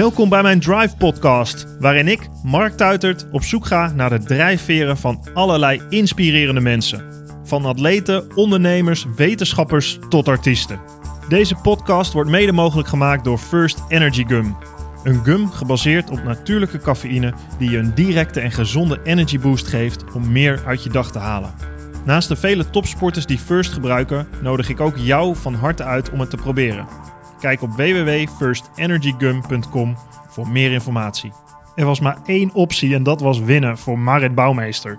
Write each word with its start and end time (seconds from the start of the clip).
Welkom 0.00 0.28
bij 0.28 0.42
mijn 0.42 0.60
Drive 0.60 0.96
Podcast, 0.96 1.66
waarin 1.78 2.08
ik, 2.08 2.28
Mark 2.42 2.76
Tuitert, 2.76 3.26
op 3.30 3.42
zoek 3.42 3.66
ga 3.66 3.92
naar 3.92 4.10
de 4.10 4.18
drijfveren 4.18 4.96
van 4.96 5.26
allerlei 5.34 5.82
inspirerende 5.88 6.60
mensen. 6.60 7.04
Van 7.44 7.64
atleten, 7.64 8.36
ondernemers, 8.36 9.06
wetenschappers 9.16 9.98
tot 10.08 10.28
artiesten. 10.28 10.80
Deze 11.28 11.54
podcast 11.54 12.12
wordt 12.12 12.30
mede 12.30 12.52
mogelijk 12.52 12.88
gemaakt 12.88 13.24
door 13.24 13.38
First 13.38 13.82
Energy 13.88 14.24
Gum. 14.26 14.56
Een 15.04 15.24
gum 15.24 15.50
gebaseerd 15.50 16.10
op 16.10 16.22
natuurlijke 16.22 16.78
cafeïne 16.78 17.34
die 17.58 17.70
je 17.70 17.78
een 17.78 17.94
directe 17.94 18.40
en 18.40 18.52
gezonde 18.52 19.00
energy 19.04 19.38
boost 19.38 19.66
geeft 19.66 20.04
om 20.12 20.32
meer 20.32 20.62
uit 20.66 20.82
je 20.82 20.90
dag 20.90 21.12
te 21.12 21.18
halen. 21.18 21.54
Naast 22.04 22.28
de 22.28 22.36
vele 22.36 22.70
topsporters 22.70 23.26
die 23.26 23.38
First 23.38 23.72
gebruiken, 23.72 24.28
nodig 24.42 24.68
ik 24.68 24.80
ook 24.80 24.96
jou 24.96 25.36
van 25.36 25.54
harte 25.54 25.84
uit 25.84 26.10
om 26.10 26.20
het 26.20 26.30
te 26.30 26.36
proberen. 26.36 26.86
Kijk 27.40 27.62
op 27.62 27.70
www.firstenergygum.com 27.70 29.96
voor 30.28 30.48
meer 30.48 30.72
informatie. 30.72 31.32
Er 31.74 31.84
was 31.84 32.00
maar 32.00 32.18
één 32.26 32.52
optie 32.52 32.94
en 32.94 33.02
dat 33.02 33.20
was 33.20 33.40
winnen 33.40 33.78
voor 33.78 33.98
Marit 33.98 34.34
Bouwmeester. 34.34 34.98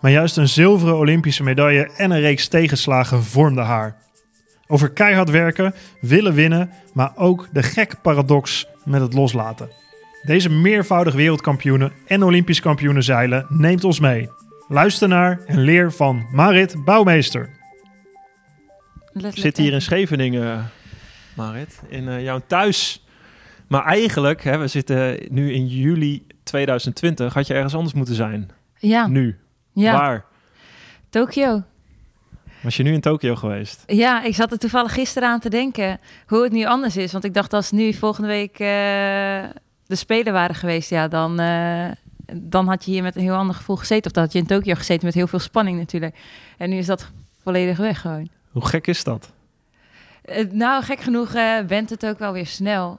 Maar 0.00 0.10
juist 0.10 0.36
een 0.36 0.48
zilveren 0.48 0.96
Olympische 0.96 1.42
medaille 1.42 1.90
en 1.96 2.10
een 2.10 2.20
reeks 2.20 2.48
tegenslagen 2.48 3.24
vormden 3.24 3.64
haar. 3.64 3.96
Over 4.66 4.90
keihard 4.90 5.30
werken, 5.30 5.74
willen 6.00 6.34
winnen, 6.34 6.70
maar 6.94 7.12
ook 7.16 7.48
de 7.52 7.62
gekke 7.62 7.96
paradox 7.96 8.66
met 8.84 9.00
het 9.00 9.12
loslaten. 9.12 9.68
Deze 10.22 10.50
meervoudig 10.50 11.14
wereldkampioene 11.14 11.92
en 12.06 12.22
Olympisch 12.22 12.60
kampioene 12.60 13.02
zeilen 13.02 13.46
neemt 13.48 13.84
ons 13.84 14.00
mee. 14.00 14.30
Luister 14.68 15.08
naar 15.08 15.40
en 15.46 15.60
leer 15.60 15.92
van 15.92 16.26
Marit 16.32 16.84
Bouwmeester. 16.84 17.50
Ik 19.12 19.30
zit 19.32 19.56
hier 19.56 19.72
in 19.72 19.82
Scheveningen, 19.82 20.70
Marit, 21.34 21.80
in 21.88 22.04
uh, 22.04 22.22
jouw 22.22 22.40
thuis. 22.46 23.04
Maar 23.66 23.84
eigenlijk, 23.84 24.44
hè, 24.44 24.58
we 24.58 24.66
zitten 24.66 25.18
nu 25.28 25.52
in 25.52 25.66
juli 25.66 26.26
2020, 26.42 27.34
had 27.34 27.46
je 27.46 27.54
ergens 27.54 27.74
anders 27.74 27.94
moeten 27.94 28.14
zijn. 28.14 28.50
Ja. 28.78 29.06
Nu. 29.06 29.38
Ja. 29.72 29.92
Waar? 29.92 30.24
Tokio. 31.08 31.62
Was 32.62 32.76
je 32.76 32.82
nu 32.82 32.92
in 32.92 33.00
Tokio 33.00 33.36
geweest? 33.36 33.82
Ja, 33.86 34.22
ik 34.22 34.34
zat 34.34 34.52
er 34.52 34.58
toevallig 34.58 34.92
gisteren 34.92 35.28
aan 35.28 35.40
te 35.40 35.48
denken 35.48 35.98
hoe 36.26 36.42
het 36.42 36.52
nu 36.52 36.64
anders 36.64 36.96
is. 36.96 37.12
Want 37.12 37.24
ik 37.24 37.34
dacht 37.34 37.52
als 37.52 37.70
nu 37.70 37.92
volgende 37.92 38.28
week 38.28 38.52
uh, 38.52 38.66
de 39.86 39.96
Spelen 39.96 40.32
waren 40.32 40.54
geweest, 40.54 40.90
ja, 40.90 41.08
dan, 41.08 41.40
uh, 41.40 41.90
dan 42.32 42.68
had 42.68 42.84
je 42.84 42.90
hier 42.90 43.02
met 43.02 43.16
een 43.16 43.22
heel 43.22 43.34
ander 43.34 43.54
gevoel 43.54 43.76
gezeten. 43.76 44.06
Of 44.06 44.12
dat 44.12 44.24
had 44.24 44.32
je 44.32 44.38
in 44.38 44.46
Tokio 44.46 44.74
gezeten 44.74 45.04
met 45.04 45.14
heel 45.14 45.26
veel 45.26 45.38
spanning 45.38 45.78
natuurlijk. 45.78 46.16
En 46.56 46.70
nu 46.70 46.76
is 46.76 46.86
dat 46.86 47.10
volledig 47.42 47.76
weg 47.76 48.00
gewoon. 48.00 48.28
Hoe 48.50 48.66
gek 48.66 48.86
is 48.86 49.04
dat? 49.04 49.32
Uh, 50.24 50.50
nou, 50.50 50.82
gek 50.82 51.00
genoeg 51.00 51.32
bent 51.66 51.90
het 51.90 52.06
ook 52.06 52.18
wel 52.18 52.32
weer 52.32 52.46
snel. 52.46 52.98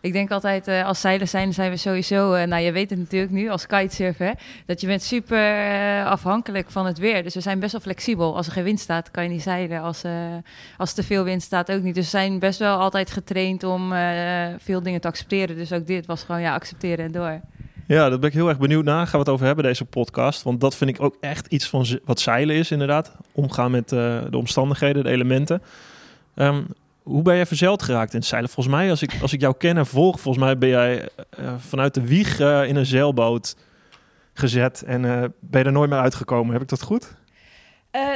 Ik 0.00 0.12
denk 0.12 0.30
altijd, 0.30 0.68
uh, 0.68 0.86
als 0.86 1.00
zeilen 1.00 1.28
zijn, 1.28 1.52
zijn 1.52 1.70
we 1.70 1.76
sowieso... 1.76 2.44
Nou, 2.46 2.62
je 2.62 2.72
weet 2.72 2.90
het 2.90 2.98
natuurlijk 2.98 3.32
nu 3.32 3.48
als 3.48 3.66
kitesurfer... 3.66 4.34
dat 4.66 4.80
je 4.80 4.86
bent 4.86 5.02
super 5.02 6.04
afhankelijk 6.04 6.70
van 6.70 6.86
het 6.86 6.98
weer. 6.98 7.22
Dus 7.22 7.34
we 7.34 7.40
zijn 7.40 7.58
best 7.58 7.72
wel 7.72 7.80
flexibel. 7.80 8.36
Als 8.36 8.46
er 8.46 8.52
geen 8.52 8.64
wind 8.64 8.80
staat, 8.80 9.10
kan 9.10 9.22
je 9.22 9.28
niet 9.28 9.42
zeilen. 9.42 9.80
Als, 9.80 10.02
als 10.76 10.90
er 10.90 10.96
te 10.96 11.02
veel 11.02 11.24
wind 11.24 11.42
staat, 11.42 11.72
ook 11.72 11.82
niet. 11.82 11.94
Dus 11.94 12.04
we 12.04 12.10
zijn 12.10 12.38
best 12.38 12.58
wel 12.58 12.78
altijd 12.78 13.10
getraind 13.10 13.62
om 13.62 13.92
veel 14.58 14.82
dingen 14.82 15.00
te 15.00 15.08
accepteren. 15.08 15.56
Dus 15.56 15.72
ook 15.72 15.86
dit 15.86 16.06
was 16.06 16.22
gewoon, 16.22 16.40
ja, 16.40 16.54
accepteren 16.54 17.04
en 17.04 17.12
door. 17.12 17.40
Ja, 17.86 18.08
dat 18.08 18.20
ben 18.20 18.28
ik 18.28 18.34
heel 18.34 18.48
erg 18.48 18.58
benieuwd 18.58 18.84
naar. 18.84 19.06
Gaan 19.06 19.12
we 19.12 19.18
het 19.18 19.28
over 19.28 19.46
hebben, 19.46 19.64
deze 19.64 19.84
podcast. 19.84 20.42
Want 20.42 20.60
dat 20.60 20.76
vind 20.76 20.90
ik 20.90 21.02
ook 21.02 21.16
echt 21.20 21.46
iets 21.46 21.68
van 21.68 21.86
wat 22.04 22.20
zeilen 22.20 22.56
is, 22.56 22.70
inderdaad. 22.70 23.16
Omgaan 23.32 23.70
met 23.70 23.88
de 23.88 24.28
omstandigheden, 24.30 25.04
de 25.04 25.10
elementen. 25.10 25.62
Um, 26.34 26.66
hoe 27.04 27.22
ben 27.22 27.36
jij 27.36 27.46
verzeild 27.46 27.82
geraakt 27.82 28.12
in 28.12 28.18
het 28.18 28.28
zeilen? 28.28 28.50
Volgens 28.50 28.74
mij, 28.74 28.90
als 28.90 29.02
ik, 29.02 29.12
als 29.22 29.32
ik 29.32 29.40
jou 29.40 29.54
ken 29.58 29.76
en 29.76 29.86
volg, 29.86 30.20
volgens 30.20 30.44
mij 30.44 30.58
ben 30.58 30.68
jij 30.68 31.08
uh, 31.40 31.54
vanuit 31.58 31.94
de 31.94 32.06
wieg 32.06 32.40
uh, 32.40 32.68
in 32.68 32.76
een 32.76 32.86
zeilboot 32.86 33.56
gezet 34.32 34.82
en 34.82 35.02
uh, 35.02 35.24
ben 35.40 35.60
je 35.60 35.66
er 35.66 35.72
nooit 35.72 35.90
meer 35.90 35.98
uitgekomen. 35.98 36.52
Heb 36.52 36.62
ik 36.62 36.68
dat 36.68 36.82
goed? 36.82 37.16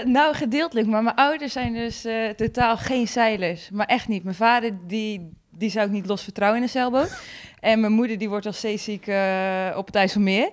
nou, 0.05 0.35
gedeeltelijk. 0.35 0.87
Maar 0.87 1.03
mijn 1.03 1.17
ouders 1.17 1.53
zijn 1.53 1.75
dus 1.75 2.07
totaal 2.37 2.77
geen 2.77 3.09
zeilers. 3.09 3.71
Maar 3.71 3.87
echt 3.87 4.09
niet. 4.09 4.25
Mijn 4.25 4.37
vader, 4.37 4.71
die, 4.87 5.33
die 5.51 5.71
zou 5.71 5.87
ik 5.87 5.93
niet 5.93 6.07
los 6.07 6.23
vertrouwen 6.23 6.59
in 6.59 6.65
een 6.65 6.73
zeilboot. 6.73 7.21
En 7.61 7.81
mijn 7.81 7.93
moeder, 7.93 8.19
die 8.19 8.29
wordt 8.29 8.47
al 8.47 8.53
steeds 8.53 8.85
ziek 8.85 9.03
op 9.77 9.87
het 9.87 9.95
IJsselmeer. 9.95 10.51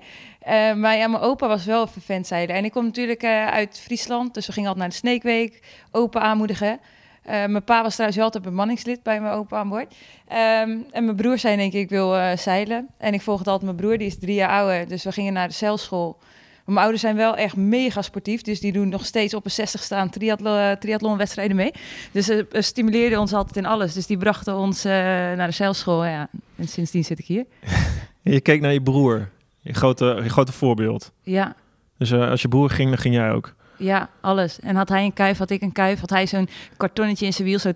maar 0.75 0.97
ja, 0.97 1.07
mijn 1.07 1.23
opa 1.23 1.47
was 1.47 1.65
wel 1.65 1.81
een 1.81 1.87
vervent 1.87 2.27
zeiler. 2.27 2.55
En 2.55 2.65
ik 2.65 2.71
kom 2.71 2.85
natuurlijk 2.85 3.23
uit 3.23 3.79
Friesland, 3.79 4.33
dus 4.33 4.47
we 4.47 4.53
gingen 4.53 4.69
altijd 4.69 4.87
naar 4.87 5.01
de 5.01 5.07
Sneekweek. 5.07 5.63
Opa 5.91 6.19
aanmoedigen. 6.19 6.79
Uh, 7.25 7.31
mijn 7.31 7.63
pa 7.63 7.81
was 7.81 7.91
trouwens 7.91 8.17
wel 8.17 8.25
altijd 8.25 8.43
bemanningslid 8.43 9.03
bij 9.03 9.21
mijn 9.21 9.33
opa 9.33 9.57
aan 9.57 9.69
boord. 9.69 9.93
Um, 10.29 10.85
en 10.91 11.05
mijn 11.05 11.15
broer 11.15 11.37
zei 11.37 11.55
denk 11.55 11.73
ik, 11.73 11.81
ik 11.81 11.89
wil 11.89 12.15
uh, 12.15 12.37
zeilen. 12.37 12.87
En 12.97 13.13
ik 13.13 13.21
volgde 13.21 13.49
altijd 13.49 13.71
mijn 13.71 13.75
broer, 13.75 13.97
die 13.97 14.07
is 14.07 14.17
drie 14.19 14.35
jaar 14.35 14.49
ouder. 14.49 14.87
Dus 14.87 15.03
we 15.03 15.11
gingen 15.11 15.33
naar 15.33 15.47
de 15.47 15.53
zeilschool. 15.53 16.17
Mijn 16.65 16.77
ouders 16.77 17.01
zijn 17.01 17.15
wel 17.15 17.35
echt 17.35 17.55
mega 17.55 18.01
sportief. 18.01 18.41
Dus 18.41 18.59
die 18.59 18.71
doen 18.71 18.89
nog 18.89 19.05
steeds 19.05 19.33
op 19.33 19.45
een 19.45 19.51
60 19.51 19.83
staan 19.83 20.09
triathlon, 20.09 20.77
triathlonwedstrijden 20.79 21.55
mee. 21.55 21.71
Dus 22.11 22.25
ze 22.25 22.47
uh, 22.51 22.61
stimuleerden 22.61 23.19
ons 23.19 23.33
altijd 23.33 23.57
in 23.57 23.65
alles. 23.65 23.93
Dus 23.93 24.05
die 24.05 24.17
brachten 24.17 24.55
ons 24.55 24.83
naar 24.83 25.47
de 25.47 25.53
zeilschool. 25.53 26.05
Ja. 26.05 26.29
En 26.55 26.67
sindsdien 26.67 27.03
zit 27.03 27.19
ik 27.19 27.25
hier. 27.25 27.45
je 28.21 28.41
keek 28.41 28.61
naar 28.61 28.73
je 28.73 28.81
broer. 28.81 29.29
Je 29.59 29.73
grote, 29.73 30.19
je 30.23 30.29
grote 30.29 30.51
voorbeeld. 30.51 31.11
Ja. 31.21 31.55
Dus 31.97 32.13
als 32.13 32.41
je 32.41 32.47
broer 32.47 32.69
ging, 32.69 32.89
dan 32.89 32.97
ging 32.97 33.15
jij 33.15 33.31
ook. 33.31 33.55
Ja, 33.77 34.09
alles. 34.21 34.59
En 34.59 34.75
had 34.75 34.89
hij 34.89 35.03
een 35.03 35.13
kuif, 35.13 35.37
had 35.37 35.49
ik 35.49 35.61
een 35.61 35.71
kuif. 35.71 35.99
Had 35.99 36.09
hij 36.09 36.27
zo'n 36.27 36.49
kartonnetje 36.77 37.25
in 37.25 37.33
zijn 37.33 37.47
wiel, 37.47 37.59
zo 37.59 37.71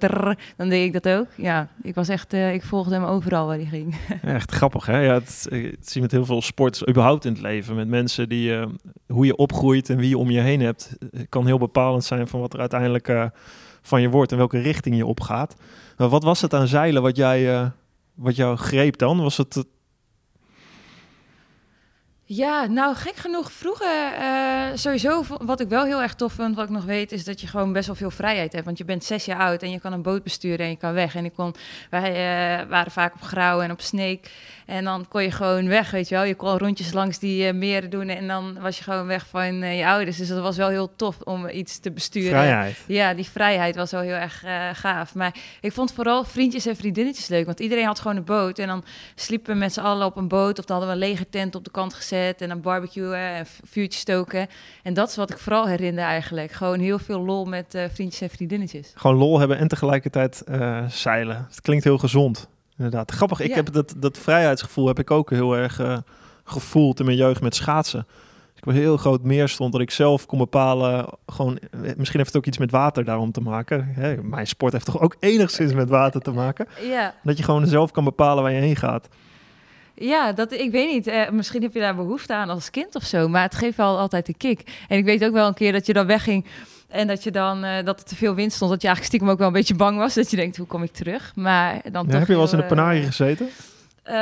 dan 0.57 0.69
deed 0.69 0.85
ik 0.85 1.03
dat 1.03 1.17
ook. 1.17 1.27
Ja, 1.35 1.67
ik 1.81 1.95
was 1.95 2.07
echt, 2.07 2.33
uh, 2.33 2.53
ik 2.53 2.63
volgde 2.63 2.93
hem 2.93 3.03
overal 3.03 3.47
waar 3.47 3.55
hij 3.55 3.65
ging. 3.65 3.95
Echt 4.21 4.51
grappig, 4.51 4.85
hè? 4.85 4.99
Ja, 4.99 5.13
het, 5.13 5.47
het 5.49 5.89
zie 5.89 6.01
met 6.01 6.11
heel 6.11 6.25
veel 6.25 6.41
sports 6.41 6.87
überhaupt 6.87 7.25
in 7.25 7.31
het 7.31 7.41
leven. 7.41 7.75
Met 7.75 7.87
mensen 7.87 8.29
die, 8.29 8.51
uh, 8.51 8.65
hoe 9.07 9.25
je 9.25 9.35
opgroeit 9.35 9.89
en 9.89 9.97
wie 9.97 10.09
je 10.09 10.17
om 10.17 10.29
je 10.29 10.39
heen 10.39 10.61
hebt, 10.61 10.97
kan 11.29 11.45
heel 11.45 11.57
bepalend 11.57 12.03
zijn 12.03 12.27
van 12.27 12.39
wat 12.39 12.53
er 12.53 12.59
uiteindelijk 12.59 13.31
van 13.81 14.01
je 14.01 14.09
wordt 14.09 14.31
en 14.31 14.37
welke 14.37 14.59
richting 14.59 14.95
je 14.95 15.05
opgaat. 15.05 15.55
Maar 15.97 16.09
wat 16.09 16.23
was 16.23 16.41
het 16.41 16.53
aan 16.53 16.67
zeilen 16.67 17.01
wat 17.01 17.15
jij, 17.15 17.71
wat 18.13 18.35
jou 18.35 18.57
greep 18.57 18.97
dan? 18.97 19.21
Was 19.21 19.37
het 19.37 19.63
ja, 22.31 22.65
nou 22.65 22.95
gek 22.95 23.15
genoeg 23.15 23.51
vroeger 23.51 24.19
uh, 24.19 24.65
sowieso 24.73 25.23
wat 25.41 25.59
ik 25.59 25.69
wel 25.69 25.85
heel 25.85 26.01
erg 26.01 26.15
tof 26.15 26.33
vind, 26.33 26.55
wat 26.55 26.63
ik 26.63 26.69
nog 26.69 26.85
weet, 26.85 27.11
is 27.11 27.23
dat 27.23 27.41
je 27.41 27.47
gewoon 27.47 27.73
best 27.73 27.87
wel 27.87 27.95
veel 27.95 28.11
vrijheid 28.11 28.53
hebt. 28.53 28.65
Want 28.65 28.77
je 28.77 28.85
bent 28.85 29.03
zes 29.03 29.25
jaar 29.25 29.39
oud 29.39 29.61
en 29.61 29.71
je 29.71 29.79
kan 29.79 29.93
een 29.93 30.01
boot 30.01 30.23
besturen 30.23 30.59
en 30.59 30.69
je 30.69 30.77
kan 30.77 30.93
weg. 30.93 31.15
En 31.15 31.25
ik 31.25 31.33
kon, 31.33 31.55
wij 31.89 32.09
uh, 32.09 32.69
waren 32.69 32.91
vaak 32.91 33.13
op 33.13 33.21
Grauw 33.21 33.61
en 33.61 33.71
op 33.71 33.81
Sneek 33.81 34.31
en 34.69 34.83
dan 34.83 35.05
kon 35.07 35.23
je 35.23 35.31
gewoon 35.31 35.67
weg, 35.67 35.91
weet 35.91 36.09
je 36.09 36.15
wel. 36.15 36.23
Je 36.23 36.35
kon 36.35 36.57
rondjes 36.57 36.93
langs 36.93 37.19
die 37.19 37.47
uh, 37.47 37.53
meren 37.53 37.89
doen 37.89 38.09
en 38.09 38.27
dan 38.27 38.59
was 38.61 38.77
je 38.77 38.83
gewoon 38.83 39.05
weg 39.05 39.27
van 39.27 39.55
je 39.55 39.87
ouders. 39.87 40.17
Dus 40.17 40.27
dat 40.27 40.41
was 40.41 40.57
wel 40.57 40.69
heel 40.69 40.95
tof 40.95 41.21
om 41.23 41.49
iets 41.49 41.79
te 41.79 41.91
besturen. 41.91 42.29
Vrijheid. 42.29 42.83
Ja, 42.87 43.13
die 43.13 43.25
vrijheid 43.25 43.75
was 43.75 43.91
wel 43.91 44.01
heel 44.01 44.13
erg 44.13 44.43
gaaf. 44.73 45.15
Maar 45.15 45.35
ik 45.61 45.71
vond 45.71 45.93
vooral 45.93 46.23
vriendjes 46.23 46.65
en 46.65 46.75
vriendinnetjes 46.75 47.27
leuk, 47.27 47.45
want 47.45 47.59
iedereen 47.59 47.85
had 47.85 47.99
gewoon 47.99 48.17
een 48.17 48.23
boot. 48.23 48.59
En 48.59 48.67
dan 48.67 48.83
sliepen 49.15 49.53
we 49.53 49.59
met 49.59 49.73
z'n 49.73 49.79
allen 49.79 50.05
op 50.05 50.17
een 50.17 50.27
boot 50.27 50.59
of 50.59 50.65
dan 50.65 50.77
hadden 50.77 50.97
we 50.97 51.03
een 51.03 51.09
lege 51.09 51.29
tent 51.29 51.55
op 51.55 51.63
de 51.63 51.71
kant 51.71 51.93
gezet 51.93 52.41
en 52.41 52.49
dan 52.49 52.61
barbecuen 52.61 53.17
en 53.17 53.45
vuurtjes 53.63 54.01
stoken. 54.01 54.47
En 54.83 54.93
dat 54.93 55.09
is 55.09 55.15
wat 55.15 55.29
ik 55.29 55.37
vooral 55.37 55.67
herinner 55.67 56.03
eigenlijk. 56.03 56.51
Gewoon 56.51 56.79
heel 56.79 56.99
veel 56.99 57.19
lol 57.19 57.45
met 57.45 57.87
vriendjes 57.93 58.21
en 58.21 58.29
vriendinnetjes. 58.29 58.91
Gewoon 58.95 59.17
lol 59.17 59.39
hebben 59.39 59.57
en 59.57 59.67
tegelijkertijd 59.67 60.43
uh, 60.49 60.87
zeilen. 60.87 61.45
Het 61.49 61.61
klinkt 61.61 61.83
heel 61.83 61.97
gezond. 61.97 62.49
Inderdaad. 62.79 63.11
Grappig, 63.11 63.39
ik 63.39 63.49
ja. 63.49 63.55
heb 63.55 63.71
dat, 63.71 63.93
dat 63.97 64.17
vrijheidsgevoel 64.17 64.87
heb 64.87 64.99
ik 64.99 65.11
ook 65.11 65.29
heel 65.29 65.57
erg 65.57 65.79
uh, 65.79 65.97
gevoeld 66.43 66.99
in 66.99 67.05
mijn 67.05 67.17
jeugd 67.17 67.41
met 67.41 67.55
schaatsen. 67.55 68.07
Ik 68.55 68.65
een 68.65 68.73
heel 68.73 68.97
groot 68.97 69.23
meer 69.23 69.49
stond 69.49 69.71
dat 69.71 69.81
ik 69.81 69.91
zelf 69.91 70.25
kon 70.25 70.37
bepalen. 70.37 71.05
Gewoon, 71.27 71.59
misschien 71.71 72.19
heeft 72.19 72.33
het 72.33 72.37
ook 72.37 72.45
iets 72.45 72.57
met 72.57 72.71
water 72.71 73.05
daarom 73.05 73.31
te 73.31 73.41
maken. 73.41 73.87
Hè, 73.93 74.23
mijn 74.23 74.47
sport 74.47 74.73
heeft 74.73 74.85
toch 74.85 75.01
ook 75.01 75.15
enigszins 75.19 75.73
met 75.73 75.89
water 75.89 76.21
te 76.21 76.31
maken. 76.31 76.67
Ja. 76.81 77.13
Dat 77.23 77.37
je 77.37 77.43
gewoon 77.43 77.67
zelf 77.67 77.91
kan 77.91 78.03
bepalen 78.03 78.43
waar 78.43 78.51
je 78.51 78.59
heen 78.59 78.75
gaat. 78.75 79.07
Ja, 79.95 80.33
dat, 80.33 80.51
ik 80.51 80.71
weet 80.71 80.91
niet. 80.91 81.07
Eh, 81.07 81.29
misschien 81.29 81.61
heb 81.61 81.73
je 81.73 81.79
daar 81.79 81.95
behoefte 81.95 82.33
aan 82.33 82.49
als 82.49 82.69
kind 82.69 82.95
of 82.95 83.03
zo. 83.03 83.27
Maar 83.27 83.41
het 83.41 83.55
geeft 83.55 83.77
wel 83.77 83.97
altijd 83.97 84.27
een 84.27 84.37
kick. 84.37 84.85
En 84.87 84.97
ik 84.97 85.05
weet 85.05 85.25
ook 85.25 85.33
wel 85.33 85.47
een 85.47 85.53
keer 85.53 85.71
dat 85.71 85.85
je 85.85 85.93
dan 85.93 86.07
wegging. 86.07 86.45
En 86.89 87.07
dat 87.07 87.23
je 87.23 87.31
dan 87.31 87.65
uh, 87.65 87.71
dat 87.83 87.99
er 87.99 88.05
te 88.05 88.15
veel 88.15 88.35
wind 88.35 88.53
stond. 88.53 88.71
Dat 88.71 88.81
je 88.81 88.87
eigenlijk 88.87 89.15
stiekem 89.15 89.33
ook 89.33 89.37
wel 89.37 89.47
een 89.47 89.53
beetje 89.59 89.75
bang 89.75 89.97
was. 89.97 90.13
Dat 90.13 90.29
je 90.29 90.35
denkt, 90.35 90.57
hoe 90.57 90.67
kom 90.67 90.83
ik 90.83 90.91
terug? 90.91 91.31
Maar 91.35 91.81
dan 91.91 92.03
ja, 92.05 92.09
toch 92.09 92.19
heb 92.19 92.27
je 92.27 92.33
wel 92.33 92.41
eens 92.41 92.51
in 92.51 92.57
de 92.57 92.65
panarie 92.65 93.03
gezeten? 93.03 93.49
Eh, 94.03 94.15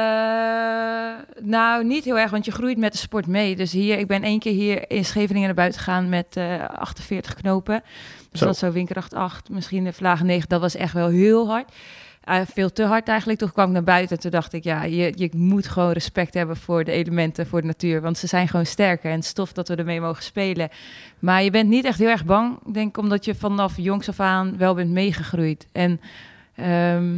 nou, 1.41 1.83
niet 1.83 2.03
heel 2.03 2.19
erg, 2.19 2.31
want 2.31 2.45
je 2.45 2.51
groeit 2.51 2.77
met 2.77 2.91
de 2.91 2.97
sport 2.97 3.27
mee. 3.27 3.55
Dus 3.55 3.71
hier, 3.71 3.97
ik 3.97 4.07
ben 4.07 4.23
één 4.23 4.39
keer 4.39 4.53
hier 4.53 4.89
in 4.91 5.05
Scheveningen 5.05 5.47
naar 5.47 5.55
buiten 5.55 5.79
gegaan 5.79 6.09
met 6.09 6.35
eh 6.35 6.65
48 6.65 7.33
knopen. 7.33 7.83
Dus 8.31 8.39
Zo. 8.39 8.45
dat 8.45 8.57
zo 8.57 8.71
winkracht 8.71 9.13
8, 9.13 9.49
misschien 9.49 9.83
de 9.83 9.93
vlagen 9.93 10.25
9. 10.25 10.49
Dat 10.49 10.61
was 10.61 10.75
echt 10.75 10.93
wel 10.93 11.07
heel 11.07 11.47
hard. 11.47 11.71
Eh, 12.27 12.41
veel 12.45 12.73
te 12.73 12.83
hard 12.83 13.07
eigenlijk. 13.07 13.39
Toen 13.39 13.51
kwam 13.51 13.67
ik 13.67 13.73
naar 13.73 13.83
buiten 13.83 14.15
en 14.15 14.21
toen 14.21 14.31
dacht 14.31 14.53
ik, 14.53 14.63
ja, 14.63 14.83
je, 14.83 15.13
je 15.15 15.29
moet 15.35 15.67
gewoon 15.67 15.91
respect 15.91 16.33
hebben 16.33 16.57
voor 16.57 16.83
de 16.83 16.91
elementen, 16.91 17.47
voor 17.47 17.61
de 17.61 17.67
natuur. 17.67 18.01
Want 18.01 18.17
ze 18.17 18.27
zijn 18.27 18.47
gewoon 18.47 18.65
sterker 18.65 19.11
en 19.11 19.23
stof 19.23 19.53
dat 19.53 19.67
we 19.67 19.75
ermee 19.75 20.01
mogen 20.01 20.23
spelen. 20.23 20.69
Maar 21.19 21.43
je 21.43 21.51
bent 21.51 21.69
niet 21.69 21.85
echt 21.85 21.99
heel 21.99 22.09
erg 22.09 22.25
bang, 22.25 22.59
denk 22.71 22.87
ik, 22.87 22.97
omdat 22.97 23.25
je 23.25 23.35
vanaf 23.35 23.77
jongs 23.77 24.09
af 24.09 24.19
aan 24.19 24.57
wel 24.57 24.73
bent 24.73 24.91
meegegroeid. 24.91 25.67
En 25.71 26.01
ehm, 26.55 27.17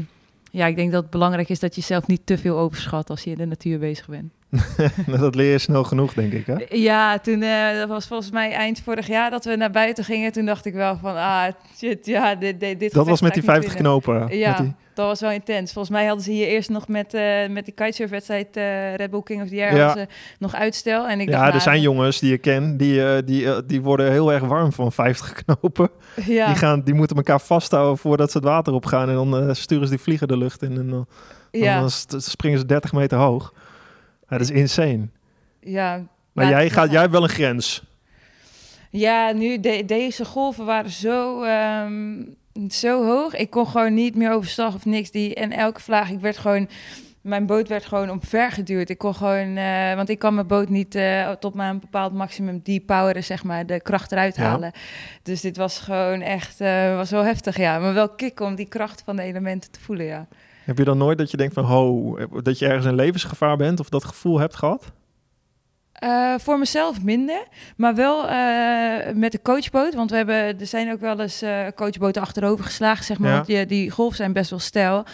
ja, 0.52 0.66
ik 0.66 0.76
denk 0.76 0.92
dat 0.92 1.02
het 1.02 1.12
belangrijk 1.12 1.50
is 1.50 1.60
dat 1.60 1.76
je 1.76 1.82
zelf 1.82 2.08
niet 2.08 2.22
te 2.26 2.38
veel 2.38 2.58
overschat 2.58 3.10
als 3.10 3.24
je 3.24 3.32
in 3.32 3.38
de 3.38 3.46
natuur 3.46 3.80
bezig 3.80 4.08
bent. 4.08 4.32
dat 5.20 5.36
leer 5.36 5.52
je 5.52 5.58
snel 5.58 5.84
genoeg, 5.84 6.14
denk 6.14 6.34
ik. 6.34 6.46
Hè? 6.46 6.56
Ja, 6.70 7.20
toen 7.20 7.42
eh, 7.42 7.78
dat 7.80 7.88
was 7.88 8.08
volgens 8.08 8.32
mij 8.32 8.52
eind 8.52 8.82
vorig 8.84 9.08
jaar 9.08 9.30
dat 9.30 9.46
we 9.46 9.56
naar 9.56 9.72
buiten 9.72 10.04
gingen. 10.04 10.32
Toen 10.32 10.46
dacht 10.46 10.66
ik 10.66 10.74
wel 10.74 10.98
van, 11.02 11.16
ah, 11.16 11.44
shit, 11.78 12.06
ja, 12.06 12.36
dit, 12.36 12.60
dit, 12.60 12.80
dit 12.80 12.94
Dat 12.94 13.08
was 13.08 13.22
met 13.22 13.34
die 13.34 13.44
ik 13.44 13.48
niet 13.50 13.56
50 13.58 13.74
winnen. 13.74 14.02
knopen. 14.02 14.38
Ja, 14.38 14.54
die, 14.62 14.76
dat 14.94 15.08
was 15.08 15.20
wel 15.22 15.32
intens. 15.32 15.74
Volgens 15.74 15.94
mij 15.96 16.06
hadden 16.06 16.24
ze 16.24 16.32
hier 16.32 16.48
eerst 16.48 16.70
nog 16.70 16.88
met, 16.88 17.14
eh 17.14 17.50
met 17.50 17.66
die 17.66 17.74
kitesurfwedstrijd 17.74 18.58
eh 18.58 18.96
Red 18.96 19.10
Bull 19.12 19.22
King 19.24 19.42
of 19.42 19.48
the 19.48 19.56
Year 19.56 19.76
Ja. 19.76 19.86
hadden 19.86 20.08
ze 20.10 20.14
nog 20.40 20.56
uitstel. 20.56 21.08
En 21.08 21.20
ik 21.20 21.26
dacht, 21.28 21.38
ja, 21.40 21.44
er 21.46 21.50
nou, 21.52 21.62
zijn 21.64 21.82
jongens 21.82 22.20
die 22.20 22.30
je 22.30 22.38
ken, 22.38 22.78
die, 22.78 23.24
die, 23.24 23.66
die 23.66 23.82
worden 23.82 24.12
heel 24.12 24.34
erg 24.34 24.44
warm 24.44 24.74
van 24.74 24.92
50 24.92 25.34
knopen. 25.44 25.90
Ja, 26.26 26.46
Die, 26.48 26.56
gaan, 26.56 26.82
die 26.84 26.94
moeten 26.94 27.16
elkaar 27.18 27.42
vasthouden 27.42 27.98
voordat 27.98 28.32
ze 28.32 28.38
het 28.38 28.48
water 28.48 28.74
opgaan. 28.74 29.10
En 29.10 29.16
dan 29.16 29.56
sturen 29.56 29.88
ze 29.88 29.94
die 29.94 30.04
vliegen 30.04 30.28
de 30.28 30.38
lucht 30.38 30.62
in. 30.64 30.78
En 30.78 30.90
dan, 30.90 31.08
ja, 31.52 31.80
dan 31.80 31.90
st- 31.90 32.16
springen 32.18 32.60
ze 32.60 32.66
30 32.66 32.94
meter 32.94 33.18
hoog. 33.18 33.54
Dat 34.30 34.40
is 34.42 34.50
insane. 34.52 35.08
ja. 35.60 36.02
Maar 36.32 36.50
jij, 36.50 36.70
gaat, 36.70 36.92
jij 36.92 37.00
hebt 37.00 37.12
wel 37.12 37.24
een 37.24 37.30
grens. 37.30 37.84
Ja, 38.90 39.32
nu 39.32 39.60
de- 39.60 39.86
deze 39.86 40.26
golven 40.26 40.66
waren 40.66 40.92
zo, 40.92 41.44
ehm, 41.44 42.24
zo 42.70 43.06
hoog. 43.06 43.36
Ik 43.36 43.50
kon 43.50 43.68
gewoon 43.68 43.94
niet 43.94 44.16
meer 44.16 44.32
overstag 44.32 44.76
of 44.76 44.86
niks. 44.86 45.12
Die, 45.12 45.36
en 45.36 45.52
elke 45.52 45.82
vlaag, 45.82 46.10
ik 46.10 46.20
werd 46.20 46.38
gewoon, 46.38 46.70
mijn 47.22 47.46
boot 47.46 47.68
werd 47.68 47.86
gewoon 47.86 48.10
omver 48.10 48.52
geduwd. 48.52 48.90
Ik 48.90 48.98
kon 48.98 49.16
gewoon, 49.16 49.58
eh, 49.58 49.94
want 49.96 50.10
ik 50.10 50.20
kan 50.20 50.34
mijn 50.36 50.48
boot 50.48 50.70
niet 50.70 50.96
eh, 50.96 51.32
tot 51.32 51.56
een 51.60 51.80
bepaald 51.80 52.14
maximum 52.14 52.60
depoweren, 52.64 53.24
zeg 53.24 53.44
maar, 53.44 53.66
de 53.66 53.82
kracht 53.82 54.12
eruit 54.12 54.36
Ja. 54.36 54.44
halen. 54.44 54.72
Dus 55.24 55.42
dit 55.42 55.58
was 55.58 55.80
gewoon 55.80 56.22
echt, 56.22 56.62
eh, 56.62 56.96
was 56.96 57.10
wel 57.10 57.24
heftig, 57.24 57.58
ja. 57.58 57.80
Maar 57.80 57.94
wel 57.94 58.10
kick 58.10 58.40
om 58.40 58.56
die 58.56 58.68
kracht 58.68 59.02
van 59.06 59.16
de 59.16 59.22
elementen 59.24 59.72
te 59.72 59.80
voelen, 59.80 60.06
ja. 60.06 60.28
Heb 60.64 60.78
je 60.78 60.84
dan 60.84 60.98
nooit 60.98 61.18
dat 61.18 61.32
je 61.32 61.38
denkt 61.38 61.54
van, 61.54 61.64
ho, 61.64 62.18
dat 62.42 62.60
je 62.60 62.68
ergens 62.68 62.86
in 62.86 62.96
levensgevaar 62.96 63.58
bent? 63.58 63.80
Of 63.80 63.90
dat 63.90 64.04
gevoel 64.04 64.40
hebt 64.40 64.56
gehad? 64.56 64.92
Eh, 66.00 66.34
voor 66.38 66.60
mezelf 66.60 67.04
minder, 67.04 67.44
maar 67.78 67.96
wel 67.96 68.28
eh, 68.28 69.14
met 69.14 69.32
de 69.32 69.42
coachboot. 69.42 69.94
Want 69.94 70.10
we 70.10 70.16
hebben, 70.16 70.60
er 70.60 70.66
zijn 70.66 70.92
ook 70.92 71.00
wel 71.00 71.20
eens 71.20 71.42
eh, 71.42 71.68
coachboten 71.76 72.22
achterover 72.22 72.66
geslagen, 72.66 73.06
zeg 73.06 73.20
maar. 73.20 73.32
Ja. 73.32 73.42
Die, 73.44 73.66
die 73.66 73.92
golven 73.92 74.18
zijn 74.18 74.34
best 74.34 74.50
wel 74.50 74.60
stijl. 74.60 75.06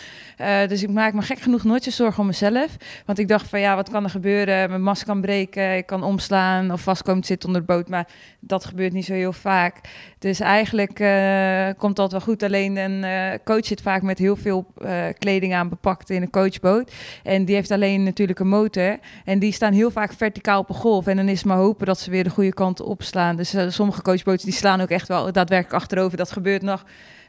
Dus 0.67 0.83
ik 0.83 0.89
maak 0.89 1.13
me 1.13 1.21
gek 1.21 1.39
genoeg 1.39 1.63
nooit 1.63 1.83
zo 1.83 1.89
zorgen 1.89 2.19
om 2.19 2.25
mezelf. 2.25 2.77
Want 3.05 3.19
ik 3.19 3.27
dacht 3.27 3.47
van 3.47 3.59
ja, 3.59 3.75
wat 3.75 3.89
kan 3.89 4.03
er 4.03 4.09
gebeuren? 4.09 4.69
Mijn 4.69 4.81
mast 4.81 5.03
kan 5.03 5.21
breken, 5.21 5.77
ik 5.77 5.85
kan 5.85 6.03
omslaan 6.03 6.71
of 6.71 6.81
vast 6.81 7.03
komen 7.03 7.21
te 7.21 7.27
zitten 7.27 7.47
onder 7.47 7.65
de 7.65 7.73
boot. 7.73 7.89
Maar 7.89 8.07
dat 8.39 8.65
gebeurt 8.65 8.93
niet 8.93 9.05
zo 9.05 9.13
heel 9.13 9.33
vaak. 9.33 9.79
Dus 10.25 10.39
eigenlijk 10.39 10.99
eh, 10.99 11.67
komt 11.77 11.95
dat 11.95 12.11
wel 12.11 12.21
goed. 12.21 12.43
Alleen 12.43 12.77
een 12.77 13.03
eh, 13.03 13.39
coach 13.43 13.65
zit 13.65 13.81
vaak 13.81 14.01
met 14.01 14.17
heel 14.17 14.35
veel 14.35 14.65
eh, 14.77 15.03
kleding 15.19 15.53
aan 15.53 15.69
bepakt 15.69 16.09
in 16.09 16.21
een 16.21 16.29
coachboot. 16.29 16.91
En 17.23 17.45
die 17.45 17.55
heeft 17.55 17.71
alleen 17.71 18.03
natuurlijk 18.03 18.39
een 18.39 18.47
motor. 18.47 18.97
En 19.25 19.39
die 19.39 19.51
staan 19.51 19.73
heel 19.73 19.91
vaak 19.91 20.13
verticaal 20.13 20.59
op 20.59 20.69
een 20.69 20.75
golf. 20.75 21.07
En 21.07 21.15
dan 21.15 21.27
is 21.27 21.37
het 21.37 21.47
maar 21.47 21.57
hopen 21.57 21.85
dat 21.85 21.99
ze 21.99 22.09
weer 22.09 22.23
de 22.23 22.29
goede 22.29 22.53
kant 22.53 22.81
opslaan. 22.81 23.35
Dus 23.35 23.55
sommige 23.67 24.01
coachboten 24.01 24.45
die 24.45 24.53
slaan 24.53 24.81
ook 24.81 24.89
echt 24.89 25.07
wel 25.07 25.31
daadwerkelijk 25.31 25.81
achterover. 25.81 26.17
Dat 26.17 26.31
gebeurt 26.31 26.61
nog, 26.61 26.83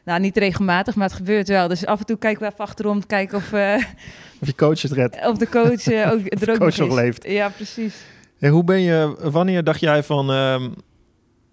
nou 0.05 0.19
niet 0.19 0.37
regelmatig, 0.37 0.95
maar 0.95 1.07
het 1.07 1.17
gebeurt 1.17 1.47
wel. 1.47 1.67
Dus 1.67 1.85
af 1.85 1.99
en 1.99 2.05
toe 2.05 2.17
kijken 2.17 2.41
we 2.41 2.47
even 2.47 2.65
achterom 2.65 2.91
om 2.91 3.01
te 3.01 3.07
kijken 3.07 3.37
of, 3.37 3.53
Of 4.41 4.47
je 4.47 4.55
coach 4.55 4.81
het 4.81 4.91
redt? 4.91 5.27
of 5.27 5.37
de 5.37 5.49
coach 5.49 5.87
ook, 6.11 6.49
ook 6.49 6.57
coach 6.57 6.77
nog 6.77 6.95
leeft. 6.95 7.27
Ja, 7.27 7.49
precies. 7.49 7.95
Hey, 8.37 8.49
hoe 8.49 8.63
ben 8.63 8.81
je, 8.81 9.17
wanneer 9.31 9.63
dacht 9.63 9.79
jij 9.79 10.03
van, 10.03 10.31
ehm, 10.31 10.69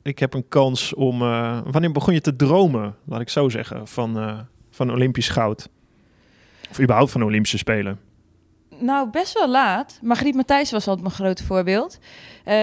ik 0.04 0.18
heb 0.18 0.34
een 0.34 0.48
kans 0.48 0.94
om, 0.94 1.22
eh, 1.22 1.58
wanneer 1.70 1.92
begon 1.92 2.14
je 2.14 2.20
te 2.20 2.36
dromen, 2.36 2.94
laat 3.04 3.20
ik 3.20 3.28
zo 3.28 3.48
zeggen, 3.48 3.88
van, 3.88 4.18
eh, 4.18 4.38
van 4.70 4.90
Olympisch 4.90 5.28
goud? 5.28 5.68
Of 6.70 6.80
überhaupt 6.80 7.10
van 7.10 7.22
Olympische 7.22 7.58
Spelen? 7.58 7.98
Nou, 8.78 9.10
best 9.10 9.32
wel 9.32 9.48
laat. 9.48 9.98
Margriet 10.02 10.34
Matthijs 10.34 10.70
was 10.70 10.86
altijd 10.86 11.06
mijn 11.06 11.18
grote 11.18 11.44
voorbeeld. 11.44 11.98
Eh, 12.44 12.54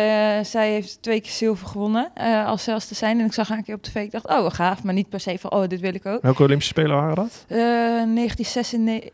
zij 0.43 0.71
heeft 0.71 1.01
twee 1.01 1.21
keer 1.21 1.31
zilver 1.31 1.67
gewonnen 1.67 2.13
als 2.45 2.63
zelfs 2.63 2.87
te 2.87 2.95
zijn. 2.95 3.19
En 3.19 3.25
ik 3.25 3.33
zag 3.33 3.47
haar 3.47 3.57
een 3.57 3.63
keer 3.63 3.75
op 3.75 3.81
tv. 3.81 3.95
Ik 3.95 4.11
dacht, 4.11 4.27
oh, 4.27 4.49
gaaf. 4.49 4.83
Maar 4.83 4.93
niet 4.93 5.09
per 5.09 5.19
se 5.19 5.37
van, 5.39 5.51
oh, 5.51 5.67
dit 5.67 5.79
wil 5.79 5.93
ik 5.93 6.05
ook. 6.05 6.21
Welke 6.21 6.43
Olympische 6.43 6.73
Spelen 6.73 6.95
waren 6.95 7.15
dat? 7.15 7.45
Eh 7.47 7.57
1996... 7.57 9.09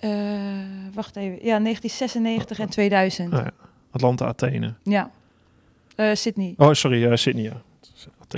eh, 0.00 0.10
wacht 0.94 1.16
even. 1.16 1.34
Ja, 1.34 1.58
1996 1.58 2.58
en 2.58 2.68
2000. 2.68 3.30
Nou 3.30 3.44
ja, 3.44 3.50
Atlanta, 3.90 4.26
Athene. 4.26 4.74
Ja. 4.82 5.10
Sydney. 6.12 6.54
Oh, 6.56 6.72
sorry, 6.72 7.16
Sydney, 7.16 7.44
ja. 7.44 7.62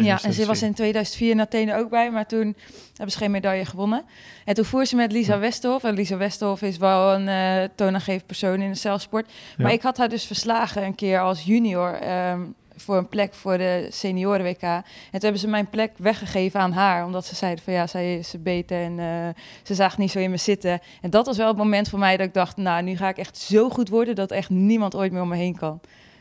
Ja, 0.00 0.23
en 0.23 0.33
ze 0.33 0.47
was 0.47 0.62
in 0.62 0.75
2004 0.75 1.31
in 1.31 1.41
Athene 1.41 1.77
ook 1.77 1.91
bij, 1.91 2.11
maar 2.11 2.27
toen 2.27 2.56
hebben 2.89 3.12
ze 3.12 3.19
geen 3.19 3.31
medaille 3.31 3.65
gewonnen. 3.65 4.05
En 4.44 4.55
toen 4.55 4.65
voer 4.65 4.87
ze 4.87 4.97
met 4.97 5.12
Lisa 5.12 5.39
Westerhof. 5.39 5.85
En 5.85 5.94
Lisa 5.94 6.17
Westerhof 6.17 6.62
is 6.62 6.77
wel 6.77 7.15
een 7.15 7.71
toonaangevend 7.75 8.27
persoon 8.27 8.61
in 8.61 8.71
de 8.71 8.79
zeilsport. 8.79 9.27
Ja. 9.27 9.62
Maar 9.62 9.73
ik 9.73 9.83
had 9.83 9.97
haar 9.97 10.09
dus 10.09 10.25
verslagen 10.25 10.85
een 10.85 10.94
keer 10.94 11.21
als 11.21 11.44
junior 11.44 11.94
ehm, 11.94 12.41
voor 12.77 12.97
een 12.97 13.09
plek 13.09 13.35
voor 13.35 13.59
de 13.59 13.87
senioren 13.91 14.44
WK. 14.44 14.62
En 14.62 14.83
toen 15.11 15.21
hebben 15.21 15.41
ze 15.41 15.49
mijn 15.49 15.71
plek 15.71 15.93
weggegeven 15.97 16.61
aan 16.61 16.73
haar, 16.73 17.05
omdat 17.05 17.27
ze 17.27 17.35
zeiden 17.35 17.65
van 17.65 17.73
ja, 17.73 17.87
zij 17.87 18.19
is 18.19 18.35
beter 18.38 18.83
en 18.83 18.99
eh, 18.99 19.43
ze 19.62 19.75
zag 19.75 19.99
niet 19.99 20.11
zo 20.11 20.19
in 20.19 20.31
me 20.31 20.37
zitten. 20.37 20.81
En 21.00 21.11
dat 21.11 21.27
was 21.27 21.37
wel 21.37 21.49
het 21.49 21.56
moment 21.56 21.88
voor 21.88 21.99
mij 21.99 22.17
dat 22.17 22.27
ik 22.27 22.35
dacht, 22.35 22.56
nou, 22.56 22.83
nu 22.83 22.97
ga 22.97 23.09
ik 23.09 23.19
echt 23.19 23.38
zo 23.38 23.71
goed 23.71 23.88
worden 23.88 24.15
dat 24.15 24.31
echt 24.31 24.50
niemand 24.50 24.95
ooit 24.95 25.12
meer 25.12 25.23
om 25.23 25.29
me 25.29 25.37
heen 25.37 25.56
kan. 25.56 25.81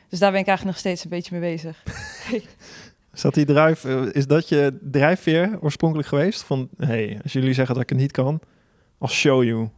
Dus 0.10 0.20
daar 0.20 0.32
ben 0.32 0.40
ik 0.40 0.48
eigenlijk 0.48 0.78
nog 0.78 0.86
steeds 0.86 1.04
een 1.04 1.10
beetje 1.10 1.40
mee 1.40 1.52
bezig. 1.52 1.84
Is 3.14 3.22
dat 3.22 3.34
die 3.34 3.46
drijf, 3.46 3.84
eh, 3.84 4.02
is 4.12 4.28
dat 4.28 4.50
je 4.50 4.80
drijfveer 4.92 5.58
oorspronkelijk 5.62 6.08
geweest? 6.08 6.44
Van, 6.44 6.70
hey, 6.78 7.20
als 7.24 7.34
jullie 7.34 7.54
zeggen 7.54 7.74
dat 7.74 7.84
ik 7.84 7.90
het 7.90 7.98
niet 7.98 8.12
kan, 8.12 8.40
I'll 9.00 9.08
show 9.08 9.44
you. 9.44 9.70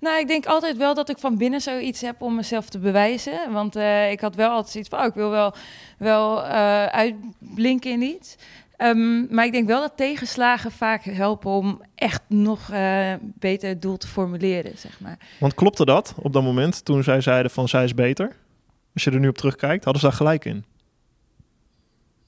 Nou, 0.00 0.18
ik 0.18 0.26
denk 0.26 0.46
altijd 0.46 0.76
wel 0.76 0.94
dat 0.94 1.08
ik 1.08 1.18
van 1.18 1.36
binnen 1.36 1.60
zoiets 1.60 2.00
heb 2.00 2.22
om 2.22 2.34
mezelf 2.34 2.68
te 2.68 2.78
bewijzen. 2.78 3.52
Want 3.52 3.76
eh, 3.76 4.10
ik 4.10 4.20
had 4.20 4.34
wel 4.34 4.50
altijd 4.50 4.72
zoiets 4.72 4.90
van, 4.90 4.98
oh, 4.98 5.04
ik 5.04 5.14
wil 5.14 5.30
wel, 5.30 5.54
wel 5.98 6.44
eh, 6.44 6.86
uitblinken 6.86 7.90
in 7.90 8.02
iets. 8.02 8.36
Ehm, 8.76 9.34
maar 9.34 9.44
ik 9.44 9.52
denk 9.52 9.66
wel 9.66 9.80
dat 9.80 9.96
tegenslagen 9.96 10.70
vaak 10.70 11.02
helpen 11.02 11.50
om 11.50 11.82
echt 11.94 12.22
nog 12.28 12.70
eh, 12.70 13.12
beter 13.20 13.68
het 13.68 13.82
doel 13.82 13.96
te 13.96 14.06
formuleren, 14.06 14.78
zeg 14.78 15.00
maar. 15.00 15.18
Want 15.40 15.54
klopte 15.54 15.84
dat 15.84 16.14
op 16.22 16.32
dat 16.32 16.42
moment 16.42 16.84
toen 16.84 17.02
zij 17.02 17.20
zeiden 17.20 17.50
van 17.50 17.68
zij 17.68 17.84
is 17.84 17.94
beter? 17.94 18.36
Als 18.94 19.04
je 19.04 19.10
er 19.10 19.20
nu 19.20 19.28
op 19.28 19.38
terugkijkt, 19.38 19.84
hadden 19.84 20.02
ze 20.02 20.08
daar 20.08 20.16
gelijk 20.16 20.44
in. 20.44 20.64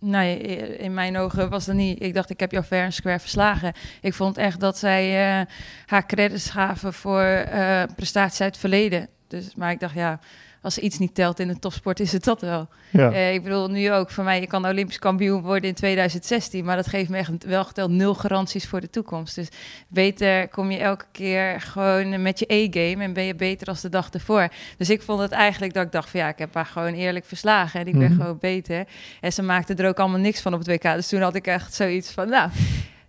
Nee, 0.01 0.39
in 0.77 0.95
mijn 0.95 1.17
ogen 1.17 1.51
was 1.51 1.65
dat 1.65 1.75
niet. 1.75 2.03
Ik 2.03 2.15
dacht, 2.15 2.31
ik 2.31 2.41
heb 2.41 2.53
jou 2.53 2.65
fair 2.65 2.85
en 2.85 2.93
square 2.93 3.19
verslagen. 3.19 3.73
Ik 4.01 4.15
vond 4.15 4.37
echt 4.37 4.61
dat 4.61 4.79
zij 4.79 5.39
eh, 5.41 5.47
haar 5.87 6.07
credits 6.07 6.51
gaven 6.51 6.93
voor 6.93 7.23
eh, 7.23 7.83
prestaties 7.97 8.41
uit 8.41 8.51
het 8.51 8.61
verleden. 8.61 9.09
Dus, 9.29 9.55
maar 9.55 9.71
ik 9.71 9.81
dacht, 9.81 9.95
ja, 9.95 10.21
als 10.69 10.79
iets 10.79 10.99
niet 10.99 11.15
telt 11.15 11.39
in 11.41 11.49
de 11.49 11.59
topsport, 11.59 12.01
is 12.01 12.13
het 12.13 12.25
dat 12.25 12.41
wel. 12.41 12.69
Ja. 12.91 13.13
Eh, 13.13 13.35
ik 13.35 13.43
bedoel, 13.43 13.69
nu 13.71 13.93
ook 13.93 14.11
voor 14.11 14.25
mij, 14.25 14.41
je 14.41 14.47
kan 14.47 14.67
Olympisch 14.67 14.99
kampioen 14.99 15.43
worden 15.43 15.69
in 15.69 15.75
2016, 15.75 16.65
maar 16.65 16.77
dat 16.77 16.87
geeft 16.87 17.09
me 17.11 17.17
echt 17.17 17.45
wel 17.45 17.65
geteld 17.65 17.91
nul 17.91 18.15
garanties 18.15 18.67
voor 18.67 18.81
de 18.81 18.91
toekomst. 18.91 19.35
Dus 19.35 19.49
beter 19.89 20.49
kom 20.49 20.71
je 20.71 20.79
elke 20.79 21.05
keer 21.13 21.61
gewoon 21.61 22.23
met 22.23 22.39
je 22.39 22.45
E-game 22.55 23.05
en 23.05 23.13
ben 23.13 23.25
je 23.25 23.35
beter 23.35 23.67
als 23.69 23.81
de 23.81 23.89
dag 23.89 24.11
ervoor. 24.11 24.49
Dus 24.77 24.91
ik 24.91 25.03
vond 25.03 25.21
het 25.21 25.31
eigenlijk 25.33 25.75
dat 25.75 25.85
ik 25.85 25.93
dacht 25.93 26.11
van 26.11 26.21
ja, 26.21 26.29
ik 26.29 26.39
heb 26.39 26.55
haar 26.55 26.67
gewoon 26.67 26.93
eerlijk 26.95 27.25
verslagen 27.25 27.81
en 27.81 27.87
ik 27.87 27.99
ben 27.99 28.11
Mhm. 28.13 28.21
gewoon 28.21 28.39
beter. 28.41 28.85
En 29.21 29.33
ze 29.33 29.43
maakte 29.43 29.75
er 29.75 29.89
ook 29.89 29.99
allemaal 29.99 30.21
niks 30.21 30.41
van 30.41 30.53
op 30.55 30.59
het 30.59 30.69
WK. 30.69 30.83
Dus 30.95 31.09
toen 31.09 31.21
had 31.21 31.35
ik 31.35 31.47
echt 31.47 31.75
zoiets 31.75 32.11
van, 32.11 32.29
nou, 32.29 32.51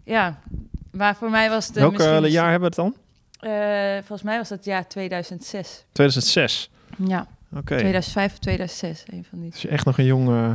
ja. 0.03 0.39
Maar 0.91 1.15
voor 1.15 1.29
mij 1.29 1.49
was 1.49 1.67
het... 1.67 1.75
eh, 1.75 1.81
Welk 1.81 1.93
misschien- 1.97 2.23
eh, 2.23 2.31
jaar 2.31 2.49
hebben 2.51 2.71
we 2.75 2.81
het 2.81 2.93
dan? 2.93 2.95
Volgens 3.99 4.21
mij 4.21 4.37
was 4.37 4.49
dat 4.49 4.65
jaar 4.65 4.87
2006. 4.87 5.85
2006. 5.91 6.69
Ja, 7.07 7.27
Oké. 7.55 7.77
2005 7.77 8.31
of 8.31 8.37
2006, 8.39 9.03
een 9.07 9.25
van 9.29 9.39
die. 9.39 9.51
Dus 9.51 9.61
je 9.61 9.67
echt 9.67 9.85
nog 9.85 9.97
een 9.97 10.05
jong 10.05 10.27
eh, 10.27 10.51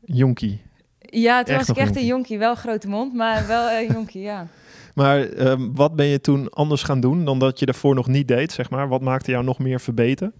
jonkie. 0.00 0.60
Ja, 1.00 1.42
toen 1.42 1.54
Echt 1.54 1.66
was 1.66 1.76
ik 1.76 1.82
echt 1.82 1.96
een 1.96 2.06
jonkie. 2.06 2.38
Wel 2.38 2.54
grote 2.54 2.88
mond, 2.88 3.14
maar 3.14 3.46
wel 3.46 3.70
een 3.70 3.92
jonkie, 3.92 4.22
ja. 4.22 4.46
Maar 4.94 5.28
ehm, 5.28 5.72
wat 5.72 5.96
ben 5.96 6.06
je 6.06 6.20
toen 6.20 6.50
anders 6.50 6.82
gaan 6.82 7.00
doen 7.00 7.24
dan 7.24 7.38
dat 7.38 7.58
je 7.58 7.66
daarvoor 7.66 7.94
nog 7.94 8.06
niet 8.06 8.28
deed, 8.28 8.52
zeg 8.52 8.70
maar? 8.70 8.88
Wat 8.88 9.00
maakte 9.00 9.30
jou 9.30 9.44
nog 9.44 9.58
meer 9.58 9.80
verbeteren? 9.80 10.32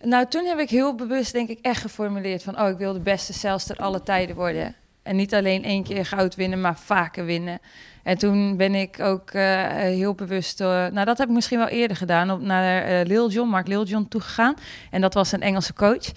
Nou, 0.00 0.26
toen 0.28 0.44
heb 0.44 0.58
ik 0.58 0.70
heel 0.70 0.94
bewust, 0.94 1.32
denk 1.32 1.48
ik, 1.48 1.58
echt 1.62 1.80
geformuleerd 1.80 2.42
van... 2.42 2.60
oh, 2.60 2.68
ik 2.68 2.78
wil 2.78 2.92
de 2.92 3.00
beste 3.00 3.32
zeilster 3.32 3.76
alle 3.76 4.02
tijden 4.02 4.36
worden. 4.36 4.74
En 5.02 5.16
niet 5.16 5.34
alleen 5.34 5.64
één 5.64 5.82
keer 5.82 6.06
goud 6.06 6.34
winnen, 6.34 6.60
maar 6.60 6.78
vaker 6.78 7.24
winnen. 7.24 7.60
En 8.02 8.18
toen 8.18 8.56
ben 8.56 8.74
ik 8.74 9.00
ook 9.00 9.30
eh, 9.30 9.66
heel 9.70 10.14
bewust, 10.14 10.60
uh, 10.60 10.66
nou 10.66 11.04
dat 11.04 11.18
heb 11.18 11.28
ik 11.28 11.34
misschien 11.34 11.58
wel 11.58 11.68
eerder 11.68 11.96
gedaan, 11.96 12.30
op 12.30 12.40
naar 12.40 12.90
uh, 12.90 13.06
Lil 13.06 13.30
John, 13.30 13.48
Mark 13.48 13.66
Lil 13.66 13.84
John 13.84 14.06
toegegaan. 14.08 14.54
En 14.90 15.00
dat 15.00 15.14
was 15.14 15.32
een 15.32 15.42
Engelse 15.42 15.72
coach, 15.72 16.08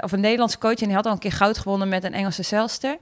of 0.00 0.12
een 0.12 0.20
Nederlandse 0.20 0.58
coach. 0.58 0.80
En 0.80 0.86
die 0.86 0.94
had 0.94 1.06
al 1.06 1.12
een 1.12 1.18
keer 1.18 1.32
goud 1.32 1.58
gewonnen 1.58 1.88
met 1.88 2.04
een 2.04 2.14
Engelse 2.14 2.42
zelster. 2.42 2.98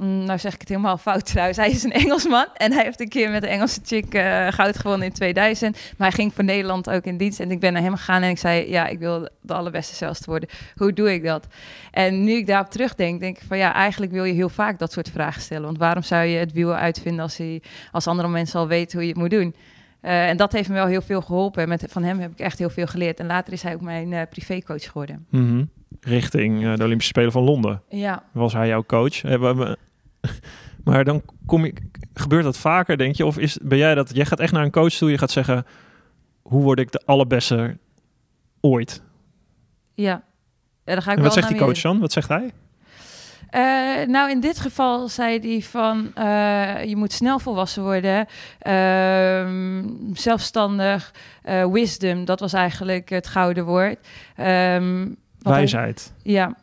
Mm, 0.00 0.24
nou 0.24 0.38
zeg 0.38 0.54
ik 0.54 0.60
het 0.60 0.68
helemaal 0.68 0.98
fout 0.98 1.26
trouwens. 1.26 1.58
Hij 1.58 1.70
is 1.70 1.82
een 1.82 1.92
Engelsman 1.92 2.46
en 2.54 2.72
hij 2.72 2.84
heeft 2.84 3.00
een 3.00 3.08
keer 3.08 3.30
met 3.30 3.42
een 3.42 3.48
Engelse 3.48 3.80
chick 3.84 4.14
uh, 4.14 4.48
goud 4.48 4.78
gewonnen 4.78 5.06
in 5.06 5.12
2000. 5.12 5.78
Maar 5.96 6.08
hij 6.08 6.16
ging 6.16 6.34
voor 6.34 6.44
Nederland 6.44 6.90
ook 6.90 7.04
in 7.04 7.16
dienst. 7.16 7.40
En 7.40 7.50
ik 7.50 7.60
ben 7.60 7.72
naar 7.72 7.82
hem 7.82 7.96
gegaan 7.96 8.22
en 8.22 8.30
ik 8.30 8.38
zei, 8.38 8.70
ja, 8.70 8.86
ik 8.86 8.98
wil 8.98 9.28
de 9.40 9.54
allerbeste 9.54 9.94
zelfs 9.94 10.24
worden. 10.24 10.48
Hoe 10.76 10.92
doe 10.92 11.12
ik 11.12 11.24
dat? 11.24 11.46
En 11.90 12.24
nu 12.24 12.32
ik 12.32 12.46
daarop 12.46 12.70
terugdenk, 12.70 13.20
denk 13.20 13.36
ik 13.36 13.42
van 13.46 13.58
ja, 13.58 13.74
eigenlijk 13.74 14.12
wil 14.12 14.24
je 14.24 14.32
heel 14.32 14.48
vaak 14.48 14.78
dat 14.78 14.92
soort 14.92 15.10
vragen 15.10 15.42
stellen. 15.42 15.64
Want 15.64 15.78
waarom 15.78 16.02
zou 16.02 16.24
je 16.24 16.38
het 16.38 16.52
wiel 16.52 16.74
uitvinden 16.74 17.22
als, 17.22 17.36
hij, 17.36 17.62
als 17.92 18.06
andere 18.06 18.28
mensen 18.28 18.60
al 18.60 18.68
weten 18.68 18.92
hoe 18.92 19.06
je 19.06 19.12
het 19.12 19.20
moet 19.20 19.30
doen? 19.30 19.54
Uh, 20.02 20.28
en 20.28 20.36
dat 20.36 20.52
heeft 20.52 20.68
me 20.68 20.74
wel 20.74 20.86
heel 20.86 21.02
veel 21.02 21.20
geholpen. 21.20 21.68
Met, 21.68 21.84
van 21.88 22.02
hem 22.02 22.18
heb 22.18 22.30
ik 22.32 22.38
echt 22.38 22.58
heel 22.58 22.70
veel 22.70 22.86
geleerd. 22.86 23.20
En 23.20 23.26
later 23.26 23.52
is 23.52 23.62
hij 23.62 23.74
ook 23.74 23.80
mijn 23.80 24.12
uh, 24.12 24.22
privécoach 24.30 24.84
geworden. 24.84 25.26
Mm 25.30 25.48
-hmm. 25.48 25.70
Richting 26.00 26.74
de 26.74 26.84
Olympische 26.84 27.12
Spelen 27.12 27.32
van 27.32 27.42
Londen. 27.42 27.82
Ja. 27.88 28.22
Was 28.32 28.52
hij 28.52 28.68
jouw 28.68 28.84
coach? 28.84 29.22
Maar 30.84 31.04
dan 31.04 31.22
kom 31.46 31.64
je, 31.64 31.74
gebeurt 32.14 32.44
dat 32.44 32.56
vaker, 32.56 32.96
denk 32.96 33.14
je? 33.14 33.26
Of 33.26 33.38
is, 33.38 33.58
ben 33.62 33.78
jij 33.78 33.94
dat, 33.94 34.14
jij 34.14 34.24
gaat 34.24 34.40
echt 34.40 34.52
naar 34.52 34.64
een 34.64 34.70
coach 34.70 34.92
toe, 34.92 35.10
je 35.10 35.18
gaat 35.18 35.30
zeggen, 35.30 35.66
hoe 36.42 36.62
word 36.62 36.78
ik 36.78 36.92
de 36.92 37.02
allerbeste 37.04 37.78
ooit? 38.60 39.02
Ja, 39.94 40.22
ja 40.84 40.94
dan 40.94 41.02
ga 41.02 41.10
ik 41.10 41.16
en 41.16 41.22
wel 41.22 41.24
wat 41.24 41.32
zegt 41.32 41.48
die 41.48 41.58
coach 41.58 41.80
dan? 41.80 42.00
Wat 42.00 42.12
zegt 42.12 42.28
hij? 42.28 42.52
Uh, 43.50 44.06
nou, 44.06 44.30
in 44.30 44.40
dit 44.40 44.60
geval 44.60 45.08
zei 45.08 45.38
hij 45.38 45.62
van 45.62 46.12
uh, 46.18 46.84
je 46.84 46.96
moet 46.96 47.12
snel 47.12 47.38
volwassen 47.38 47.82
worden, 47.82 48.26
uh, 48.66 49.84
zelfstandig, 50.12 51.14
uh, 51.44 51.66
wisdom, 51.66 52.24
dat 52.24 52.40
was 52.40 52.52
eigenlijk 52.52 53.08
het 53.08 53.26
gouden 53.26 53.64
woord. 53.64 54.06
Um, 54.36 55.16
Wijsheid. 55.38 56.12
Hij, 56.22 56.32
ja. 56.32 56.56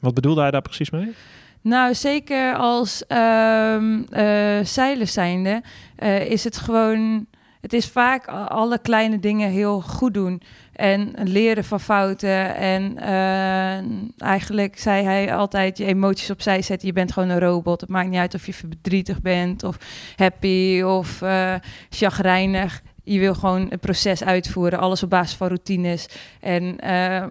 Wat 0.00 0.14
bedoelde 0.14 0.40
hij 0.40 0.50
daar 0.50 0.62
precies 0.62 0.90
mee? 0.90 1.14
Nou, 1.62 1.94
zeker 1.94 2.54
als 2.54 3.04
um, 3.08 4.06
uh, 4.10 4.64
zeiler 4.64 5.06
zijnde 5.06 5.62
uh, 5.98 6.30
is 6.30 6.44
het 6.44 6.56
gewoon... 6.56 7.26
Het 7.60 7.72
is 7.72 7.88
vaak 7.88 8.26
alle 8.28 8.78
kleine 8.78 9.18
dingen 9.18 9.50
heel 9.50 9.80
goed 9.80 10.14
doen. 10.14 10.42
En 10.72 11.14
leren 11.24 11.64
van 11.64 11.80
fouten. 11.80 12.56
En 12.56 12.96
uh, 12.98 14.28
eigenlijk 14.28 14.78
zei 14.78 15.04
hij 15.04 15.34
altijd 15.34 15.78
je 15.78 15.84
emoties 15.84 16.30
opzij 16.30 16.62
zetten. 16.62 16.88
Je 16.88 16.94
bent 16.94 17.12
gewoon 17.12 17.28
een 17.28 17.40
robot. 17.40 17.80
Het 17.80 17.90
maakt 17.90 18.08
niet 18.08 18.18
uit 18.18 18.34
of 18.34 18.46
je 18.46 18.54
verdrietig 18.54 19.20
bent 19.20 19.64
of 19.64 19.76
happy 20.16 20.82
of 20.82 21.20
uh, 21.22 21.54
chagrijnig. 21.90 22.82
Je 23.04 23.18
wil 23.18 23.34
gewoon 23.34 23.66
het 23.70 23.80
proces 23.80 24.24
uitvoeren. 24.24 24.78
Alles 24.78 25.02
op 25.02 25.10
basis 25.10 25.36
van 25.36 25.46
routines. 25.46 26.08
En 26.40 26.80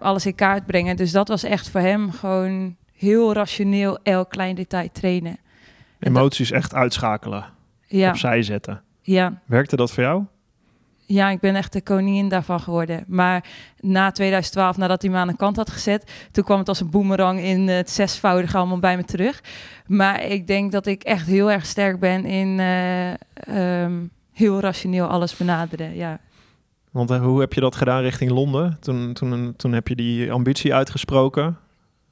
alles 0.00 0.26
in 0.26 0.34
kaart 0.34 0.66
brengen. 0.66 0.96
Dus 0.96 1.12
dat 1.12 1.28
was 1.28 1.42
echt 1.42 1.70
voor 1.70 1.80
hem 1.80 2.12
gewoon 2.12 2.76
heel 2.98 3.32
rationeel 3.32 3.98
elk 4.02 4.30
klein 4.30 4.54
detail 4.54 4.88
trainen. 4.92 5.38
Emoties 5.98 6.50
echt 6.50 6.74
uitschakelen. 6.74 7.44
Ja. 7.86 8.08
Opzij 8.08 8.42
zetten. 8.42 8.82
Ja. 9.02 9.40
Werkte 9.46 9.76
dat 9.76 9.92
voor 9.92 10.02
jou? 10.02 10.24
Ja, 11.06 11.30
ik 11.30 11.40
ben 11.40 11.54
echt 11.54 11.72
de 11.72 11.82
koningin 11.82 12.28
daarvan 12.28 12.60
geworden. 12.60 13.04
Maar 13.06 13.44
na 13.80 14.10
2012, 14.10 14.76
nadat 14.76 15.02
hij 15.02 15.10
me 15.10 15.16
aan 15.16 15.28
de 15.28 15.36
kant 15.36 15.56
had 15.56 15.70
gezet, 15.70 16.12
toen 16.32 16.44
kwam 16.44 16.58
het 16.58 16.68
als 16.68 16.80
een 16.80 16.90
boemerang 16.90 17.40
in 17.40 17.68
het 17.68 17.90
zesvoudige 17.90 18.56
allemaal 18.56 18.78
bij 18.78 18.96
me 18.96 19.04
terug. 19.04 19.42
Maar 19.86 20.24
ik 20.24 20.46
denk 20.46 20.72
dat 20.72 20.86
ik 20.86 21.02
echt 21.02 21.26
heel 21.26 21.50
erg 21.50 21.66
sterk 21.66 22.00
ben 22.00 22.24
in 22.24 22.58
uh, 22.58 23.82
um, 23.82 24.10
heel 24.32 24.60
rationeel 24.60 25.06
alles 25.06 25.36
benaderen. 25.36 25.94
Ja. 25.94 26.20
Want 26.90 27.10
uh, 27.10 27.22
hoe 27.22 27.40
heb 27.40 27.52
je 27.52 27.60
dat 27.60 27.76
gedaan 27.76 28.02
richting 28.02 28.30
Londen? 28.30 28.76
Toen, 28.80 29.12
toen, 29.12 29.54
toen 29.56 29.72
heb 29.72 29.88
je 29.88 29.94
die 29.94 30.32
ambitie 30.32 30.74
uitgesproken. 30.74 31.56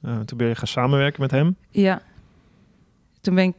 Uh, 0.01 0.19
toen 0.19 0.37
ben 0.37 0.47
je 0.47 0.55
gaan 0.55 0.67
samenwerken 0.67 1.21
met 1.21 1.31
hem. 1.31 1.57
Ja. 1.69 2.01
Toen 3.21 3.35
ben 3.35 3.43
ik 3.43 3.55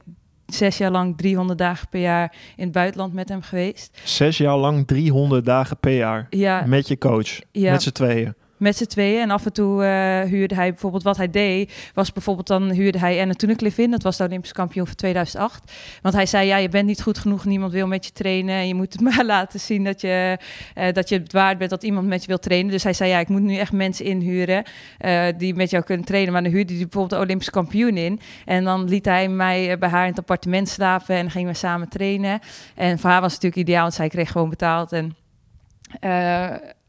zes 0.46 0.78
jaar 0.78 0.90
lang 0.90 1.16
300 1.16 1.58
dagen 1.58 1.88
per 1.88 2.00
jaar 2.00 2.34
in 2.56 2.64
het 2.64 2.72
buitenland 2.72 3.12
met 3.12 3.28
hem 3.28 3.42
geweest. 3.42 4.00
Zes 4.04 4.38
jaar 4.38 4.56
lang 4.56 4.86
300 4.86 5.44
dagen 5.44 5.78
per 5.78 5.96
jaar 5.96 6.26
ja. 6.30 6.66
met 6.66 6.88
je 6.88 6.98
coach, 6.98 7.40
ja. 7.52 7.72
met 7.72 7.82
z'n 7.82 7.90
tweeën. 7.90 8.34
Met 8.58 8.76
z'n 8.76 8.84
tweeën. 8.84 9.20
En 9.20 9.30
af 9.30 9.44
en 9.44 9.52
toe 9.52 9.82
uh, 9.82 10.20
huurde 10.20 10.54
hij 10.54 10.70
bijvoorbeeld 10.70 11.02
wat 11.02 11.16
hij 11.16 11.30
deed. 11.30 11.90
Was 11.94 12.12
bijvoorbeeld 12.12 12.46
dan 12.46 12.70
huurde 12.70 12.98
hij 12.98 13.20
Anna 13.20 13.32
Toenekliff 13.32 13.78
in. 13.78 13.90
Dat 13.90 14.02
was 14.02 14.16
de 14.16 14.24
Olympisch 14.24 14.52
kampioen 14.52 14.86
van 14.86 14.94
2008. 14.94 15.72
Want 16.02 16.14
hij 16.14 16.26
zei: 16.26 16.46
Ja, 16.46 16.56
je 16.56 16.68
bent 16.68 16.86
niet 16.86 17.02
goed 17.02 17.18
genoeg. 17.18 17.44
Niemand 17.44 17.72
wil 17.72 17.86
met 17.86 18.04
je 18.04 18.12
trainen. 18.12 18.54
En 18.54 18.66
je 18.66 18.74
moet 18.74 18.92
het 18.92 19.02
maar 19.08 19.24
laten 19.24 19.60
zien 19.60 19.84
dat 19.84 20.00
je, 20.00 20.38
uh, 20.78 20.92
dat 20.92 21.08
je 21.08 21.18
het 21.18 21.32
waard 21.32 21.58
bent 21.58 21.70
dat 21.70 21.82
iemand 21.82 22.06
met 22.06 22.20
je 22.20 22.26
wil 22.26 22.38
trainen. 22.38 22.70
Dus 22.70 22.82
hij 22.82 22.92
zei: 22.92 23.10
Ja, 23.10 23.18
ik 23.18 23.28
moet 23.28 23.42
nu 23.42 23.56
echt 23.56 23.72
mensen 23.72 24.04
inhuren 24.04 24.64
uh, 25.00 25.26
die 25.36 25.54
met 25.54 25.70
jou 25.70 25.84
kunnen 25.84 26.06
trainen. 26.06 26.32
Maar 26.32 26.42
dan 26.42 26.52
huurde 26.52 26.72
hij 26.72 26.82
bijvoorbeeld 26.82 27.20
de 27.20 27.26
Olympisch 27.26 27.50
kampioen 27.50 27.96
in. 27.96 28.20
En 28.44 28.64
dan 28.64 28.88
liet 28.88 29.04
hij 29.04 29.28
mij 29.28 29.78
bij 29.78 29.88
haar 29.88 30.02
in 30.02 30.10
het 30.10 30.18
appartement 30.18 30.68
slapen. 30.68 31.16
En 31.16 31.30
gingen 31.30 31.52
we 31.52 31.58
samen 31.58 31.88
trainen. 31.88 32.40
En 32.74 32.98
voor 32.98 33.10
haar 33.10 33.20
was 33.20 33.32
het 33.32 33.42
natuurlijk 33.42 33.68
ideaal, 33.68 33.82
want 33.82 33.94
zij 33.94 34.08
kreeg 34.08 34.30
gewoon 34.30 34.48
betaald. 34.48 34.92
En 34.92 35.16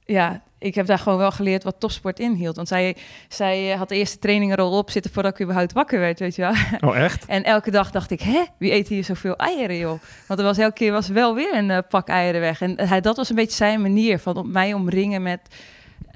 ja, 0.05 0.41
ik 0.59 0.75
heb 0.75 0.85
daar 0.85 0.99
gewoon 0.99 1.17
wel 1.17 1.31
geleerd 1.31 1.63
wat 1.63 1.79
topsport 1.79 2.19
inhield. 2.19 2.55
Want 2.55 2.67
zij, 2.67 2.95
zij 3.27 3.69
had 3.69 3.89
de 3.89 3.95
eerste 3.95 4.19
trainingen 4.19 4.57
er 4.57 4.63
al 4.63 4.77
op 4.77 4.91
zitten 4.91 5.11
voordat 5.11 5.33
ik 5.33 5.41
überhaupt 5.41 5.73
wakker 5.73 5.99
werd, 5.99 6.19
weet 6.19 6.35
je 6.35 6.41
wel. 6.41 6.53
Oh, 6.89 6.97
echt? 6.97 7.25
En 7.25 7.43
elke 7.43 7.71
dag 7.71 7.91
dacht 7.91 8.11
ik, 8.11 8.21
hè, 8.21 8.43
wie 8.57 8.71
eet 8.71 8.87
hier 8.87 9.03
zoveel 9.03 9.35
eieren, 9.35 9.77
joh? 9.77 9.99
Want 10.27 10.39
er 10.39 10.45
was 10.45 10.57
elke 10.57 10.73
keer 10.73 10.91
was 10.91 11.07
wel 11.07 11.35
weer 11.35 11.55
een 11.55 11.69
uh, 11.69 11.77
pak 11.89 12.07
eieren 12.07 12.41
weg. 12.41 12.61
En 12.61 12.87
hij, 12.87 13.01
dat 13.01 13.15
was 13.15 13.29
een 13.29 13.35
beetje 13.35 13.55
zijn 13.55 13.81
manier 13.81 14.19
van 14.19 14.37
op 14.37 14.47
mij 14.47 14.73
omringen 14.73 15.21
met 15.21 15.39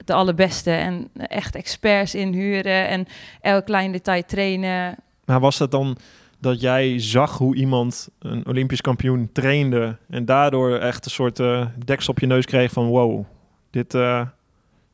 de 0.06 0.14
allerbeste. 0.14 0.72
En 0.72 1.10
echt 1.14 1.56
experts 1.56 2.16
inhuren 2.16 2.88
en 2.88 3.08
elk 3.42 3.66
klein 3.66 3.92
detail 3.92 4.24
trainen. 4.26 4.96
Maar 5.26 5.40
was 5.40 5.58
dat 5.58 5.72
dan 5.72 5.98
dat 6.40 6.62
jij 6.62 7.00
zag 7.00 7.38
hoe 7.38 7.56
iemand, 7.56 8.10
een 8.20 8.48
Olympisch 8.48 8.82
kampioen, 8.82 9.30
trainde... 9.34 9.98
en 10.10 10.26
daardoor 10.26 10.78
echt 10.78 11.06
een 11.06 11.12
soort 11.12 11.40
uh, 11.40 11.66
deksel 11.86 12.14
op 12.14 12.20
je 12.20 12.26
neus 12.26 12.46
kreeg 12.46 12.72
van 12.72 12.86
wow... 12.86 13.26
Dit, 13.74 13.94
uh... 13.94 14.22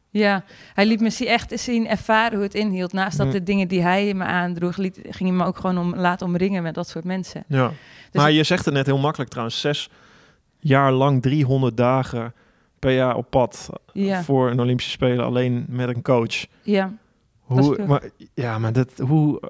Ja, 0.10 0.44
hij 0.74 0.86
liet 0.86 1.00
me 1.00 1.26
echt 1.26 1.60
zien 1.60 1.88
ervaren 1.88 2.34
hoe 2.34 2.44
het 2.44 2.54
inhield. 2.56 2.94
Naast 2.94 3.18
dat 3.18 3.32
de 3.32 3.44
dingen 3.44 3.68
die 3.68 3.82
hij 3.82 4.14
me 4.14 4.24
aandroeg, 4.24 4.78
liet, 4.78 5.00
ging 5.04 5.30
hij 5.30 5.38
me 5.38 5.44
ook 5.44 5.58
gewoon 5.58 5.78
om 5.78 5.96
laten 5.96 6.28
omringen 6.28 6.64
met 6.64 6.74
dat 6.74 6.88
soort 6.88 7.06
mensen. 7.06 7.44
Ja. 7.48 7.68
Dus 8.12 8.22
maar 8.22 8.32
je 8.32 8.44
zegt 8.44 8.66
het 8.66 8.74
net 8.74 8.86
heel 8.86 8.98
makkelijk 8.98 9.30
trouwens. 9.30 9.60
Zes 9.60 9.90
jaar 10.60 10.92
lang, 10.92 11.22
300 11.22 11.78
dagen 11.78 12.34
per 12.80 12.92
jaar 12.92 13.16
op 13.16 13.30
pad 13.30 13.70
Ja. 13.94 14.24
voor 14.24 14.52
een 14.52 14.60
Olympische 14.60 14.92
Spelen 14.92 15.26
alleen 15.26 15.66
met 15.68 15.90
een 15.90 16.02
coach. 16.02 16.46
Ja, 16.62 16.94
Hoe, 17.40 17.86
maar, 17.88 18.10
ja, 18.34 18.60
maar 18.60 18.74
dat, 18.74 18.92
hoe, 18.98 19.42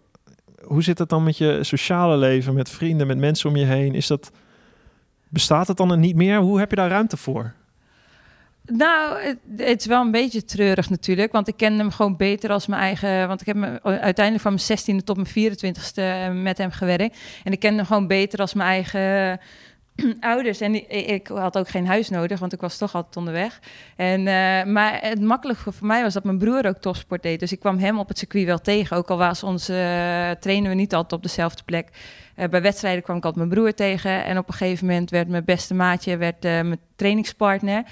hoe 0.64 0.84
zit 0.84 0.98
het 0.98 1.10
dan 1.10 1.24
met 1.24 1.38
je 1.38 1.60
sociale 1.62 2.18
leven, 2.18 2.54
met 2.54 2.70
vrienden, 2.70 3.08
met 3.08 3.18
mensen 3.18 3.50
om 3.50 3.56
je 3.56 3.66
heen? 3.66 3.94
Is 3.94 4.08
dat, 4.08 4.32
bestaat 5.28 5.68
het 5.68 5.78
dan 5.78 6.00
niet 6.00 6.16
meer? 6.16 6.40
Hoe 6.40 6.60
heb 6.60 6.70
je 6.70 6.76
daar 6.76 6.90
ruimte 6.90 7.18
voor? 7.18 7.54
Nou, 8.66 9.22
het, 9.22 9.38
het 9.58 9.80
is 9.80 9.86
wel 9.86 10.02
een 10.02 10.12
beetje 10.12 10.46
treurig 10.46 10.90
natuurlijk, 10.90 11.32
want 11.32 11.48
ik 11.48 11.58
kende 11.58 11.78
hem 11.78 11.92
gewoon 11.92 12.18
beter 12.18 12.52
als 12.52 12.68
mijn 12.68 12.82
eigen. 12.82 13.28
Want 13.28 13.42
ik 13.42 13.48
heb 13.48 13.80
uiteindelijk 13.84 14.42
van 14.42 14.54
mijn 14.54 15.00
16e 15.00 15.04
tot 15.04 15.16
mijn 15.16 15.56
24e 15.58 16.42
met 16.42 16.58
hem 16.58 16.72
gewerkt. 16.72 17.18
En 17.44 17.52
ik 17.52 17.60
kende 17.60 17.78
hem 17.78 17.86
gewoon 17.86 18.08
beter 18.08 18.40
als 18.40 18.54
mijn 18.54 18.70
eigen 18.70 19.40
ouders. 20.20 20.62
En 20.62 20.90
ik, 21.08 21.28
had 21.28 21.58
ook 21.58 21.70
geen 21.70 21.88
huis 21.88 22.10
nodig, 22.10 22.40
want 22.40 22.54
ik 22.54 22.62
was 22.62 22.78
toch 22.78 22.96
altijd 22.96 23.18
onderweg. 23.18 23.60
En, 23.96 24.20
eh, 24.28 24.66
maar 24.66 24.98
het 25.02 25.22
makkelijke 25.22 25.72
voor 25.72 25.88
mij 25.88 26.04
was 26.04 26.14
dat 26.14 26.24
mijn 26.24 26.38
broer 26.38 26.66
ook 26.66 26.78
topsport 26.78 27.24
deed. 27.24 27.40
Dus 27.40 27.52
ik 27.52 27.60
kwam 27.60 27.78
hem 27.78 28.00
op 28.00 28.08
het 28.08 28.18
circuit 28.18 28.46
wel 28.46 28.62
tegen. 28.62 28.98
Ook 28.98 29.10
al 29.10 29.18
was 29.18 29.44
ons, 29.44 29.70
eh, 29.70 30.30
trainen 30.40 30.70
we 30.70 30.76
niet 30.76 30.94
altijd 30.94 31.14
op 31.14 31.24
dezelfde 31.24 31.64
plek. 31.64 31.90
Eh, 32.40 32.50
bij 32.50 32.62
wedstrijden 32.62 33.04
kwam 33.04 33.18
ik 33.18 33.26
altijd 33.26 33.48
mijn 33.48 33.60
broer 33.60 33.74
tegen. 33.74 34.26
En 34.26 34.38
op 34.38 34.48
een 34.48 34.54
gegeven 34.54 34.86
moment 34.86 35.10
werd 35.10 35.28
mijn 35.28 35.46
beste 35.46 35.74
maatje 35.74 36.18
werd, 36.18 36.46
eh, 36.46 36.52
mijn 36.52 36.80
trainingspartner. 36.96 37.84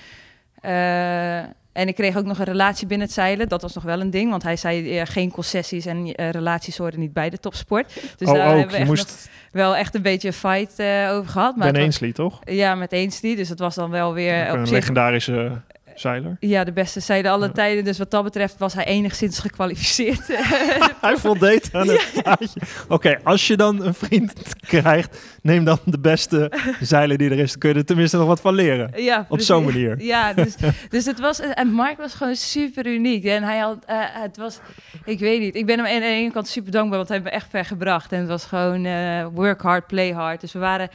Eh, 0.62 1.38
en 1.72 1.88
ik 1.88 1.96
kreeg 1.96 2.18
ook 2.18 2.26
nog 2.26 2.40
een 2.40 2.46
relatie 2.46 2.88
binnen 2.88 3.08
het 3.08 3.16
zeilen. 3.16 3.50
Dat 3.50 3.62
was 3.62 3.74
nog 3.74 3.84
wel 3.84 4.02
een 4.02 4.10
ding, 4.10 4.30
want 4.30 4.44
hij 4.44 4.56
zei 4.56 4.98
eh, 5.00 5.06
geen 5.06 5.32
concessies 5.32 5.86
en 5.86 6.16
eh, 6.16 6.30
relaties 6.30 6.78
horen 6.78 7.00
niet 7.00 7.14
bij 7.14 7.30
de 7.30 7.38
topsport. 7.40 7.94
Dus 8.18 8.28
oh, 8.28 8.34
daar 8.34 8.48
ook. 8.48 8.58
hebben 8.58 8.72
we 8.72 8.78
echt 8.78 8.88
moest 8.88 9.30
wel 9.52 9.76
echt 9.76 9.96
een 9.96 10.02
beetje 10.02 10.28
een 10.28 10.34
fight 10.34 10.82
over 11.12 11.32
gehad. 11.32 11.56
Maar 11.56 11.72
Ben 11.72 11.86
was- 11.86 12.12
toch? 12.14 12.40
ja, 12.44 12.76
met 12.76 12.94
Ainsley. 12.94 13.36
Dus 13.36 13.50
het 13.50 13.60
was 13.60 13.76
dan 13.76 13.90
wel 13.90 14.14
weer 14.14 14.46
Ook 14.48 14.54
op 14.54 14.60
een 14.60 14.68
zich 14.68 14.76
legendarische 14.76 15.62
zeiler? 16.00 16.38
Ja, 16.39 16.63
de 16.63 16.72
beste 16.72 17.00
zijde 17.00 17.30
alle 17.30 17.46
Ja. 17.46 17.51
tijden. 17.51 17.84
Dus 17.84 17.98
wat 17.98 18.12
dat 18.12 18.24
betreft 18.24 18.58
was 18.58 18.74
hij 18.74 18.86
enigszins 18.86 19.39
gekwalificeerd. 19.39 20.27
Hij 21.01 21.18
voldeed 21.18 21.70
aan 21.72 21.88
het 21.89 22.12
plaatje. 22.13 22.60
Oké, 22.88 23.20
als 23.24 23.48
je 23.48 23.58
dan 23.58 23.82
een 23.86 23.94
vriend 23.94 24.34
krijgt, 24.68 25.20
neem 25.42 25.63
dan 25.63 25.80
de 25.86 26.00
beste 26.00 26.51
zeiler 26.80 27.18
die 27.18 27.30
er 27.30 27.39
is. 27.39 27.50
Dan 27.51 27.60
kun 27.60 27.70
je 27.70 27.75
er 27.75 27.86
tenminste 27.86 28.18
nog 28.18 28.27
wat 28.27 28.42
van 28.42 28.54
leren. 28.54 28.92
ja, 29.04 29.25
Op 29.30 29.39
zo'n 29.39 29.63
manier. 29.66 30.01
Ja, 30.01 30.34
dus, 30.34 30.56
dus 30.89 31.06
het 31.06 31.20
was... 31.20 31.39
En 31.39 31.68
Mark 31.68 31.98
was 31.98 32.13
gewoon 32.13 32.36
super 32.36 32.86
uniek. 32.88 33.25
En 33.25 33.44
hij 33.44 33.58
had... 33.58 33.77
eh, 33.86 33.98
het 34.01 34.38
was... 34.38 34.60
Ik 35.06 35.20
weet 35.20 35.39
niet. 35.39 35.56
Ik 35.56 35.66
ben 35.66 35.77
hem 35.77 35.88
aan 35.94 36.00
de 36.00 36.06
ene 36.06 36.32
kant 36.32 36.48
super 36.48 36.72
dankbaar, 36.72 36.98
want 36.98 37.10
hij 37.10 37.18
heeft 37.18 37.30
me 37.30 37.36
echt 37.36 37.50
ver 37.50 37.66
gebracht. 37.66 38.12
En 38.12 38.20
het 38.20 38.27
was 38.27 38.46
gewoon 38.46 38.86
eh, 38.86 39.25
work 39.34 39.62
hard, 39.62 39.88
play 39.88 40.12
hard. 40.12 40.42
Dus 40.42 40.51
we 40.54 40.60
waren... 40.60 40.89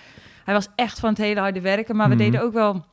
Hij 0.44 0.54
was 0.54 0.68
echt 0.74 1.00
van 1.00 1.08
het 1.08 1.18
hele 1.18 1.40
harde 1.40 1.60
werken, 1.60 1.96
maar 1.96 2.08
we 2.08 2.14
Mhm. 2.14 2.22
deden 2.24 2.42
ook 2.42 2.52
wel 2.52 2.84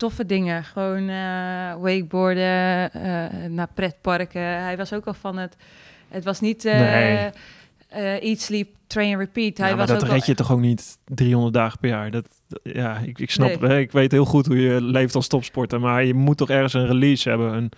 toffe 0.00 0.26
dingen. 0.26 0.64
Gewoon 0.64 1.08
eh, 1.08 1.74
wakeboarden, 1.80 2.92
eh, 2.92 3.48
naar 3.48 3.68
pretparken. 3.74 4.40
Hij 4.42 4.76
was 4.76 4.92
ook 4.92 5.04
al 5.06 5.14
van 5.14 5.36
het... 5.38 5.56
Het 6.08 6.24
was 6.24 6.40
niet... 6.40 6.64
eh, 6.64 6.78
Nee. 6.80 7.30
eat, 8.20 8.38
sleep, 8.40 8.68
train, 8.86 9.18
repeat. 9.18 9.58
Hij 9.58 9.68
Ja, 9.70 9.76
was 9.76 9.88
dat 9.88 10.04
ook 10.04 10.10
red 10.10 10.26
je 10.26 10.34
toch 10.34 10.52
ook 10.52 10.60
niet 10.60 10.98
300 11.04 11.54
dagen 11.54 11.78
per 11.78 11.88
jaar? 11.88 12.10
Dat, 12.10 12.26
dat- 12.48 12.60
ja, 12.62 12.98
ik, 12.98 13.18
ik 13.18 13.30
snap, 13.30 13.60
Nee. 13.60 13.80
ik 13.80 13.92
weet 13.92 14.12
heel 14.12 14.24
goed 14.24 14.46
hoe 14.46 14.60
je 14.60 14.82
leeft 14.82 15.14
als 15.14 15.28
topsporter, 15.28 15.80
maar 15.80 16.04
je 16.04 16.14
moet 16.14 16.36
toch 16.36 16.50
ergens 16.50 16.72
een 16.72 16.86
release 16.86 17.28
hebben, 17.28 17.54
een, 17.54 17.70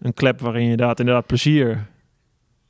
een 0.00 0.14
klep 0.14 0.40
waarin 0.40 0.64
je 0.64 0.70
inderdaad, 0.70 0.98
inderdaad 1.00 1.26
plezier 1.26 1.86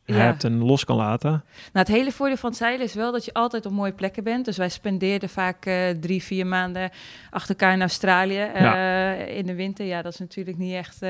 Ja. 0.07 0.15
hebt 0.15 0.45
en 0.45 0.59
los 0.65 0.85
kan 0.85 0.97
laten. 0.97 1.31
Nou, 1.31 1.41
het 1.73 1.89
hele 1.89 2.13
voordeel 2.13 2.37
van 2.37 2.49
het 2.51 2.59
zeilen 2.59 2.87
is 2.87 2.95
wel 2.95 3.13
dat 3.13 3.25
je 3.25 3.33
altijd 3.33 3.67
op 3.67 3.73
mooie 3.73 3.93
plekken 3.93 4.25
bent. 4.25 4.45
Dus 4.45 4.57
wij 4.57 4.69
spendeerden 4.69 5.29
vaak 5.29 5.67
eh, 5.67 5.75
drie, 6.01 6.23
vier 6.23 6.47
maanden 6.47 6.91
achter 7.31 7.51
elkaar 7.51 7.73
in 7.73 7.81
Australië 7.81 8.39
eh, 8.41 9.37
in 9.37 9.47
de 9.47 9.55
winter. 9.55 9.87
Ja, 9.87 10.03
dat 10.03 10.13
is 10.13 10.19
natuurlijk 10.19 10.59
niet 10.59 10.75
echt... 10.75 11.03
eh, 11.03 11.09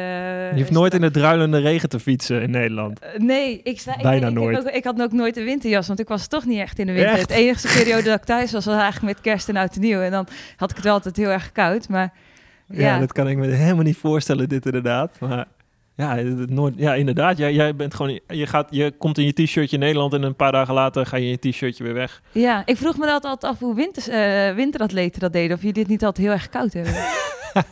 je 0.52 0.56
hoeft 0.58 0.70
nooit 0.70 0.94
in 0.94 1.00
de 1.00 1.10
druilende 1.10 1.58
regen 1.58 1.88
te 1.88 2.00
fietsen 2.00 2.42
in 2.42 2.50
Nederland. 2.50 3.00
Nee, 3.18 3.60
ik, 3.62 3.80
ik- 3.80 4.02
Bijna 4.02 4.26
ik, 4.26 4.32
ik, 4.32 4.38
nooit. 4.38 4.58
ook- 4.58 4.70
ik 4.74 4.84
had 4.84 5.02
ook 5.02 5.12
nooit 5.12 5.36
een 5.36 5.44
winterjas, 5.44 5.86
want 5.86 6.00
ik 6.00 6.08
was 6.08 6.26
toch 6.26 6.44
niet 6.44 6.58
echt 6.58 6.78
in 6.78 6.86
de 6.86 6.92
winter. 6.92 7.10
Echt? 7.12 7.20
Het 7.20 7.30
enige 7.30 7.78
periode 7.78 8.02
dat 8.02 8.18
ik 8.18 8.24
thuis 8.24 8.52
was, 8.52 8.64
was 8.64 8.74
eigenlijk 8.80 9.14
met 9.14 9.20
kerst 9.24 9.48
en 9.48 9.56
oud 9.56 9.74
en 9.74 9.80
nieuw. 9.80 10.00
En 10.00 10.10
dan 10.10 10.26
had 10.56 10.70
ik 10.70 10.76
het 10.76 10.84
wel 10.84 10.94
altijd 10.94 11.16
heel 11.16 11.30
erg 11.30 11.52
koud, 11.52 11.88
maar... 11.88 12.12
Ja, 12.68 12.80
Ja, 12.80 12.98
dat 12.98 13.12
kan 13.12 13.28
ik 13.28 13.36
me 13.36 13.46
helemaal 13.46 13.84
niet 13.84 13.96
voorstellen, 13.96 14.48
dit 14.48 14.64
inderdaad. 14.66 15.20
Maar 15.20 15.46
ja, 15.94 16.14
nooit, 16.46 16.74
ja 16.76 16.94
inderdaad. 16.94 17.38
Jij, 17.38 17.52
jij 17.52 17.76
bent 17.76 17.94
gewoon, 17.94 18.20
je, 18.26 18.46
gaat, 18.46 18.68
je 18.70 18.92
komt 18.98 19.18
in 19.18 19.24
je 19.24 19.32
t-shirtje 19.32 19.76
in 19.76 19.82
Nederland 19.82 20.12
en 20.12 20.22
een 20.22 20.36
paar 20.36 20.52
dagen 20.52 20.74
later 20.74 21.06
ga 21.06 21.16
je 21.16 21.24
in 21.24 21.38
je 21.40 21.50
t-shirtje 21.50 21.84
weer 21.84 21.94
weg. 21.94 22.22
ja, 22.32 22.62
ik 22.66 22.76
vroeg 22.76 22.96
me 22.96 23.06
dat 23.06 23.24
altijd 23.24 23.52
af 23.52 23.58
hoe 23.58 23.74
winters, 23.74 24.08
eh, 24.08 24.54
winteratleten 24.54 25.20
dat 25.20 25.32
deden. 25.32 25.56
Of 25.56 25.62
je 25.62 25.72
dit 25.72 25.88
niet 25.88 26.04
altijd 26.04 26.26
heel 26.26 26.34
erg 26.34 26.48
koud 26.48 26.72
hebben. 26.72 26.94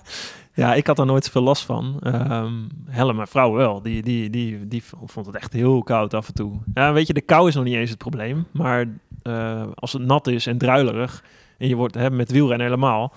Ja, 0.55 0.75
ik 0.75 0.87
had 0.87 0.99
er 0.99 1.07
nooit 1.07 1.25
zoveel 1.25 1.43
last 1.43 1.65
van. 1.65 1.97
Ehm 2.03 2.53
Helle, 2.89 3.13
mijn 3.13 3.27
vrouw 3.27 3.53
wel. 3.53 3.83
Die, 3.83 4.03
die, 4.03 4.31
die, 4.31 4.69
die 4.69 4.83
vond 5.05 5.27
het 5.27 5.35
echt 5.35 5.53
heel 5.53 5.83
koud 5.83 6.15
af 6.15 6.29
en 6.29 6.35
toe. 6.35 6.53
Ja, 6.75 6.93
weet 6.93 7.07
je, 7.07 7.13
de 7.13 7.21
kou 7.21 7.49
is 7.49 7.55
nog 7.55 7.65
niet 7.65 7.75
eens 7.75 7.91
het 7.91 7.99
probleem. 7.99 8.47
Maar 8.51 8.87
eh, 9.23 9.67
als 9.75 9.93
het 9.93 10.03
nat 10.03 10.27
is 10.27 10.47
en 10.47 10.59
druilerig... 10.59 11.25
en 11.59 11.69
je 11.69 11.77
wordt 11.77 11.95
hè, 11.95 12.11
met 12.11 12.31
wielrennen 12.31 12.67
helemaal... 12.67 13.13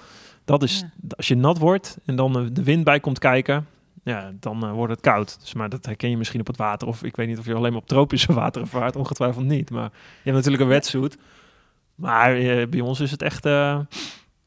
dat 0.45 0.63
is, 0.63 0.85
als 1.15 1.27
je 1.27 1.35
nat 1.35 1.57
wordt 1.57 1.97
en 2.05 2.15
dan 2.15 2.49
de 2.53 2.63
wind 2.63 2.83
bij 2.83 2.99
komt 2.99 3.19
kijken... 3.19 3.67
ja, 4.05 4.31
dan 4.39 4.63
eh, 4.65 4.71
wordt 4.71 4.91
het 4.91 5.01
koud. 5.01 5.37
Dus, 5.39 5.53
maar 5.53 5.69
dat 5.69 5.85
herken 5.85 6.09
je 6.09 6.17
misschien 6.17 6.39
op 6.39 6.47
het 6.47 6.57
water. 6.57 6.87
Of 6.87 7.03
ik 7.03 7.15
weet 7.15 7.27
niet 7.27 7.37
of 7.39 7.45
je 7.45 7.53
alleen 7.53 7.71
maar 7.71 7.81
op 7.81 7.87
tropische 7.87 8.33
wateren 8.41 8.67
vaart. 8.67 8.95
Ongetwijfeld 8.95 9.45
niet. 9.45 9.69
Maar 9.69 9.89
je 9.91 10.21
hebt 10.23 10.35
natuurlijk 10.35 10.63
een 10.63 10.69
wetsuit. 10.69 11.17
Maar 11.95 12.35
eh, 12.35 12.67
bij 12.67 12.79
ons 12.79 12.99
is 12.99 13.11
het 13.11 13.21
echt... 13.21 13.45
eh, 13.45 13.79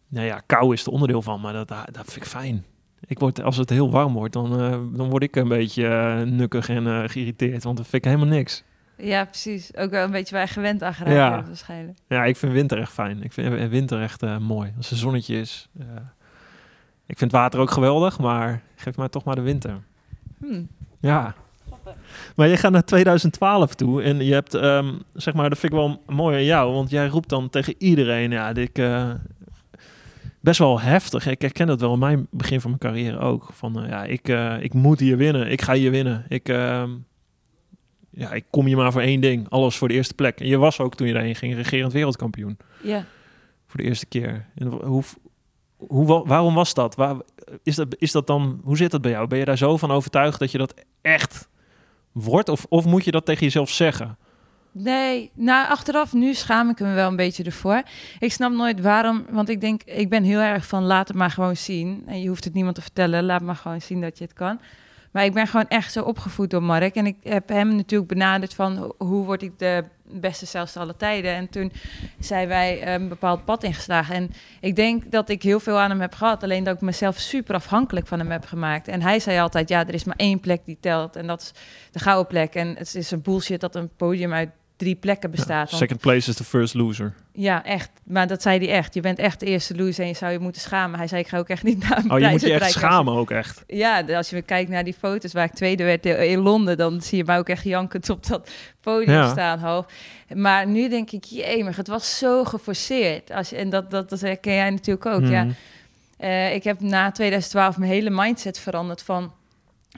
nou 0.09 0.27
ja, 0.27 0.43
kou 0.47 0.73
is 0.73 0.87
er 0.87 0.93
onderdeel 0.93 1.23
van, 1.23 1.41
maar 1.41 1.53
dat, 1.53 1.69
dat 1.69 2.05
vind 2.05 2.17
ik 2.17 2.25
fijn. 2.25 2.65
Ik 3.07 3.19
word, 3.19 3.43
als 3.43 3.57
het 3.57 3.71
heel 3.71 3.91
warm 3.91 4.13
wordt, 4.13 4.33
dan, 4.33 4.51
dan 4.97 5.09
word 5.11 5.23
ik 5.23 5.37
een 5.37 5.49
beetje 5.49 5.89
nukkig 6.27 6.69
en 6.69 7.11
geïrriteerd, 7.11 7.65
want 7.65 7.77
dat 7.77 7.87
vind 7.87 8.05
ik 8.05 8.11
helemaal 8.11 8.37
niks. 8.37 8.65
Ja, 8.97 9.25
precies. 9.25 9.77
Ook 9.77 9.91
wel 9.91 10.05
een 10.05 10.11
beetje 10.11 10.35
waar 10.35 10.49
gewend 10.49 10.83
aan 10.83 10.95
geraakt 10.95 11.17
Ja. 11.17 11.43
waarschijnlijk. 11.47 11.99
Ja, 12.09 12.25
ik 12.25 12.37
vind 12.37 12.53
winter 12.53 12.79
echt 12.79 12.93
fijn. 12.93 13.23
Ik 13.23 13.33
vind 13.33 13.71
winter 13.71 14.01
echt 14.03 14.39
mooi. 14.39 14.73
Als 14.77 14.91
er 14.91 14.97
zonnetje 14.97 15.41
is. 15.41 15.69
Ik 17.09 17.19
vind 17.19 17.33
water 17.33 17.61
ook 17.61 17.71
geweldig, 17.71 18.19
maar 18.19 18.63
geef 18.77 18.97
mij 18.97 19.09
toch 19.09 19.25
maar 19.25 19.35
de 19.35 19.41
winter. 19.41 19.81
Hm. 20.39 20.63
Ja. 21.01 21.35
Maar 22.37 22.49
je 22.49 22.57
gaat 22.57 22.73
naar 22.73 22.85
2012 22.85 23.75
toe 23.75 24.03
en 24.03 24.25
je 24.25 24.33
hebt, 24.33 24.55
ehm, 24.55 24.95
zeg 25.15 25.35
maar, 25.35 25.49
dat 25.49 25.59
vind 25.59 25.73
ik 25.73 25.79
wel 25.79 26.03
mooi 26.07 26.37
aan 26.37 26.45
jou, 26.45 26.73
want 26.73 26.91
jij 26.91 27.07
roept 27.07 27.29
dan 27.29 27.51
tegen 27.51 27.75
iedereen, 27.79 28.31
ja, 28.31 28.53
dit, 28.53 28.79
eh, 28.79 29.11
best 30.41 30.59
wel 30.59 30.81
heftig. 30.81 31.27
Ik 31.27 31.41
herken 31.43 31.67
dat 31.67 31.81
wel 31.81 31.93
in 31.93 31.99
mijn 31.99 32.27
begin 32.31 32.61
van 32.61 32.71
mijn 32.71 32.83
carrière 32.83 33.19
ook. 33.19 33.49
Van, 33.53 33.83
eh, 33.83 33.89
ja, 33.89 34.05
ik, 34.05 34.29
eh, 34.29 34.63
ik 34.63 34.73
moet 34.75 35.01
hier 35.01 35.17
winnen, 35.17 35.51
ik 35.51 35.63
ga 35.63 35.73
hier 35.75 35.91
winnen. 35.91 36.25
Ik, 36.29 36.49
ehm, 36.49 36.91
ja, 38.11 38.33
ik 38.33 38.45
kom 38.51 38.67
hier 38.67 38.77
maar 38.77 38.93
voor 38.93 39.01
één 39.01 39.21
ding, 39.21 39.49
alles 39.49 39.77
voor 39.77 39.89
de 39.89 39.95
eerste 39.95 40.15
plek. 40.15 40.41
En 40.41 40.47
je 40.47 40.57
was 40.57 40.81
ook 40.81 40.95
toen 40.95 41.07
je 41.07 41.13
daarheen 41.13 41.35
ging, 41.37 41.55
regerend 41.55 41.93
wereldkampioen 41.93 42.57
Ja. 42.83 43.05
voor 43.67 43.81
de 43.81 43.87
eerste 43.87 44.07
keer. 44.07 44.47
En 44.55 44.67
hoe, 44.67 45.03
hoe, 45.79 46.07
wa- 46.07 46.23
waarom 46.25 46.55
was 46.55 46.75
dat? 46.75 46.95
Waar, 46.95 47.17
is 47.63 47.75
dat? 47.75 47.97
Is 47.99 48.13
dat 48.13 48.27
dan? 48.27 48.61
Hoe 48.65 48.77
zit 48.77 48.91
dat 48.91 49.01
bij 49.01 49.11
jou? 49.11 49.27
Ben 49.27 49.39
je 49.39 49.45
daar 49.45 49.59
zo 49.59 49.77
van 49.77 49.91
overtuigd 49.91 50.39
dat 50.39 50.51
je 50.51 50.59
dat 50.59 50.75
echt 51.01 51.49
wordt? 52.13 52.49
Of, 52.49 52.67
of 52.69 52.85
moet 52.85 53.05
je 53.05 53.11
dat 53.11 53.25
tegen 53.25 53.43
jezelf 53.45 53.71
zeggen? 53.71 54.17
Nee, 54.73 55.31
nou 55.35 55.69
achteraf 55.69 56.13
nu 56.13 56.35
schaam 56.35 56.69
ik 56.71 56.81
me 56.81 56.93
wel 56.95 57.09
een 57.09 57.17
beetje 57.17 57.43
ervoor. 57.45 57.83
Ik 58.19 58.33
snap 58.33 58.53
nooit 58.53 58.81
waarom, 58.81 59.25
want 59.31 59.49
ik 59.49 59.61
denk, 59.61 59.83
ik 59.83 60.09
ben 60.09 60.23
heel 60.23 60.41
erg 60.41 60.67
van 60.67 60.83
laat 60.85 61.09
het 61.09 61.17
maar 61.17 61.31
gewoon 61.31 61.57
zien. 61.57 62.03
En 62.07 62.21
je 62.21 62.29
hoeft 62.29 62.45
het 62.45 62.55
niemand 62.55 62.75
te 62.75 62.81
vertellen, 62.83 63.25
laat 63.25 63.43
maar 63.43 63.57
gewoon 63.57 63.81
zien 63.81 64.01
dat 64.01 64.19
je 64.19 64.25
het 64.25 64.33
kan. 64.33 64.61
Maar 65.13 65.25
ik 65.25 65.33
ben 65.33 65.47
gewoon 65.47 65.69
echt 65.69 65.93
zo 65.93 66.03
opgevoed 66.03 66.51
door 66.51 66.63
Mark. 66.63 66.95
En 66.95 67.07
ik 67.07 67.17
heb 67.23 67.49
hem 67.49 67.77
natuurlijk 67.77 68.09
benaderd 68.11 68.55
van 68.55 68.77
ho- 68.77 68.95
hoe 68.99 69.25
word 69.25 69.43
ik 69.43 69.59
de 69.59 69.85
beste 70.11 70.47
zelfs 70.47 70.77
alle 70.77 70.97
tijden. 70.97 71.35
En 71.35 71.49
toen 71.49 71.73
zijn 72.19 72.49
wij 72.49 72.81
eh, 72.83 72.93
een 72.93 73.09
bepaald 73.09 73.45
pad 73.45 73.63
ingeslagen. 73.63 74.15
En 74.15 74.31
ik 74.61 74.77
denk 74.77 75.13
dat 75.13 75.29
ik 75.29 75.43
heel 75.43 75.61
veel 75.61 75.79
aan 75.79 75.91
hem 75.91 76.01
heb 76.01 76.15
gehad. 76.15 76.43
Alleen 76.43 76.65
dat 76.65 76.75
ik 76.75 76.81
mezelf 76.81 77.19
super 77.19 77.55
afhankelijk 77.55 78.07
van 78.07 78.19
hem 78.19 78.31
heb 78.31 78.45
gemaakt. 78.45 78.89
En 78.89 79.03
hij 79.03 79.21
zei 79.21 79.39
altijd, 79.39 79.69
ja, 79.69 79.87
er 79.87 79.95
is 79.95 80.05
maar 80.05 80.17
één 80.17 80.41
plek 80.41 80.61
die 80.65 80.79
telt. 80.81 81.17
En 81.17 81.27
dat 81.27 81.41
is 81.41 81.53
de 81.93 81.99
gouden 81.99 82.27
plek. 82.27 82.55
En 82.55 82.77
het 82.77 82.95
is 82.95 83.11
een 83.11 83.23
bullshit 83.23 83.61
dat 83.61 83.75
een 83.75 83.91
podium 83.97 84.33
uit 84.33 84.51
drie 84.77 84.95
plekken 84.95 85.31
bestaat. 85.31 85.71
Second 85.71 86.01
place 86.01 86.31
is 86.31 86.37
the 86.37 86.45
first 86.45 86.75
loser. 86.75 87.15
ja, 87.33 87.65
echt. 87.65 87.91
Maar 88.09 88.27
dat 88.27 88.43
zei 88.43 88.59
hij 88.59 88.69
echt. 88.77 88.95
Je 88.95 89.01
bent 89.01 89.19
echt 89.19 89.41
de 89.41 89.47
eerste 89.47 89.77
loser 89.77 90.03
en 90.03 90.09
je 90.09 90.17
zou 90.17 90.33
je 90.33 90.39
moeten 90.39 90.61
schamen. 90.61 90.99
Hij 90.99 91.09
zei, 91.09 91.21
ik 91.21 91.29
ga 91.29 91.39
ook 91.39 91.49
echt 91.49 91.63
niet 91.63 91.89
naar 91.89 91.99
een 91.99 92.11
Oh, 92.11 92.19
je 92.19 92.29
moet 92.29 92.41
je 92.41 92.53
echt 92.53 92.71
schamen 92.71 93.15
ook 93.15 93.31
echt. 93.31 93.65
Ja, 93.67 94.01
als 94.01 94.31
je 94.31 94.43
kijkt 94.43 94.71
naar 94.71 94.85
die 94.85 94.95
foto's 94.99 95.33
waar 95.33 95.45
ik 95.45 95.53
tweede 95.53 95.85
werd 95.85 96.07
in 96.07 96.39
Londen, 96.39 96.77
dan 96.77 97.01
zie 97.01 97.19
je 97.19 97.25
mij 97.25 97.39
ook 97.39 97.49
echt 97.49 97.65
jankend 97.65 98.11
op 98.11 98.27
dat 98.27 98.51
podium 98.81 99.15
Ja. 99.17 99.31
staan. 99.31 99.59
Half. 99.59 99.87
Maar 100.35 100.67
nu 100.67 100.89
denk 100.89 101.11
ik, 101.11 101.25
jemig, 101.25 101.77
het 101.77 101.89
was 101.89 102.19
zo 102.19 102.45
geforceerd. 102.45 103.31
Als 103.31 103.51
je, 103.51 103.57
en 103.57 103.71
dat, 103.71 103.91
dat, 103.91 104.11
dat 104.11 104.21
herken 104.21 104.55
jij 104.55 104.71
natuurlijk 104.71 105.07
ook. 105.07 105.27
Ja. 105.27 105.45
Mhm. 105.45 105.53
Eh, 106.17 106.55
ik 106.55 106.65
heb 106.65 106.81
na 106.81 107.11
2012 107.11 107.77
mijn 107.79 107.91
hele 107.91 108.11
mindset 108.11 108.59
veranderd 108.59 109.03
van... 109.03 109.33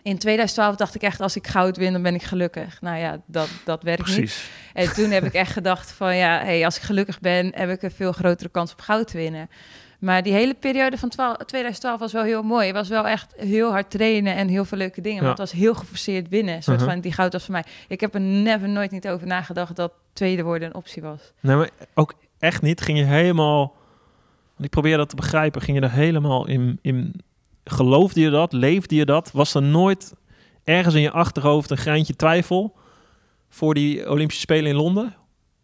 In 0.03 0.19
2012 0.19 0.77
dacht 0.77 0.95
ik 0.95 1.03
echt, 1.03 1.21
als 1.21 1.37
ik 1.37 1.47
goud 1.47 1.77
win, 1.77 1.93
dan 1.93 2.03
ben 2.03 2.15
ik 2.15 2.23
gelukkig. 2.23 2.81
Nou 2.81 2.99
ja, 2.99 3.21
dat, 3.27 3.49
dat 3.65 3.83
werkt 3.83 4.07
niet. 4.07 4.17
Precies. 4.17 4.51
En 4.75 4.93
toen 4.93 5.11
heb 5.11 5.25
ik 5.25 5.33
echt 5.33 5.53
gedacht 5.53 5.93
van 5.93 6.17
ja, 6.17 6.39
hey, 6.39 6.65
als 6.65 6.77
ik 6.77 6.83
gelukkig 6.83 7.21
ben, 7.21 7.53
heb 7.55 7.71
ik 7.71 7.83
een 7.83 7.91
veel 7.91 8.13
grotere 8.13 8.49
kans 8.51 8.73
op 8.73 8.81
goud 8.81 9.09
te 9.09 9.17
winnen. 9.17 9.51
Maar 9.99 10.23
die 10.23 10.33
hele 10.33 10.55
periode 10.55 10.99
van 10.99 11.09
12 11.09 11.37
2012 11.37 11.99
was 11.99 12.13
wel 12.13 12.23
heel 12.23 12.43
mooi. 12.43 12.67
Het 12.67 12.77
was 12.77 12.89
wel 12.89 13.07
echt 13.07 13.35
heel 13.37 13.71
hard 13.71 13.91
trainen 13.91 14.35
en 14.37 14.49
heel 14.49 14.65
veel 14.65 14.79
leuke 14.79 15.01
dingen. 15.01 15.17
Ja. 15.17 15.21
Maar 15.23 15.31
het 15.31 15.39
was 15.39 15.53
heel 15.53 15.75
geforceerd 15.75 16.29
winnen. 16.29 16.55
Een 16.55 16.63
soort 16.63 16.81
Mhm. 16.81 16.89
van 16.89 17.01
die 17.01 17.13
goud 17.13 17.33
was 17.33 17.45
voor 17.45 17.53
mij. 17.53 17.65
Ik 17.89 18.01
heb 18.01 18.15
er 18.15 18.21
never 18.21 18.69
nooit 18.69 18.91
niet 18.91 19.09
over 19.09 19.27
nagedacht 19.27 19.77
dat 19.77 19.93
tweede 20.13 20.43
worden 20.43 20.69
een 20.69 20.75
optie 20.75 21.03
was. 21.03 21.33
Nee, 21.41 21.57
maar 21.57 21.71
ook 21.95 22.15
echt 22.39 22.63
niet. 22.63 22.81
Ging 22.81 22.99
je 22.99 23.05
helemaal... 23.05 23.59
want 24.55 24.65
Ik 24.65 24.71
probeer 24.71 24.97
dat 24.97 25.09
te 25.09 25.17
begrijpen. 25.17 25.61
Ging 25.63 25.77
je 25.79 25.83
er 25.85 25.93
helemaal 25.93 26.47
in, 26.47 26.79
in... 26.83 27.21
Geloofde 27.71 28.21
je 28.21 28.31
dat? 28.31 28.53
Leefde 28.53 28.95
je 28.95 29.05
dat? 29.05 29.31
Was 29.33 29.55
er 29.55 29.63
nooit 29.63 30.15
ergens 30.65 30.95
in 30.95 31.01
je 31.01 31.11
achterhoofd 31.11 31.71
een 31.71 31.77
greintje 31.77 32.17
twijfel... 32.17 32.77
voor 33.49 33.75
die 33.75 34.11
Olympische 34.11 34.43
Spelen 34.43 34.71
in 34.71 34.77
Londen? 34.77 35.15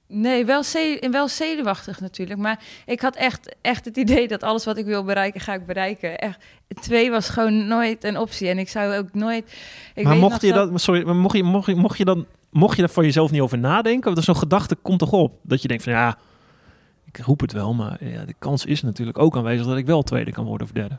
Nee, 0.09 0.45
wel, 0.45 0.63
ze- 0.63 1.09
wel 1.11 1.29
zenuwachtig 1.29 2.01
natuurlijk. 2.01 2.41
Maar 2.41 2.65
ik 2.87 3.01
had 3.01 3.17
echt, 3.17 3.57
echt 3.61 3.85
het 3.85 3.97
idee 3.97 4.29
dat 4.29 4.43
alles 4.43 4.65
wat 4.65 4.77
ik 4.77 4.85
wil 4.85 5.05
bereiken, 5.05 5.41
ga 5.41 5.55
ik 5.55 5.67
bereiken. 5.67 6.19
Echt, 6.19 6.39
twee 6.81 7.11
was 7.11 7.29
gewoon 7.29 7.67
nooit 7.67 8.05
een 8.05 8.19
optie. 8.19 8.49
En 8.49 8.59
ik 8.59 8.69
zou 8.69 8.97
ook 8.97 9.15
nooit... 9.15 9.53
Ik 9.95 10.05
maar 10.05 10.13
weet 10.13 10.23
mocht 10.23 10.43
je 10.43 10.53
dat, 10.53 10.81
sorry, 10.81 11.03
maar 11.05 11.17
mocht 11.17 11.37
je, 11.37 11.43
mocht 11.43 11.67
je, 11.67 11.75
mocht 11.75 11.99
je 11.99 12.05
dan, 12.05 12.27
mocht 12.51 12.77
je 12.77 12.83
daar 12.83 12.91
voor 12.91 13.05
jezelf 13.05 13.31
niet 13.31 13.41
over 13.41 13.59
nadenken? 13.59 14.13
Want 14.13 14.25
zo'n 14.25 14.37
gedachte 14.37 14.75
komt 14.75 14.99
toch 14.99 15.13
op? 15.13 15.39
Dat 15.43 15.63
je 15.63 15.69
denkt 15.69 15.83
van 15.83 15.93
ja, 15.93 16.19
ik 17.05 17.19
roep 17.19 17.41
het 17.41 17.53
wel, 17.53 17.75
maar 17.75 18.05
ja, 18.05 18.25
de 18.25 18.35
kans 18.39 18.65
is 18.65 18.83
natuurlijk 18.83 19.19
ook 19.19 19.37
aanwezig 19.37 19.67
dat 19.67 19.77
ik 19.77 19.87
wel 19.87 20.03
tweede 20.03 20.33
kan 20.33 20.45
worden 20.45 20.67
of 20.67 20.73
derde. 20.73 20.99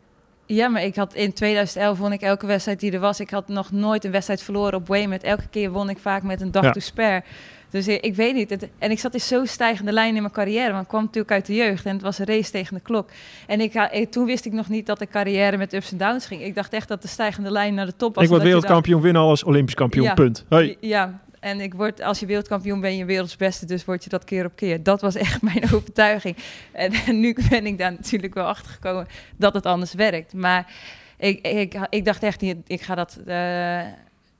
Ja, 0.49 0.67
maar 0.67 0.83
ik 0.83 0.95
had 0.95 1.13
in 1.13 1.33
2011 1.33 1.97
won 1.97 2.11
ik 2.11 2.21
elke 2.21 2.45
wedstrijd 2.45 2.79
die 2.79 2.91
er 2.91 2.99
was. 2.99 3.19
Ik 3.19 3.29
had 3.29 3.47
nog 3.47 3.71
nooit 3.71 4.05
een 4.05 4.11
wedstrijd 4.11 4.41
verloren 4.43 4.73
op 4.73 4.87
Weymouth. 4.87 5.23
Elke 5.23 5.47
keer 5.49 5.71
won 5.71 5.89
ik 5.89 5.97
vaak 5.97 6.23
met 6.23 6.41
een 6.41 6.51
dag 6.51 6.63
Ja. 6.63 6.71
to 6.71 6.79
spare. 6.79 7.23
Dus 7.69 7.87
ik, 7.87 8.01
ik 8.01 8.15
weet 8.15 8.33
niet. 8.35 8.49
Het, 8.49 8.69
en 8.79 8.91
ik 8.91 8.99
zat 8.99 9.13
in 9.13 9.19
zo'n 9.21 9.47
stijgende 9.47 9.91
lijn 9.91 10.15
in 10.15 10.21
mijn 10.21 10.33
carrière. 10.33 10.71
Want 10.71 10.81
ik 10.83 10.87
kwam 10.89 11.01
natuurlijk 11.03 11.31
uit 11.33 11.45
de 11.45 11.55
jeugd 11.55 11.85
en 11.85 11.93
het 11.93 12.01
was 12.01 12.19
een 12.19 12.25
race 12.25 12.51
tegen 12.51 12.73
de 12.75 12.81
klok. 12.81 13.09
En 13.47 13.59
ik, 13.61 13.73
eh, 13.73 14.05
toen 14.05 14.25
wist 14.25 14.45
ik 14.45 14.51
nog 14.53 14.69
niet 14.69 14.85
dat 14.85 14.99
de 14.99 15.07
carrière 15.07 15.57
met 15.57 15.73
ups 15.73 15.91
en 15.91 15.97
downs 15.97 16.25
ging. 16.25 16.41
Ik 16.43 16.55
dacht 16.55 16.73
echt 16.73 16.87
dat 16.87 17.01
de 17.01 17.07
stijgende 17.07 17.51
lijn 17.51 17.73
naar 17.73 17.85
de 17.85 17.95
top 17.95 18.15
was. 18.15 18.23
ik 18.23 18.29
word 18.29 18.41
wereldkampioen, 18.43 19.01
win 19.01 19.15
alles, 19.15 19.43
Olympisch 19.43 19.73
kampioen, 19.75 20.03
Ja. 20.05 20.13
punt. 20.13 20.45
Ja, 20.79 21.19
en 21.47 21.61
ik 21.61 21.73
word, 21.73 22.01
als 22.01 22.19
je 22.19 22.25
wereldkampioen 22.25 22.79
ben 22.79 22.95
je 22.95 23.05
werelds 23.05 23.35
beste, 23.35 23.65
dus 23.65 23.85
word 23.85 24.03
je 24.03 24.09
dat 24.09 24.23
keer 24.23 24.45
op 24.45 24.55
keer. 24.55 24.83
Dat 24.83 25.01
was 25.01 25.15
echt 25.15 25.41
mijn 25.51 25.63
overtuiging. 25.63 26.37
En, 26.71 27.19
nu 27.19 27.35
ben 27.49 27.65
ik 27.65 27.77
daar 27.77 27.91
natuurlijk 27.91 28.33
wel 28.33 28.45
achter 28.45 28.71
gekomen 28.71 29.07
dat 29.35 29.53
het 29.53 29.65
anders 29.65 29.93
werkt. 29.93 30.33
Maar 30.33 30.73
ik, 31.17 31.47
ik, 31.47 31.87
ik 31.89 32.05
dacht 32.05 32.23
echt 32.23 32.41
niet, 32.41 32.57
ik 32.67 32.81
ga 32.81 32.95
dat. 32.95 33.19
eh, 33.25 33.81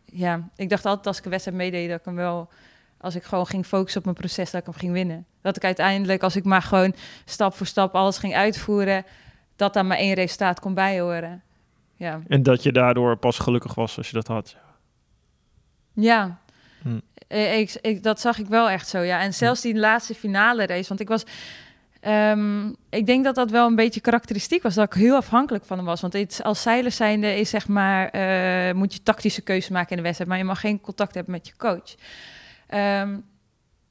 ja, 0.05 0.49
ik 0.55 0.69
dacht 0.69 0.85
altijd 0.85 1.07
als 1.07 1.17
ik 1.17 1.25
een 1.25 1.31
wedstrijd 1.31 1.57
meedeed, 1.57 1.89
dat 1.89 1.99
ik 1.99 2.05
hem 2.05 2.15
wel. 2.15 2.49
Als 2.99 3.15
ik 3.15 3.23
gewoon 3.23 3.47
ging 3.47 3.65
focussen 3.65 3.99
op 3.99 4.05
mijn 4.05 4.17
proces, 4.17 4.51
dat 4.51 4.59
ik 4.59 4.67
hem 4.67 4.75
ging 4.75 4.93
winnen. 4.93 5.25
Dat 5.41 5.55
ik 5.55 5.63
uiteindelijk, 5.63 6.23
als 6.23 6.35
ik 6.35 6.43
maar 6.43 6.61
gewoon 6.61 6.95
stap 7.25 7.53
voor 7.53 7.65
stap 7.65 7.95
alles 7.95 8.17
ging 8.17 8.35
uitvoeren, 8.35 9.05
dat 9.55 9.73
daar 9.73 9.85
maar 9.85 9.97
één 9.97 10.13
resultaat 10.13 10.59
kon 10.59 10.73
bijhoren. 10.73 11.43
Ja. 11.95 12.21
En 12.27 12.43
dat 12.43 12.63
je 12.63 12.71
daardoor 12.71 13.17
pas 13.17 13.39
gelukkig 13.39 13.75
was 13.75 13.97
als 13.97 14.07
je 14.07 14.13
dat 14.13 14.27
had. 14.27 14.55
Ja. 15.93 16.39
Hm. 16.81 16.99
Ik, 17.81 18.03
dat 18.03 18.19
zag 18.19 18.39
ik 18.39 18.47
wel 18.47 18.69
echt 18.69 18.87
zo, 18.87 18.99
ja. 18.99 19.21
En 19.21 19.33
zelfs 19.33 19.61
die 19.61 19.75
laatste 19.75 20.15
finale 20.15 20.65
race, 20.65 20.87
want 20.87 20.99
ik 20.99 21.07
was... 21.07 21.23
ehm, 21.99 22.67
ik 22.89 23.05
denk 23.05 23.23
dat 23.23 23.35
dat 23.35 23.51
wel 23.51 23.67
een 23.67 23.75
beetje 23.75 24.01
karakteristiek 24.01 24.63
was, 24.63 24.75
dat 24.75 24.85
ik 24.85 24.93
heel 24.93 25.15
afhankelijk 25.15 25.65
van 25.65 25.77
hem 25.77 25.85
was. 25.85 26.01
Want 26.01 26.43
als 26.43 26.61
zeiler 26.61 26.91
zijnde 26.91 27.35
is 27.35 27.49
zeg 27.49 27.67
maar, 27.67 28.09
eh, 28.09 28.73
moet 28.73 28.93
je 28.93 29.03
tactische 29.03 29.41
keuze 29.41 29.71
maken 29.71 29.89
in 29.89 29.97
de 29.97 30.03
wedstrijd, 30.03 30.29
maar 30.29 30.39
je 30.39 30.45
mag 30.45 30.59
geen 30.59 30.81
contact 30.81 31.13
hebben 31.13 31.33
met 31.33 31.47
je 31.47 31.53
coach. 31.57 31.95
Ehm, 32.67 33.17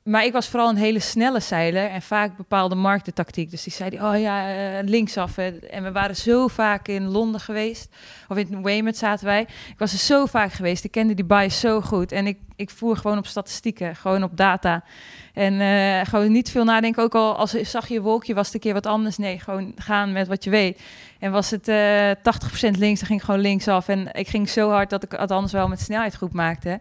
maar 0.06 0.24
ik 0.24 0.32
was 0.32 0.48
vooral 0.48 0.68
een 0.68 0.76
hele 0.76 1.00
snelle 1.00 1.40
zeiler 1.40 1.90
en 1.90 2.02
vaak 2.02 2.36
bepaalde 2.36 2.74
Mark 2.74 3.04
de 3.04 3.12
tactiek. 3.12 3.50
Dus 3.50 3.62
die 3.62 3.72
zei, 3.72 3.90
die, 3.90 4.02
oh 4.02 4.20
ja, 4.20 4.48
eh, 4.48 4.84
linksaf. 4.84 5.36
hè. 5.36 5.58
En 5.58 5.82
we 5.82 5.92
waren 5.92 6.16
zo 6.16 6.48
vaak 6.48 6.88
in 6.88 7.08
Londen 7.08 7.40
geweest, 7.40 7.94
of 8.28 8.36
in 8.36 8.62
Weymouth 8.62 8.96
zaten 8.96 9.26
wij. 9.26 9.40
Ik 9.40 9.78
was 9.78 9.92
er 9.92 9.98
zo 9.98 10.26
vaak 10.26 10.52
geweest, 10.52 10.84
ik 10.84 10.90
kende 10.90 11.14
die 11.14 11.24
bias 11.24 11.60
zo 11.60 11.80
goed. 11.80 12.12
En 12.12 12.26
ik, 12.26 12.38
ik 12.56 12.70
voer 12.70 12.96
gewoon 12.96 13.18
op 13.18 13.26
statistieken, 13.26 13.96
gewoon 13.96 14.22
op 14.22 14.36
data. 14.36 14.84
En 15.32 15.60
eh, 15.60 16.08
gewoon 16.08 16.32
niet 16.32 16.50
veel 16.50 16.64
nadenken, 16.64 17.02
ook 17.02 17.14
al 17.14 17.36
als 17.36 17.50
zag 17.52 17.88
je 17.88 17.96
een 17.96 18.02
wolkje, 18.02 18.34
was 18.34 18.46
het 18.46 18.54
een 18.54 18.60
keer 18.60 18.74
wat 18.74 18.86
anders. 18.86 19.16
Nee, 19.16 19.38
gewoon 19.38 19.72
gaan 19.76 20.12
met 20.12 20.28
wat 20.28 20.44
je 20.44 20.50
weet. 20.50 20.80
En 21.18 21.32
was 21.32 21.50
het 21.50 21.68
eh 21.68 22.10
80% 22.10 22.78
links, 22.78 22.98
dan 22.98 23.08
ging 23.08 23.18
ik 23.18 23.24
gewoon 23.24 23.40
linksaf. 23.40 23.88
En 23.88 24.08
ik 24.12 24.28
ging 24.28 24.48
zo 24.48 24.70
hard 24.70 24.90
dat 24.90 25.02
ik 25.02 25.12
het 25.12 25.30
anders 25.30 25.52
wel 25.52 25.68
met 25.68 25.80
snelheid 25.80 26.16
goed 26.16 26.32
maakte. 26.32 26.80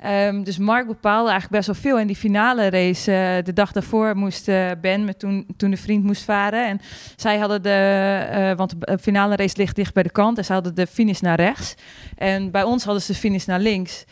Ehm, 0.00 0.42
dus 0.42 0.58
Mark 0.58 0.86
bepaalde 0.86 1.30
eigenlijk 1.30 1.52
best 1.52 1.66
wel 1.66 1.92
veel. 1.92 1.98
En 1.98 2.06
die 2.06 2.16
finale 2.16 2.70
race, 2.70 3.12
eh, 3.12 3.44
de 3.44 3.52
dag 3.52 3.72
daarvoor 3.72 4.16
moest 4.16 4.48
eh, 4.48 4.70
Ben, 4.80 5.04
met 5.04 5.18
toen, 5.18 5.46
toen 5.56 5.70
de 5.70 5.76
vriend 5.76 6.04
moest 6.04 6.22
varen. 6.22 6.66
En 6.66 6.80
zij 7.16 7.38
hadden 7.38 7.62
de, 7.62 8.26
eh, 8.30 8.56
want 8.56 8.74
de 8.78 8.98
finale 8.98 9.36
race 9.36 9.56
ligt 9.56 9.76
dicht 9.76 9.94
bij 9.94 10.02
de 10.02 10.10
kant. 10.10 10.38
En 10.38 10.44
ze 10.44 10.52
hadden 10.52 10.74
de 10.74 10.86
finish 10.86 11.20
naar 11.20 11.40
rechts. 11.40 11.74
En 12.16 12.50
bij 12.50 12.62
ons 12.62 12.84
hadden 12.84 13.02
ze 13.02 13.12
de 13.12 13.18
finish 13.18 13.44
naar 13.44 13.60
links. 13.60 14.04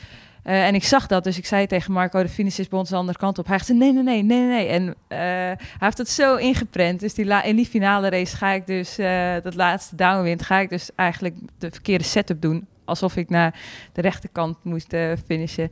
Eh, 0.48 0.66
en 0.66 0.74
ik 0.74 0.84
zag 0.84 1.06
dat, 1.06 1.24
dus 1.24 1.38
ik 1.38 1.46
zei 1.46 1.66
tegen 1.66 1.92
Marco, 1.92 2.22
de 2.22 2.28
finish 2.28 2.58
is 2.58 2.68
bij 2.68 2.78
ons 2.78 2.88
de 2.90 2.96
andere 2.96 3.18
kant 3.18 3.38
op. 3.38 3.46
Hij 3.46 3.58
zei, 3.58 3.78
nee, 3.78 3.92
nee, 3.92 4.02
nee, 4.02 4.22
nee, 4.22 4.46
nee. 4.46 4.66
En 4.66 4.94
eh, 5.08 5.18
hij 5.18 5.56
heeft 5.78 5.98
het 5.98 6.08
zo 6.08 6.36
ingeprent. 6.36 7.00
Dus 7.00 7.14
die 7.14 7.24
la- 7.24 7.42
in 7.42 7.56
die 7.56 7.66
finale 7.66 8.08
race 8.10 8.36
ga 8.36 8.50
ik 8.52 8.66
dus, 8.66 8.98
eh, 8.98 9.34
dat 9.42 9.54
laatste 9.54 9.96
downwind, 9.96 10.42
ga 10.42 10.58
ik 10.58 10.68
dus 10.68 10.90
eigenlijk 10.94 11.34
de 11.58 11.70
verkeerde 11.70 12.04
setup 12.04 12.40
doen. 12.42 12.66
Alsof 12.84 13.16
ik 13.16 13.28
naar 13.30 13.54
de 13.92 14.00
rechterkant 14.00 14.56
moest 14.62 14.94
finishen. 15.26 15.70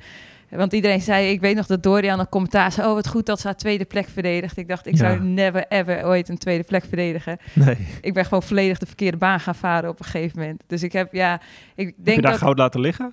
Want 0.51 0.73
iedereen 0.73 1.01
zei, 1.01 1.31
ik 1.31 1.41
weet 1.41 1.57
nog 1.57 1.67
dat 1.67 1.83
Dorian 1.83 2.21
een 2.21 2.29
commentaar 2.29 2.73
zei... 2.73 2.89
oh, 2.89 2.95
wat 2.95 3.09
goed 3.09 3.27
dat 3.27 3.41
ze 3.41 3.47
haar 3.47 3.57
tweede 3.57 3.85
plek 3.85 4.09
verdedigt. 4.09 4.57
Ik 4.57 4.69
dacht, 4.69 4.87
ik 4.87 4.93
Ja. 4.93 4.99
zou 4.99 5.21
never 5.23 5.65
ever 5.69 6.05
ooit 6.07 6.29
een 6.29 6.39
tweede 6.39 6.65
plek 6.65 6.85
verdedigen. 6.85 7.39
Nee. 7.53 7.77
Ik 8.01 8.15
ben 8.15 8.25
gewoon 8.25 8.43
volledig 8.43 8.79
de 8.79 8.87
verkeerde 8.87 9.17
baan 9.17 9.41
gaan 9.41 9.55
varen 9.55 9.91
op 9.91 9.99
een 9.99 10.05
gegeven 10.05 10.39
moment. 10.39 10.63
Dus 10.67 10.83
ik 10.83 10.93
heb, 10.93 11.13
ja, 11.13 11.35
ik 11.35 11.41
Heb 11.87 11.95
je 11.97 12.03
denk 12.03 12.23
daar 12.23 12.31
dat 12.31 12.41
goud 12.41 12.59
laten 12.59 12.81
liggen? 12.81 13.13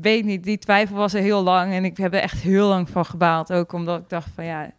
Weet 0.00 0.24
niet, 0.24 0.44
die 0.44 0.58
twijfel 0.58 0.96
was 0.96 1.14
er 1.14 1.20
heel 1.22 1.42
lang. 1.42 1.72
En 1.72 1.84
ik 1.84 1.96
heb 1.96 2.14
er 2.14 2.20
echt 2.20 2.40
heel 2.40 2.68
lang 2.68 2.90
van 2.90 3.04
gebaald. 3.06 3.52
Ook 3.52 3.72
omdat 3.72 4.00
ik 4.00 4.08
dacht 4.08 4.28
van 4.34 4.44
ja, 4.44 4.70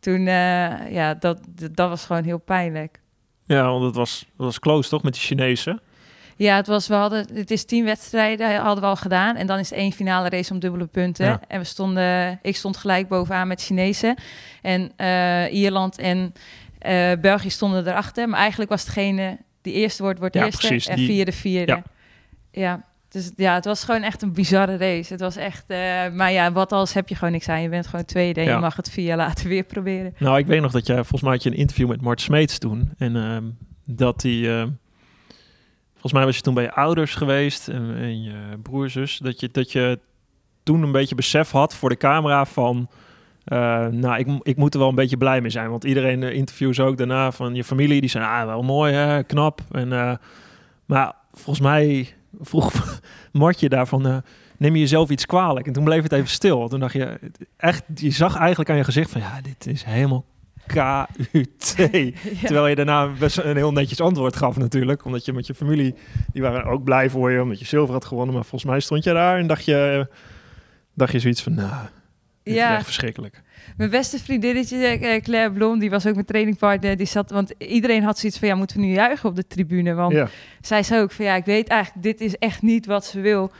toen, 0.00 0.26
eh, 0.26 0.92
ja, 0.92 1.14
dat, 1.14 1.38
dat, 1.48 1.76
dat 1.76 1.88
was 1.88 2.04
gewoon 2.04 2.24
heel 2.24 2.38
pijnlijk. 2.38 3.00
Ja, 3.46 3.62
want 3.70 3.84
het 3.84 3.94
was, 3.94 4.18
het 4.18 4.28
was 4.36 4.58
close 4.58 4.88
toch 4.88 5.02
met 5.02 5.12
die 5.12 5.22
Chinezen? 5.22 5.80
Ja, 6.36 6.56
het 6.56 6.66
was, 6.66 6.86
we 6.88 6.94
hadden, 6.94 7.26
het 7.34 7.50
is 7.50 7.64
tien 7.64 7.84
wedstrijden 7.84 8.56
hadden 8.60 8.82
we 8.82 8.88
al 8.88 8.96
gedaan. 8.96 9.36
En 9.36 9.46
dan 9.46 9.58
is 9.58 9.72
één 9.72 9.92
finale 9.92 10.28
race 10.28 10.52
om 10.52 10.58
dubbele 10.58 10.86
punten. 10.86 11.26
Ja. 11.26 11.40
En 11.48 11.58
we 11.58 11.64
stonden, 11.64 12.38
ik 12.42 12.56
stond 12.56 12.76
gelijk 12.76 13.08
bovenaan 13.08 13.48
met 13.48 13.62
Chinezen. 13.62 14.16
En 14.62 14.92
eh, 14.96 15.52
Ierland 15.54 15.98
en 15.98 16.32
eh, 16.78 17.12
België 17.20 17.50
stonden 17.50 17.86
erachter. 17.88 18.28
Maar 18.28 18.40
eigenlijk 18.40 18.70
was 18.70 18.84
degene 18.84 19.38
die 19.62 19.72
eerste 19.74 20.02
wordt, 20.02 20.18
wordt 20.18 20.34
Ja, 20.34 20.44
eerste. 20.44 20.66
precies, 20.66 20.86
en 20.86 20.96
die- 20.96 21.06
vierde, 21.06 21.32
vierde. 21.32 21.72
Ja. 21.72 21.82
Ja. 22.52 22.88
Dus 23.10 23.30
ja, 23.36 23.54
het 23.54 23.64
was 23.64 23.84
gewoon 23.84 24.02
echt 24.02 24.22
een 24.22 24.32
bizarre 24.32 24.76
race. 24.76 25.12
Het 25.12 25.20
was 25.20 25.36
echt, 25.36 25.64
eh, 25.66 26.08
maar 26.12 26.32
ja, 26.32 26.52
wat 26.52 26.72
als 26.72 26.92
heb 26.92 27.08
je 27.08 27.14
gewoon 27.14 27.32
niks 27.32 27.48
aan. 27.48 27.62
Je 27.62 27.68
bent 27.68 27.86
gewoon 27.86 28.04
tweede 28.04 28.40
en 28.40 28.46
Ja. 28.46 28.54
je 28.54 28.60
mag 28.60 28.76
het 28.76 28.90
vier 28.90 29.04
jaar 29.04 29.16
later 29.16 29.48
weer 29.48 29.62
proberen. 29.64 30.14
Nou, 30.18 30.38
ik 30.38 30.46
weet 30.46 30.60
nog 30.60 30.72
dat 30.72 30.86
jij, 30.86 30.96
volgens 30.96 31.22
mij 31.22 31.32
had 31.32 31.42
je 31.42 31.50
een 31.50 31.56
interview 31.56 31.88
met 31.88 32.00
Mart 32.00 32.20
Smeets 32.20 32.58
toen. 32.58 32.90
En 32.98 33.16
ehm, 33.16 33.44
dat 33.84 34.20
die, 34.20 34.48
ehm, 34.50 34.68
volgens 35.92 36.12
mij 36.12 36.24
was 36.24 36.36
je 36.36 36.42
toen 36.42 36.54
bij 36.54 36.62
je 36.64 36.72
ouders 36.72 37.14
geweest 37.14 37.68
en, 37.68 37.96
en 37.96 38.22
je 38.22 38.32
broer, 38.62 38.90
zus. 38.90 39.18
Dat 39.18 39.40
je, 39.40 39.48
dat 39.52 39.72
je 39.72 39.98
toen 40.62 40.82
een 40.82 40.92
beetje 40.92 41.14
besef 41.14 41.50
had 41.50 41.74
voor 41.74 41.88
de 41.88 41.96
camera 41.96 42.44
van... 42.44 42.88
eh, 43.44 43.86
nou, 43.86 44.18
ik, 44.18 44.28
ik 44.42 44.56
moet 44.56 44.74
er 44.74 44.80
wel 44.80 44.88
een 44.88 44.94
beetje 44.94 45.16
blij 45.16 45.40
mee 45.40 45.50
zijn. 45.50 45.70
Want 45.70 45.84
iedereen 45.84 46.22
uh, 46.22 46.32
interviews 46.34 46.80
ook 46.80 46.96
daarna 46.96 47.32
van 47.32 47.54
je 47.54 47.64
familie. 47.64 48.00
Die 48.00 48.10
zei, 48.10 48.24
ah, 48.24 48.44
wel 48.46 48.62
mooi 48.62 48.92
hè, 48.92 49.22
knap. 49.22 49.60
En, 49.70 49.92
eh, 49.92 50.14
maar 50.86 51.12
volgens 51.32 51.60
mij 51.60 52.14
vroeg 52.40 53.00
Martje 53.32 53.68
daarvan... 53.68 54.06
eh, 54.06 54.16
neem 54.58 54.74
je 54.74 54.80
jezelf 54.80 55.10
iets 55.10 55.26
kwalijk? 55.26 55.66
En 55.66 55.72
toen 55.72 55.84
bleef 55.84 56.02
het 56.02 56.12
even 56.12 56.28
stil. 56.28 56.68
Toen 56.68 56.80
dacht 56.80 56.92
je, 56.92 57.18
echt, 57.56 57.82
je 57.94 58.10
zag 58.10 58.36
eigenlijk 58.36 58.70
aan 58.70 58.76
je 58.76 58.84
gezicht 58.84 59.10
van... 59.10 59.20
ja, 59.20 59.40
dit 59.42 59.66
is 59.66 59.82
helemaal 59.84 60.24
KUT. 60.66 61.74
Terwijl 62.44 62.66
je 62.66 62.74
daarna 62.74 63.08
best 63.18 63.38
een 63.38 63.56
heel 63.56 63.72
netjes 63.72 64.00
antwoord 64.00 64.36
gaf 64.36 64.56
natuurlijk. 64.56 65.04
Omdat 65.04 65.24
je 65.24 65.32
met 65.32 65.46
je 65.46 65.54
familie, 65.54 65.94
die 66.32 66.42
waren 66.42 66.64
ook 66.64 66.84
blij 66.84 67.10
voor 67.10 67.30
je. 67.30 67.42
Omdat 67.42 67.58
je 67.58 67.64
zilver 67.64 67.94
had 67.94 68.04
gewonnen. 68.04 68.34
Maar 68.34 68.44
volgens 68.44 68.70
mij 68.70 68.80
stond 68.80 69.04
je 69.04 69.12
daar 69.12 69.38
en 69.38 69.46
dacht 69.46 69.64
je, 69.64 70.08
dacht 70.94 71.12
je 71.12 71.18
zoiets 71.18 71.42
van... 71.42 71.54
nou, 71.54 71.82
dit 72.42 72.54
is 72.54 72.54
Ja. 72.54 72.74
echt 72.74 72.84
verschrikkelijk. 72.84 73.42
Mijn 73.76 73.90
beste 73.90 74.18
vriendinnetje, 74.18 74.86
eh, 74.86 75.22
Claire 75.22 75.52
Blom, 75.52 75.78
die 75.78 75.90
was 75.90 76.06
ook 76.06 76.14
mijn 76.14 76.26
trainingpartner. 76.26 76.96
Die 76.96 77.06
zat, 77.06 77.30
want 77.30 77.52
iedereen 77.58 78.02
had 78.02 78.18
zoiets 78.18 78.38
van, 78.38 78.48
ja, 78.48 78.54
moeten 78.54 78.76
we 78.76 78.82
nu 78.86 78.92
juichen 78.92 79.28
op 79.28 79.36
de 79.36 79.46
tribune? 79.46 79.94
Want 79.94 80.12
Ja. 80.12 80.28
zij 80.60 80.82
zei 80.82 81.02
ook 81.02 81.12
van, 81.12 81.24
ja, 81.24 81.34
ik 81.34 81.44
weet 81.44 81.68
eigenlijk, 81.68 82.02
dit 82.02 82.20
is 82.20 82.36
echt 82.36 82.62
niet 82.62 82.86
wat 82.86 83.04
ze 83.04 83.20
wil. 83.20 83.50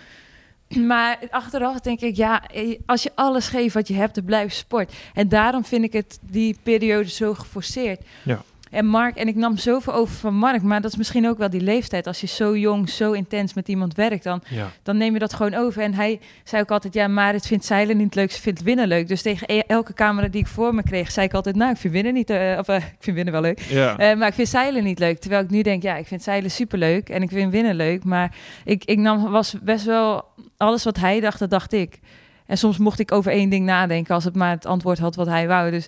Maar 0.86 1.18
achteraf 1.30 1.80
denk 1.80 2.00
ik, 2.00 2.16
ja, 2.16 2.46
eh, 2.48 2.78
als 2.86 3.02
je 3.02 3.10
alles 3.14 3.48
geeft 3.48 3.74
wat 3.74 3.88
je 3.88 3.94
hebt, 3.94 4.14
dan 4.14 4.24
blijft 4.24 4.56
sport. 4.56 4.92
En 5.14 5.28
daarom 5.28 5.64
vind 5.64 5.84
ik 5.84 5.92
het 5.92 6.18
die 6.22 6.56
periode 6.62 7.08
zo 7.08 7.34
geforceerd. 7.34 8.00
Ja. 8.22 8.42
En 8.70 8.86
Mark, 8.86 9.16
en 9.16 9.28
ik 9.28 9.34
nam 9.36 9.56
zoveel 9.56 9.92
over 9.92 10.14
van 10.14 10.34
Mark, 10.34 10.62
maar 10.62 10.80
dat 10.80 10.90
is 10.90 10.96
misschien 10.96 11.28
ook 11.28 11.38
wel 11.38 11.50
die 11.50 11.60
leeftijd. 11.60 12.06
Als 12.06 12.20
je 12.20 12.26
zo 12.26 12.56
jong, 12.56 12.88
zo 12.90 13.12
intens 13.12 13.54
met 13.54 13.68
iemand 13.68 13.94
werkt, 13.94 14.24
dan 14.24 14.42
Ja. 14.48 14.70
dan 14.82 14.96
neem 14.96 15.12
je 15.12 15.18
dat 15.18 15.32
gewoon 15.34 15.54
over. 15.54 15.82
En 15.82 15.94
hij 15.94 16.20
zei 16.44 16.62
ook 16.62 16.70
altijd, 16.70 16.94
ja, 16.94 17.08
Marit 17.08 17.46
vindt 17.46 17.64
zeilen 17.64 17.96
niet 17.96 18.14
leuk, 18.14 18.30
ze 18.32 18.40
vindt 18.40 18.62
winnen 18.62 18.88
leuk. 18.88 19.08
Dus 19.08 19.22
tegen 19.22 19.46
e- 19.50 19.62
elke 19.66 19.92
camera 19.92 20.28
die 20.28 20.40
ik 20.40 20.46
voor 20.46 20.74
me 20.74 20.82
kreeg, 20.82 21.10
zei 21.10 21.26
ik 21.26 21.34
altijd, 21.34 21.56
nou, 21.56 21.70
ik 21.70 21.76
vind 21.76 21.92
winnen 21.92 22.14
niet, 22.14 22.30
eh, 22.30 22.56
of 22.58 22.68
eh, 22.68 22.76
ik 22.76 22.96
vind 22.98 23.16
winnen 23.16 23.32
wel 23.32 23.42
leuk. 23.42 23.60
Ja. 23.60 23.96
Eh, 23.98 24.16
maar 24.16 24.28
ik 24.28 24.34
vind 24.34 24.48
zeilen 24.48 24.84
niet 24.84 24.98
leuk. 24.98 25.18
Terwijl 25.18 25.42
ik 25.42 25.50
nu 25.50 25.62
denk, 25.62 25.82
ja, 25.82 25.96
ik 25.96 26.06
vind 26.06 26.22
zeilen 26.22 26.50
superleuk 26.50 27.08
en 27.08 27.22
ik 27.22 27.30
vind 27.30 27.52
winnen 27.52 27.74
leuk. 27.74 28.04
Maar 28.04 28.34
ik, 28.64 28.84
ik 28.84 28.98
nam, 28.98 29.30
was 29.30 29.54
best 29.62 29.84
wel, 29.84 30.24
alles 30.56 30.84
wat 30.84 30.96
hij 30.96 31.20
dacht, 31.20 31.38
dat 31.38 31.50
dacht 31.50 31.72
ik. 31.72 31.98
En 32.46 32.58
soms 32.58 32.78
mocht 32.78 32.98
ik 32.98 33.12
over 33.12 33.32
één 33.32 33.50
ding 33.50 33.64
nadenken 33.66 34.14
als 34.14 34.24
het 34.24 34.34
maar 34.34 34.50
het 34.50 34.66
antwoord 34.66 34.98
had 34.98 35.14
wat 35.16 35.26
hij 35.26 35.46
wou. 35.48 35.70
Dus 35.70 35.86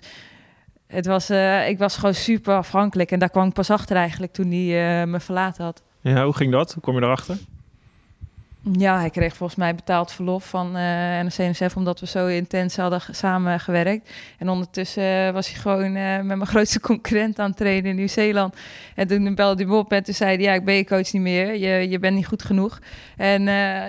het 0.93 1.05
was, 1.05 1.29
eh, 1.29 1.69
ik 1.69 1.77
was 1.77 1.95
gewoon 1.95 2.13
super 2.13 2.55
afhankelijk. 2.55 3.11
En 3.11 3.19
daar 3.19 3.29
kwam 3.29 3.47
ik 3.47 3.53
pas 3.53 3.69
achter 3.69 3.95
eigenlijk 3.95 4.33
toen 4.33 4.51
hij 4.51 5.01
eh, 5.01 5.07
me 5.07 5.19
verlaten 5.19 5.63
had. 5.63 5.81
ja, 6.01 6.23
hoe 6.23 6.33
ging 6.33 6.51
dat? 6.51 6.73
Hoe 6.73 6.83
kom 6.83 6.95
je 6.95 7.01
erachter? 7.01 7.37
Ja, 8.71 8.99
hij 8.99 9.09
kreeg 9.09 9.35
volgens 9.35 9.59
mij 9.59 9.75
betaald 9.75 10.11
verlof 10.11 10.49
van 10.49 10.77
uh, 10.77 11.75
omdat 11.75 11.99
we 11.99 12.07
zo 12.07 12.27
intens 12.27 12.77
hadden 12.77 13.01
samengewerkt. 13.11 14.09
En 14.37 14.49
ondertussen 14.49 15.27
uh, 15.27 15.33
was 15.33 15.51
hij 15.51 15.61
gewoon 15.61 15.95
uh, 15.95 16.15
met 16.15 16.25
mijn 16.25 16.45
grootste 16.55 16.79
concurrent 16.79 17.39
aan 17.39 17.47
het 17.47 17.57
trainen 17.57 17.89
in 17.89 17.95
Nieuw-Zeeland. 17.95 18.55
En 18.95 19.07
toen 19.07 19.35
belde 19.35 19.63
hij 19.63 19.71
me 19.71 19.77
op 19.77 19.91
en 19.91 20.03
toen 20.03 20.13
zei 20.13 20.35
hij... 20.35 20.43
ja, 20.43 20.53
ik 20.53 20.65
ben 20.65 20.75
je 20.75 20.85
coach 20.85 21.13
niet 21.13 21.21
meer, 21.21 21.57
je, 21.57 21.89
je 21.89 21.99
bent 21.99 22.15
niet 22.15 22.27
goed 22.27 22.43
genoeg. 22.43 22.79
En 23.17 23.43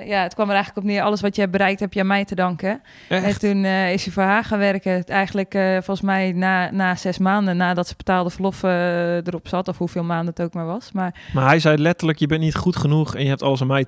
ja, 0.07 0.23
het 0.23 0.35
kwam 0.35 0.49
er 0.49 0.55
eigenlijk 0.55 0.87
op 0.87 0.93
neer... 0.93 1.03
alles 1.03 1.21
wat 1.21 1.35
je 1.35 1.41
hebt 1.41 1.53
bereikt 1.53 1.81
heb 1.81 1.93
je 1.93 2.01
aan 2.01 2.07
mij 2.07 2.25
te 2.25 2.35
danken. 2.35 2.83
Echt? 3.09 3.25
En 3.25 3.51
toen 3.51 3.65
is 3.65 4.05
hij 4.05 4.13
voor 4.13 4.23
haar 4.23 4.45
gaan 4.45 4.59
werken. 4.59 5.05
Eigenlijk 5.05 5.53
volgens 5.73 6.01
mij 6.01 6.33
na, 6.33 6.71
na 6.71 6.97
zes 6.97 7.19
maanden... 7.19 7.57
nadat 7.57 7.89
ze 7.89 7.95
betaalde 7.97 8.31
verlof 8.31 8.63
erop 8.63 9.49
zat... 9.49 9.69
of 9.69 9.79
hoeveel 9.79 10.05
maanden 10.05 10.35
het 10.37 10.43
ook 10.43 10.55
maar 10.55 10.67
was. 10.67 10.93
Maar, 10.93 11.15
maar 11.35 11.47
hij 11.47 11.59
zei 11.59 11.77
letterlijk, 11.79 12.19
je 12.19 12.27
bent 12.27 12.41
niet 12.41 12.55
goed 12.55 12.77
genoeg... 12.77 13.15
en 13.15 13.23
je 13.23 13.29
hebt 13.29 13.43
alles 13.43 13.61
aan 13.61 13.67
mij 13.67 13.85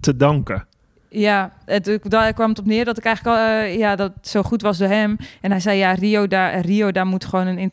te 0.00 0.16
danken 0.16 0.27
danken. 0.30 0.66
Ja, 1.10 1.52
het, 1.64 1.98
daar 2.02 2.32
kwam 2.32 2.48
het 2.48 2.58
op 2.58 2.66
neer 2.66 2.84
dat 2.84 2.98
ik 2.98 3.04
eigenlijk 3.04 3.36
al, 3.36 3.44
uh, 3.44 3.78
ja, 3.78 3.96
dat 3.96 4.12
zo 4.22 4.42
goed 4.42 4.62
was 4.62 4.78
door 4.78 4.88
hem. 4.88 5.16
En 5.40 5.50
hij 5.50 5.60
zei, 5.60 5.78
ja, 5.78 5.92
Rio 5.92 6.26
daar, 6.26 6.60
Rio, 6.60 6.92
daar 6.92 7.06
moet 7.06 7.24
gewoon 7.24 7.46
een 7.46 7.70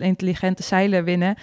intelligente 0.00 0.62
zeiler 0.62 1.04
winnen. 1.04 1.34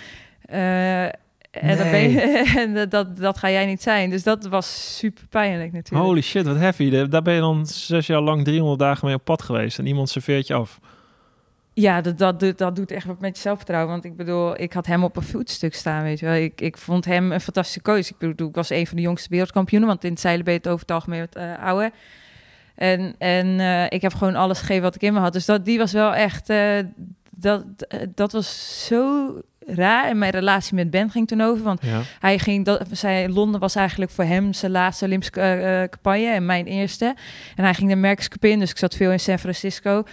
Uh, 0.51 1.05
en, 1.51 1.77
dat, 1.77 1.91
ben 1.91 2.09
je, 2.09 2.21
en 2.57 2.89
dat, 2.89 3.17
dat 3.17 3.37
ga 3.37 3.49
jij 3.49 3.65
niet 3.65 3.81
zijn. 3.81 4.09
Dus 4.09 4.23
dat 4.23 4.47
was 4.47 4.97
super 4.97 5.23
pijnlijk 5.29 5.71
natuurlijk. 5.73 6.05
Holy 6.05 6.21
shit, 6.21 6.45
wat 6.45 6.57
heavy. 6.57 7.07
Daar 7.07 7.21
ben 7.21 7.33
je 7.33 7.39
dan 7.39 7.65
zes 7.65 8.07
jaar 8.07 8.21
lang 8.21 8.43
300 8.43 8.79
dagen 8.79 9.05
mee 9.05 9.15
op 9.15 9.23
pad 9.23 9.41
geweest. 9.41 9.79
En 9.79 9.85
iemand 9.85 10.09
serveert 10.09 10.47
je 10.47 10.53
af. 10.53 10.79
Ja, 11.79 12.01
dat, 12.01 12.17
dat, 12.17 12.57
dat 12.57 12.75
doet 12.75 12.91
echt 12.91 13.05
wat 13.05 13.19
met 13.19 13.35
je 13.35 13.41
zelfvertrouwen. 13.41 13.91
Want 13.91 14.05
ik 14.05 14.15
bedoel, 14.15 14.61
ik 14.61 14.73
had 14.73 14.85
hem 14.85 15.03
op 15.03 15.15
een 15.15 15.23
voetstuk 15.23 15.75
staan, 15.75 16.03
weet 16.03 16.19
je 16.19 16.25
wel. 16.25 16.35
Ik, 16.35 16.61
ik 16.61 16.77
vond 16.77 17.05
hem 17.05 17.31
een 17.31 17.41
fantastische 17.41 17.81
coach. 17.81 18.09
Ik 18.09 18.17
bedoel, 18.17 18.47
ik 18.47 18.55
was 18.55 18.69
een 18.69 18.87
van 18.87 18.95
de 18.95 19.01
jongste 19.01 19.29
wereldkampioenen. 19.29 19.89
Want 19.89 20.03
in 20.03 20.11
het 20.11 20.19
zeilen 20.19 20.43
ben 20.43 20.53
je 20.53 20.59
het 20.59 20.67
over 20.67 20.81
het 20.81 20.91
algemeen 20.91 21.19
wat 21.19 21.37
uh, 21.37 21.63
ouder. 21.63 21.91
En, 22.75 23.15
en 23.17 23.47
uh, 23.47 23.85
ik 23.89 24.01
heb 24.01 24.13
gewoon 24.13 24.35
alles 24.35 24.59
gegeven 24.59 24.83
wat 24.83 24.95
ik 24.95 25.01
in 25.01 25.13
me 25.13 25.19
had. 25.19 25.33
Dus 25.33 25.45
dat, 25.45 25.65
die 25.65 25.77
was 25.77 25.91
wel 25.91 26.13
echt... 26.13 26.49
Uh, 26.49 26.79
dat, 27.29 27.63
dat 28.15 28.31
was 28.31 28.85
zo 28.87 29.33
raar. 29.59 30.05
En 30.07 30.17
mijn 30.17 30.31
relatie 30.31 30.75
met 30.75 30.89
Ben 30.89 31.09
ging 31.09 31.27
toen 31.27 31.41
over. 31.41 31.63
Want 31.63 31.81
ja. 31.81 32.01
hij 32.19 32.39
ging, 32.39 32.65
dat, 32.65 32.87
zei, 32.91 33.29
Londen 33.33 33.59
was 33.59 33.75
eigenlijk 33.75 34.11
voor 34.11 34.23
hem 34.23 34.53
zijn 34.53 34.71
laatste 34.71 35.05
Olympische 35.05 35.33
uh, 35.39 35.89
campagne 35.89 36.33
en 36.33 36.45
mijn 36.45 36.65
eerste. 36.65 37.15
En 37.55 37.63
hij 37.63 37.73
ging 37.73 37.89
de 37.89 37.95
Merckx 37.95 38.27
in, 38.39 38.59
dus 38.59 38.71
ik 38.71 38.77
zat 38.77 38.95
veel 38.95 39.11
in 39.11 39.19
San 39.19 39.39
Francisco. 39.39 40.03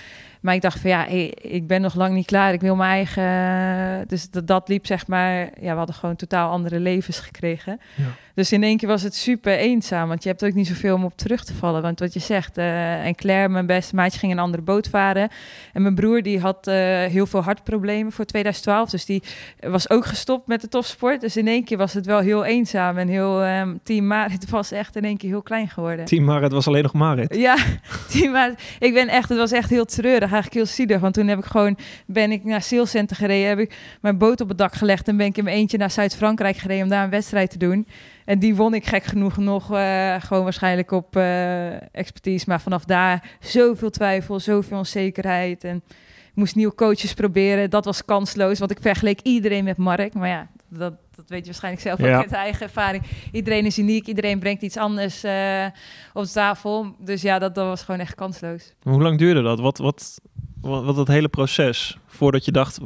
Maar 0.45 0.55
ik 0.55 0.61
dacht 0.61 0.81
van 0.81 0.91
ja, 0.91 1.07
ik 1.41 1.67
ben 1.67 1.81
nog 1.81 1.95
lang 1.95 2.15
niet 2.15 2.27
klaar. 2.27 2.53
Ik 2.53 2.61
wil 2.61 2.77
mijn 2.77 2.91
eigen. 2.91 4.09
Dus 4.09 4.31
dat, 4.31 4.47
dat 4.47 4.69
liep 4.69 4.87
zeg 4.87 5.07
maar. 5.07 5.39
Ja, 5.61 5.71
we 5.71 5.77
hadden 5.77 5.95
gewoon 5.95 6.17
totaal 6.17 6.51
andere 6.51 6.81
levens 6.81 7.19
gekregen. 7.19 7.81
Ja. 7.95 8.05
Dus 8.35 8.53
in 8.53 8.63
één 8.63 8.77
keer 8.77 8.89
was 8.89 9.03
het 9.03 9.15
super 9.15 9.57
eenzaam. 9.57 10.09
Want 10.09 10.23
je 10.23 10.29
hebt 10.29 10.45
ook 10.45 10.55
niet 10.55 10.67
zoveel 10.67 10.95
om 10.95 11.05
op 11.05 11.17
terug 11.17 11.45
te 11.45 11.55
vallen. 11.55 11.83
Want 11.83 11.99
wat 11.99 12.13
je 12.13 12.21
zegt. 12.21 12.59
Uh, 12.59 13.07
en 13.07 13.15
Claire, 13.15 13.49
mijn 13.49 13.67
beste 13.67 13.95
maatje, 13.95 14.19
ging 14.19 14.33
een 14.33 14.39
andere 14.39 14.63
boot 14.63 14.89
varen. 14.89 15.29
En 15.73 15.83
mijn 15.83 15.95
broer 15.95 16.23
die 16.23 16.41
had 16.41 16.69
uh, 16.69 16.75
heel 17.05 17.27
veel 17.27 17.43
hartproblemen 17.43 18.13
voor 18.13 18.25
2012. 18.25 18.91
Dus 18.91 19.05
die 19.05 19.23
was 19.61 19.91
ook 19.91 20.07
gestopt 20.07 20.47
met 20.47 20.61
de 20.61 20.69
topsport. 20.69 21.21
Dus 21.21 21.37
in 21.37 21.49
één 21.49 21.65
keer 21.65 21.77
was 21.77 21.93
het 21.93 22.07
wel 22.07 22.21
heel 22.21 22.45
eenzaam. 22.45 22.99
En 22.99 23.09
heel 23.09 23.47
um, 23.47 23.81
Team 23.83 24.07
Marit 24.07 24.51
was 24.59 24.73
echt 24.73 24.97
in 24.97 25.05
één 25.05 25.17
keer 25.17 25.31
heel 25.31 25.43
klein 25.43 25.69
geworden. 25.69 26.05
Team 26.05 26.25
Marit 26.25 26.53
was 26.53 26.67
alleen 26.67 26.83
nog 26.83 26.93
Marit. 26.93 27.35
Ja, 27.35 27.57
Team 28.11 28.33
Marit. 28.33 28.63
Ik 28.79 28.95
ben 28.95 29.09
echt, 29.09 29.29
het 29.29 29.39
was 29.39 29.53
echt 29.53 29.71
heel 29.71 29.85
treurig 29.85 30.21
eigenlijk 30.21 30.55
heel 30.55 30.67
zielig. 30.67 31.01
Want 31.01 31.15
toen 31.15 31.27
heb 31.27 31.39
ik 31.39 31.45
gewoon, 31.45 31.79
ben 32.07 32.33
ik 32.33 32.45
naar 32.45 32.63
Sailcenter 32.63 33.17
gereden, 33.17 33.49
heb 33.49 33.59
ik 33.59 33.77
mijn 34.01 34.19
boot 34.19 34.41
op 34.41 34.49
het 34.49 34.59
dak 34.59 34.75
gelegd 34.75 35.09
en 35.09 35.17
ben 35.17 35.27
ik 35.27 35.37
in 35.37 35.45
mijn 35.45 35.57
eentje 35.57 35.79
naar 35.79 35.91
Zuid-Frankrijk 35.91 36.57
gereden 36.57 36.83
om 36.83 36.89
daar 36.89 37.05
een 37.05 37.11
wedstrijd 37.11 37.51
te 37.51 37.59
doen. 37.59 37.87
En 38.25 38.39
die 38.39 38.55
won 38.55 38.75
ik 38.75 38.87
gek 38.87 39.05
genoeg 39.05 39.37
nog 39.37 39.73
uh, 39.73 40.15
gewoon 40.19 40.43
waarschijnlijk 40.43 40.91
op 40.91 41.17
uh, 41.17 41.95
expertise. 41.97 42.45
Maar 42.49 42.61
vanaf 42.61 42.85
daar 42.85 43.37
zoveel 43.41 43.91
twijfel, 43.91 44.41
zoveel 44.41 44.79
onzekerheid. 44.79 45.65
En 45.65 45.83
ik 46.29 46.35
moest 46.35 46.55
nieuwe 46.55 46.75
coaches 46.75 47.15
proberen. 47.15 47.71
Dat 47.71 47.85
was 47.85 48.05
kansloos, 48.05 48.59
want 48.59 48.71
ik 48.71 48.79
vergeleek 48.81 49.21
iedereen 49.21 49.65
met 49.65 49.77
Mark. 49.77 50.15
Maar 50.15 50.29
ja, 50.29 50.49
dat, 50.69 50.95
dat 51.15 51.25
weet 51.29 51.39
je 51.41 51.45
waarschijnlijk 51.47 51.83
zelf 51.83 52.01
ook 52.01 52.07
Ja. 52.07 52.17
uit 52.17 52.33
eigen 52.33 52.63
ervaring. 52.63 53.03
Iedereen 53.33 53.67
is 53.67 53.79
uniek, 53.79 54.07
iedereen 54.07 54.39
brengt 54.39 54.63
iets 54.63 54.77
anders 54.77 55.25
uh, 55.25 55.67
op 56.13 56.25
de 56.25 56.31
tafel. 56.31 56.95
Dus 56.99 57.23
ja, 57.23 57.39
dat, 57.39 57.55
dat 57.55 57.67
was 57.67 57.83
gewoon 57.83 58.01
echt 58.01 58.15
kansloos. 58.15 58.73
Hoe 58.83 59.03
lang 59.03 59.19
duurde 59.19 59.43
dat? 59.43 59.61
Wat, 59.61 59.79
wat, 59.79 60.21
wat, 60.61 60.85
wat 60.85 60.97
dat 60.97 61.09
hele 61.09 61.29
proces 61.29 61.99
voordat 62.07 62.45
je 62.45 62.53
dacht 62.53 62.79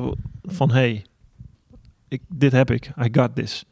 van 0.42 0.68
hé, 0.70 0.74
hey, 0.74 1.05
ik, 2.09 2.22
dit 2.29 2.53
heb 2.53 2.70
ik, 2.70 2.90
I 3.03 3.09
got 3.12 3.35
this. 3.35 3.64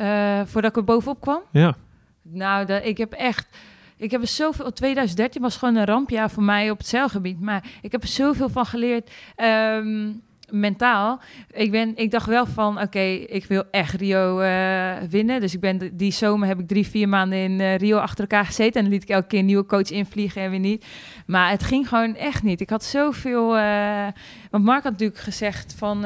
Uh, 0.00 0.40
voordat 0.44 0.70
ik 0.70 0.76
er 0.76 0.84
bovenop 0.84 1.20
kwam? 1.20 1.42
Ja. 1.52 1.74
Nou, 2.22 2.66
dat, 2.66 2.84
ik 2.84 2.98
heb 2.98 3.12
echt... 3.12 3.48
Ik 3.96 4.10
heb 4.10 4.20
er 4.20 4.28
zoveel... 4.28 4.72
2013 4.72 5.42
was 5.42 5.56
gewoon 5.56 5.76
een 5.76 5.84
rampjaar 5.84 6.30
voor 6.30 6.42
mij 6.42 6.70
op 6.70 6.78
het 6.78 6.86
zeilgebied. 6.86 7.40
Maar 7.40 7.64
ik 7.82 7.92
heb 7.92 8.02
er 8.02 8.08
zoveel 8.08 8.48
van 8.48 8.66
geleerd... 8.66 9.10
Um, 9.36 10.22
mentaal. 10.52 11.20
Ik, 11.50 11.70
ben, 11.70 11.96
ik 11.96 12.10
dacht 12.10 12.26
wel 12.26 12.46
van, 12.46 12.74
oké, 12.74 12.84
okay, 12.84 13.14
ik 13.14 13.44
wil 13.44 13.64
echt 13.70 13.94
Rio 13.94 14.40
uh, 14.40 14.92
winnen. 15.10 15.40
Dus 15.40 15.54
ik 15.54 15.60
ben 15.60 15.96
die 15.96 16.12
zomer 16.12 16.48
heb 16.48 16.58
ik 16.58 16.68
drie, 16.68 16.86
vier 16.86 17.08
maanden 17.08 17.38
in 17.38 17.60
uh, 17.60 17.76
Rio 17.76 17.98
achter 17.98 18.20
elkaar 18.20 18.44
gezeten. 18.44 18.74
En 18.74 18.82
dan 18.82 18.92
liet 18.92 19.02
ik 19.02 19.08
elke 19.08 19.26
keer 19.26 19.38
een 19.38 19.44
nieuwe 19.44 19.66
coach 19.66 19.90
invliegen 19.90 20.42
en 20.42 20.50
weer 20.50 20.58
niet. 20.58 20.84
Maar 21.26 21.50
het 21.50 21.62
ging 21.62 21.88
gewoon 21.88 22.16
echt 22.16 22.42
niet. 22.42 22.60
Ik 22.60 22.70
had 22.70 22.84
zoveel... 22.84 23.56
Uh, 23.56 24.06
want 24.50 24.64
Mark 24.64 24.82
had 24.82 24.92
natuurlijk 24.92 25.20
gezegd 25.20 25.74
van... 25.76 26.04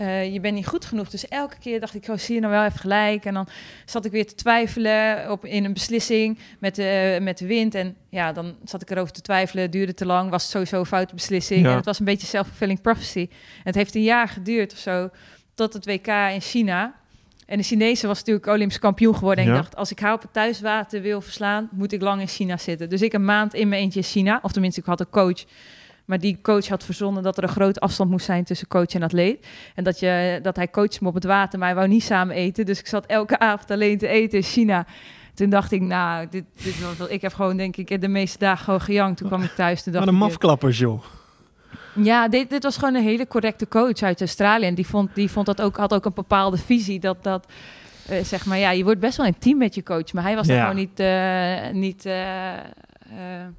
Uh, 0.00 0.32
je 0.32 0.40
bent 0.40 0.54
niet 0.54 0.66
goed 0.66 0.84
genoeg. 0.84 1.08
Dus 1.08 1.28
elke 1.28 1.58
keer 1.58 1.80
dacht 1.80 1.94
ik, 1.94 2.08
oh, 2.08 2.16
zie 2.16 2.34
je 2.34 2.40
nou 2.40 2.52
wel 2.52 2.64
even 2.64 2.78
gelijk. 2.78 3.24
En 3.24 3.34
dan 3.34 3.48
zat 3.84 4.04
ik 4.04 4.12
weer 4.12 4.26
te 4.26 4.34
twijfelen 4.34 5.30
op, 5.30 5.44
in 5.44 5.64
een 5.64 5.72
beslissing 5.72 6.38
met 6.58 6.74
de, 6.74 7.18
met 7.22 7.38
de 7.38 7.46
wind. 7.46 7.74
En 7.74 7.96
ja, 8.08 8.32
dan 8.32 8.56
zat 8.64 8.82
ik 8.82 8.90
erover 8.90 9.12
te 9.12 9.20
twijfelen. 9.20 9.62
Het 9.62 9.72
duurde 9.72 9.94
te 9.94 10.06
lang, 10.06 10.30
was 10.30 10.50
sowieso 10.50 10.78
een 10.78 10.86
foute 10.86 11.14
beslissing. 11.14 11.62
Ja. 11.62 11.70
En 11.70 11.76
het 11.76 11.84
was 11.84 11.98
een 11.98 12.04
beetje 12.04 12.26
self-fulfilling 12.26 12.80
prophecy. 12.80 13.28
En 13.56 13.62
het 13.62 13.74
heeft 13.74 13.94
een 13.94 14.02
jaar 14.02 14.28
geduurd 14.28 14.72
of 14.72 14.78
zo, 14.78 15.10
tot 15.54 15.72
het 15.72 15.86
WK 15.86 16.06
in 16.06 16.40
China. 16.40 16.94
En 17.46 17.56
de 17.58 17.64
Chinese 17.64 18.06
was 18.06 18.18
natuurlijk 18.18 18.46
Olympisch 18.46 18.78
kampioen 18.78 19.14
geworden. 19.14 19.44
En 19.44 19.50
Ja. 19.50 19.56
ik 19.56 19.62
dacht, 19.62 19.76
als 19.76 19.90
ik 19.90 19.98
haar 19.98 20.12
op 20.12 20.22
het 20.22 20.32
thuiswater 20.32 21.02
wil 21.02 21.20
verslaan, 21.20 21.68
moet 21.72 21.92
ik 21.92 22.02
lang 22.02 22.20
in 22.20 22.28
China 22.28 22.56
zitten. 22.56 22.88
Dus 22.88 23.02
ik 23.02 23.12
een 23.12 23.24
maand 23.24 23.54
in 23.54 23.68
mijn 23.68 23.82
eentje 23.82 23.98
in 23.98 24.04
China. 24.06 24.38
Of 24.42 24.52
tenminste, 24.52 24.80
ik 24.80 24.86
had 24.86 25.00
een 25.00 25.10
coach. 25.10 25.44
Maar 26.08 26.18
die 26.18 26.38
coach 26.42 26.68
had 26.68 26.84
verzonnen 26.84 27.22
dat 27.22 27.36
er 27.36 27.42
een 27.42 27.48
grote 27.48 27.80
afstand 27.80 28.10
moest 28.10 28.24
zijn 28.26 28.44
tussen 28.44 28.68
coach 28.68 28.86
en 28.94 29.02
atleet. 29.02 29.46
En 29.74 29.84
dat, 29.84 30.00
je, 30.00 30.38
dat 30.42 30.56
hij 30.56 30.70
coachte 30.70 30.98
me 31.02 31.08
op 31.08 31.14
het 31.14 31.24
water, 31.24 31.58
maar 31.58 31.68
hij 31.68 31.76
wou 31.76 31.88
niet 31.88 32.02
samen 32.02 32.34
eten. 32.36 32.66
Dus 32.66 32.78
ik 32.78 32.86
zat 32.86 33.06
elke 33.06 33.38
avond 33.38 33.70
alleen 33.70 33.98
te 33.98 34.06
eten 34.08 34.38
in 34.38 34.44
China. 34.44 34.86
Toen 35.34 35.50
dacht 35.50 35.72
ik, 35.72 35.80
nou, 35.80 36.26
dit, 36.30 36.44
dit 36.62 36.80
was 36.82 36.96
wel- 36.96 37.10
ik 37.10 37.20
heb 37.20 37.34
gewoon, 37.34 37.56
denk 37.56 37.76
ik, 37.76 38.00
de 38.00 38.08
meeste 38.08 38.38
dagen 38.38 38.64
gewoon 38.64 38.80
gejankt. 38.80 39.18
Toen 39.18 39.28
kwam 39.28 39.42
ik 39.42 39.50
thuis. 39.54 39.82
Toen 39.82 39.92
dacht 39.92 40.04
Wat 40.04 40.14
een 40.14 40.20
ik, 40.20 40.26
mafklappers, 40.26 40.78
joh. 40.78 41.02
ja, 41.94 42.28
dit, 42.28 42.50
dit 42.50 42.62
was 42.62 42.76
gewoon 42.76 42.94
een 42.94 43.02
hele 43.02 43.26
correcte 43.26 43.68
coach 43.68 44.02
uit 44.02 44.20
Australië. 44.20 44.66
En 44.66 44.74
die 44.74 44.86
vond, 44.86 45.14
die 45.14 45.30
vond 45.30 45.46
dat 45.46 45.60
ook, 45.62 45.76
had 45.76 45.94
ook 45.94 46.04
een 46.04 46.14
bepaalde 46.14 46.56
visie. 46.56 47.00
Dat, 47.00 47.22
dat 47.24 47.46
eh, 48.08 48.24
zeg 48.24 48.46
maar, 48.46 48.58
ja, 48.58 48.70
je 48.70 48.84
wordt 48.84 49.00
best 49.00 49.16
wel 49.16 49.26
intiem 49.26 49.58
met 49.58 49.74
je 49.74 49.82
coach. 49.82 50.12
Maar 50.12 50.22
hij 50.22 50.34
was 50.36 50.46
Ja. 50.46 50.60
gewoon 50.60 50.76
niet. 50.76 51.00
eh, 51.00 51.70
niet 51.72 52.06
eh, 52.06 52.54
eh, 52.56 52.64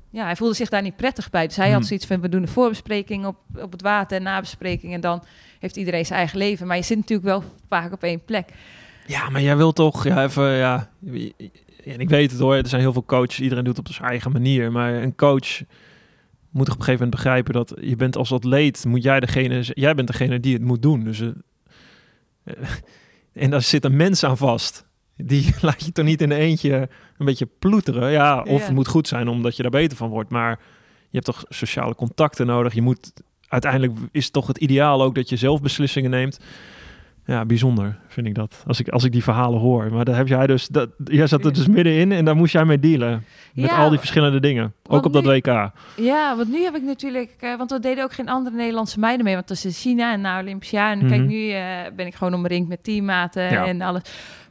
ja, 0.10 0.24
hij 0.24 0.36
voelde 0.36 0.54
zich 0.56 0.70
daar 0.70 0.82
niet 0.82 0.96
prettig 0.96 1.30
bij. 1.30 1.48
Dus 1.48 1.56
hij 1.56 1.66
Hmm. 1.66 1.76
had 1.76 1.86
zoiets 1.86 2.06
van: 2.06 2.22
we 2.22 2.30
doen 2.30 2.42
een 2.42 2.48
voorbespreking 2.48 3.26
op, 3.26 3.38
op 3.56 3.72
het 3.72 3.82
water 3.82 4.18
en 4.18 4.24
nabespreking. 4.24 4.94
En 4.94 5.02
dan 5.02 5.24
heeft 5.60 5.78
iedereen 5.78 6.06
zijn 6.06 6.20
eigen 6.20 6.38
leven. 6.38 6.68
Maar 6.68 6.78
je 6.78 6.84
zit 6.84 6.98
natuurlijk 6.98 7.28
wel 7.28 7.44
vaak 7.70 7.94
op 7.94 8.04
één 8.04 8.24
plek. 8.26 8.50
Ja, 9.06 9.30
maar 9.30 9.42
jij 9.42 9.58
wilt 9.58 9.76
toch, 9.76 10.04
ja, 10.04 10.24
even, 10.24 10.52
ja. 10.52 10.90
En 11.86 12.00
ik 12.00 12.10
weet 12.10 12.32
het 12.32 12.40
hoor, 12.40 12.56
er 12.56 12.68
zijn 12.68 12.82
heel 12.82 12.94
veel 12.94 13.06
coaches, 13.06 13.40
iedereen 13.40 13.64
doet 13.64 13.78
het 13.78 13.88
op 13.88 13.94
zijn 13.94 14.10
eigen 14.10 14.32
manier. 14.32 14.72
Maar 14.72 14.94
een 14.94 15.16
coach 15.16 15.62
moet 16.50 16.66
toch 16.66 16.74
op 16.76 16.80
een 16.80 16.86
gegeven 16.86 17.06
moment 17.06 17.10
begrijpen 17.10 17.54
dat 17.54 17.74
je 17.82 17.96
bent 17.96 18.16
als 18.16 18.32
atleet, 18.32 18.86
moet 18.86 19.04
jij 19.04 19.20
degene, 19.20 19.62
jij 19.74 19.96
bent 19.96 20.08
degene 20.08 20.40
die 20.40 20.54
het 20.54 20.62
moet 20.64 20.82
doen. 20.82 21.04
Dus, 21.04 21.20
eh, 21.22 21.28
eh, 22.44 22.70
en 23.44 23.50
daar 23.50 23.62
zit 23.62 23.86
een 23.86 23.96
mens 23.96 24.24
aan 24.24 24.38
vast. 24.38 24.86
Die 25.24 25.54
laat 25.62 25.86
je 25.86 25.92
toch 25.92 26.06
niet 26.06 26.22
in 26.22 26.32
eentje 26.32 26.90
een 27.18 27.26
beetje 27.26 27.48
ploeteren. 27.60 28.12
Ja, 28.12 28.42
of 28.42 28.60
Ja. 28.60 28.66
het 28.66 28.74
moet 28.76 28.88
goed 28.88 29.08
zijn 29.08 29.28
omdat 29.28 29.56
je 29.56 29.62
daar 29.62 29.72
beter 29.72 29.98
van 29.98 30.10
wordt. 30.10 30.30
Maar 30.30 30.60
je 31.02 31.18
hebt 31.20 31.26
toch 31.26 31.44
sociale 31.50 31.96
contacten 31.96 32.46
nodig. 32.46 32.74
Je 32.74 32.82
moet, 32.82 33.14
uiteindelijk 33.48 33.94
is 34.12 34.30
toch 34.30 34.48
het 34.48 34.58
ideaal 34.58 35.02
ook 35.04 35.16
dat 35.16 35.30
je 35.30 35.36
zelf 35.36 35.62
beslissingen 35.62 36.10
neemt. 36.10 36.40
Ja, 37.26 37.46
bijzonder 37.46 38.00
vind 38.08 38.28
ik 38.28 38.36
dat. 38.36 38.64
Als 38.68 38.80
ik, 38.80 38.90
als 38.90 39.04
ik 39.04 39.12
die 39.12 39.24
verhalen 39.24 39.60
hoor. 39.60 39.92
Maar 39.94 40.06
daar 40.06 40.16
heb 40.16 40.28
jij 40.28 40.48
dus. 40.48 40.68
Dat, 40.68 40.90
jij 41.04 41.28
zat 41.28 41.46
er 41.46 41.54
dus 41.54 41.68
middenin 41.68 42.12
en 42.12 42.26
daar 42.26 42.36
moest 42.36 42.54
jij 42.54 42.66
mee 42.66 42.80
dealen. 42.80 43.26
Met 43.54 43.70
Ja. 43.70 43.78
al 43.78 43.90
die 43.90 44.00
verschillende 44.00 44.40
dingen. 44.40 44.74
Ook 44.88 45.06
op 45.06 45.14
dat 45.14 45.24
WK. 45.26 45.72
Ja, 45.96 46.36
want 46.38 46.50
nu 46.52 46.64
heb 46.64 46.76
ik 46.76 46.84
natuurlijk... 46.84 47.36
eh, 47.40 47.58
want 47.58 47.72
er 47.72 47.82
deden 47.82 48.04
ook 48.04 48.14
geen 48.14 48.30
andere 48.30 48.56
Nederlandse 48.56 49.00
meiden 49.00 49.26
mee. 49.26 49.36
Want 49.36 49.48
dat 49.48 49.58
is 49.58 49.66
in 49.66 49.72
China 49.72 50.14
en 50.14 50.22
na 50.22 50.40
Olympia. 50.42 50.92
En 50.92 50.98
Mhm. 50.98 51.08
kijk, 51.08 51.22
nu 51.22 51.50
eh, 51.50 51.64
ben 51.96 52.06
ik 52.08 52.16
gewoon 52.16 52.34
omringd 52.34 52.68
met 52.70 52.84
teammaten 52.84 53.44
Ja. 53.44 53.66
en 53.66 53.82
alles. 53.82 54.02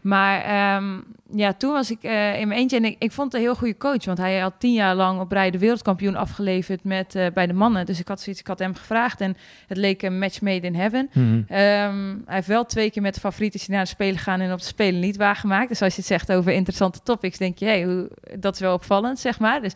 Maar 0.01 0.43
ehm, 0.43 1.01
ja, 1.31 1.53
toen 1.53 1.73
was 1.73 1.91
ik 1.91 2.03
eh, 2.03 2.41
in 2.41 2.49
mijn 2.49 2.61
eentje. 2.61 2.77
En 2.77 2.85
ik, 2.85 2.97
ik 2.99 3.13
vond 3.13 3.33
het 3.33 3.41
een 3.41 3.49
heel 3.49 3.57
goede 3.57 3.77
coach. 3.77 4.05
Want 4.05 4.19
hij 4.19 4.39
had 4.39 4.55
tien 4.59 4.73
jaar 4.73 4.95
lang 4.95 5.21
op 5.21 5.33
rij 5.33 5.51
de 5.51 5.59
wereldkampioen 5.59 6.17
afgeleverd 6.17 6.85
met, 6.85 7.15
eh, 7.15 7.27
bij 7.35 7.47
de 7.47 7.53
mannen. 7.53 7.87
Dus 7.87 8.01
ik 8.01 8.09
had 8.09 8.21
zoiets, 8.21 8.41
ik 8.41 8.47
had 8.47 8.59
hem 8.59 8.75
gevraagd. 8.75 9.21
En 9.21 9.37
het 9.67 9.77
leek 9.77 10.03
een 10.03 10.19
match 10.19 10.41
made 10.41 10.67
in 10.67 10.75
heaven. 10.75 11.11
Mhm. 11.13 11.43
Ehm, 11.49 12.17
hij 12.25 12.35
heeft 12.35 12.47
wel 12.47 12.65
twee 12.65 12.91
keer 12.91 13.03
met 13.03 13.15
de 13.15 13.21
favorieten 13.21 13.61
naar 13.73 13.83
de 13.83 13.89
Spelen 13.89 14.17
gegaan 14.17 14.41
en 14.41 14.53
op 14.53 14.59
de 14.59 14.65
Spelen 14.65 15.01
niet 15.01 15.17
waargemaakt. 15.17 15.69
Dus 15.69 15.83
als 15.83 15.95
je 15.95 15.99
het 15.99 16.09
zegt 16.09 16.33
over 16.33 16.53
interessante 16.53 17.01
topics, 17.03 17.39
denk 17.39 17.59
je, 17.59 17.65
hey, 17.65 17.85
hoe, 17.85 18.11
dat 18.39 18.55
is 18.55 18.61
wel 18.61 18.75
opvallend, 18.75 19.19
zeg 19.19 19.39
maar. 19.39 19.61
Dus, 19.63 19.73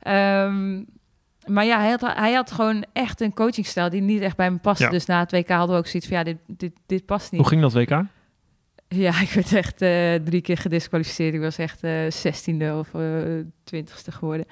ehm, 0.00 0.82
maar 1.46 1.64
ja, 1.64 1.78
hij 1.78 1.90
had, 1.90 2.00
hij 2.00 2.32
had 2.32 2.52
gewoon 2.52 2.84
echt 2.92 3.20
een 3.20 3.34
coachingstijl 3.34 3.90
die 3.90 4.00
niet 4.00 4.22
echt 4.22 4.36
bij 4.36 4.50
me 4.50 4.58
paste. 4.58 4.84
Ja. 4.84 4.90
Dus 4.90 5.06
na 5.06 5.20
het 5.20 5.32
WK 5.32 5.48
hadden 5.48 5.74
we 5.74 5.80
ook 5.82 5.86
zoiets 5.86 6.08
van, 6.08 6.18
ja, 6.18 6.24
dit, 6.24 6.36
dit, 6.46 6.72
dit 6.86 7.06
past 7.06 7.30
niet. 7.32 7.40
Hoe 7.40 7.50
ging 7.50 7.62
dat 7.62 7.72
WK? 7.72 8.02
Ja, 9.06 9.20
ik 9.20 9.30
werd 9.30 9.52
echt 9.54 9.82
eh, 9.82 10.14
drie 10.24 10.40
keer 10.40 10.56
gedisqualificeerd. 10.56 11.34
Ik 11.34 11.40
was 11.40 11.58
echt 11.58 11.82
eh 11.82 11.92
zestiende 12.08 12.74
of 12.74 12.88
twintigste 13.64 14.12
geworden. 14.12 14.46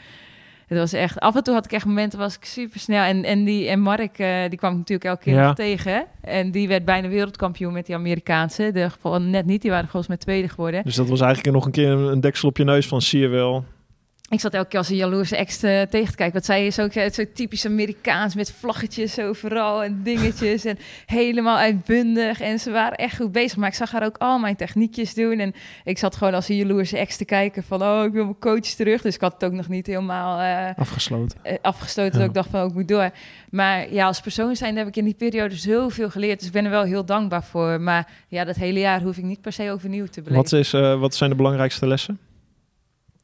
Het 0.66 0.78
was 0.78 0.92
echt, 0.92 1.18
af 1.20 1.36
en 1.36 1.42
toe 1.42 1.54
had 1.54 1.64
ik 1.64 1.72
echt 1.72 1.84
momenten, 1.84 2.18
was 2.18 2.36
ik 2.36 2.44
super 2.44 2.80
snel. 2.80 3.02
En, 3.02 3.24
en, 3.24 3.44
die, 3.44 3.68
en 3.68 3.80
Mark, 3.80 4.18
eh, 4.18 4.48
die 4.48 4.58
kwam 4.58 4.70
ik 4.72 4.78
natuurlijk 4.78 5.08
elke 5.08 5.22
keer 5.22 5.34
Ja. 5.34 5.46
nog 5.46 5.54
tegen. 5.54 6.04
En 6.20 6.50
die 6.50 6.68
werd 6.68 6.84
bijna 6.84 7.08
wereldkampioen 7.08 7.72
met 7.72 7.86
die 7.86 7.94
Amerikaanse. 7.94 8.70
De 8.72 8.90
geval 8.90 9.20
net 9.20 9.46
niet, 9.46 9.62
die 9.62 9.70
waren 9.70 9.88
volgens 9.88 10.08
mij 10.08 10.16
tweede 10.16 10.48
geworden. 10.48 10.84
Dus 10.84 10.94
dat 10.94 11.08
was 11.08 11.20
eigenlijk 11.20 11.54
nog 11.54 11.64
een 11.66 11.72
keer 11.72 11.88
een 11.90 12.12
een 12.12 12.20
deksel 12.20 12.48
op 12.48 12.56
je 12.56 12.64
neus 12.64 12.86
van 12.86 13.02
zie 13.02 13.20
je 13.20 13.28
wel. 13.28 13.64
Ik 14.30 14.40
zat 14.40 14.54
elke 14.54 14.68
keer 14.68 14.78
als 14.78 14.88
een 14.88 14.96
jaloerse 14.96 15.36
ex 15.36 15.58
tegen 15.58 15.88
te 15.90 16.14
kijken. 16.14 16.32
Want 16.32 16.44
zij 16.44 16.66
is 16.66 16.78
ook 16.80 16.92
eh, 16.92 17.10
zo 17.10 17.24
typisch 17.34 17.66
Amerikaans 17.66 18.34
met 18.34 18.52
vlaggetjes 18.52 19.18
overal 19.20 19.84
en 19.84 20.00
dingetjes. 20.02 20.64
en 20.64 20.78
helemaal 21.06 21.56
uitbundig. 21.56 22.40
En 22.40 22.58
ze 22.58 22.70
waren 22.70 22.96
echt 22.96 23.16
goed 23.16 23.32
bezig. 23.32 23.56
Maar 23.56 23.68
ik 23.68 23.74
zag 23.74 23.90
haar 23.90 24.04
ook 24.04 24.16
al 24.18 24.38
mijn 24.38 24.56
techniekjes 24.56 25.14
doen. 25.14 25.38
En 25.38 25.54
ik 25.84 25.98
zat 25.98 26.16
gewoon 26.16 26.34
als 26.34 26.48
een 26.48 26.56
jaloerse 26.56 26.98
ex 26.98 27.16
te 27.16 27.24
kijken 27.24 27.62
van... 27.62 27.82
oh, 27.82 28.04
ik 28.04 28.12
wil 28.12 28.24
mijn 28.24 28.38
coach 28.38 28.60
terug. 28.60 29.02
Dus 29.02 29.14
ik 29.14 29.20
had 29.20 29.32
het 29.32 29.44
ook 29.44 29.52
nog 29.52 29.68
niet 29.68 29.86
helemaal 29.86 30.40
eh, 30.40 30.78
Afgesloten. 30.80 31.38
eh, 31.42 31.54
afgestoten. 31.62 32.12
Ja. 32.12 32.18
Dat 32.18 32.28
ik 32.28 32.34
dacht 32.34 32.48
van, 32.50 32.60
oh, 32.62 32.68
ik 32.68 32.74
moet 32.74 32.88
door. 32.88 33.10
Maar 33.50 33.92
ja, 33.92 34.06
als 34.06 34.20
persoon 34.20 34.56
zijn 34.56 34.76
heb 34.76 34.86
ik 34.86 34.96
in 34.96 35.04
die 35.04 35.14
periode 35.14 35.56
zoveel 35.56 36.10
geleerd. 36.10 36.38
Dus 36.38 36.46
ik 36.46 36.52
ben 36.54 36.64
er 36.64 36.70
wel 36.70 36.84
heel 36.84 37.04
dankbaar 37.04 37.44
voor. 37.44 37.80
Maar 37.80 38.08
ja, 38.28 38.44
dat 38.44 38.56
hele 38.56 38.78
jaar 38.78 39.02
hoef 39.02 39.16
ik 39.16 39.24
niet 39.24 39.40
per 39.40 39.52
se 39.52 39.70
overnieuw 39.70 40.06
te 40.06 40.22
beleven. 40.22 40.42
Wat, 40.42 40.52
is, 40.52 40.70
wat 41.00 41.14
zijn 41.14 41.30
de 41.30 41.36
belangrijkste 41.36 41.86
lessen? 41.86 42.18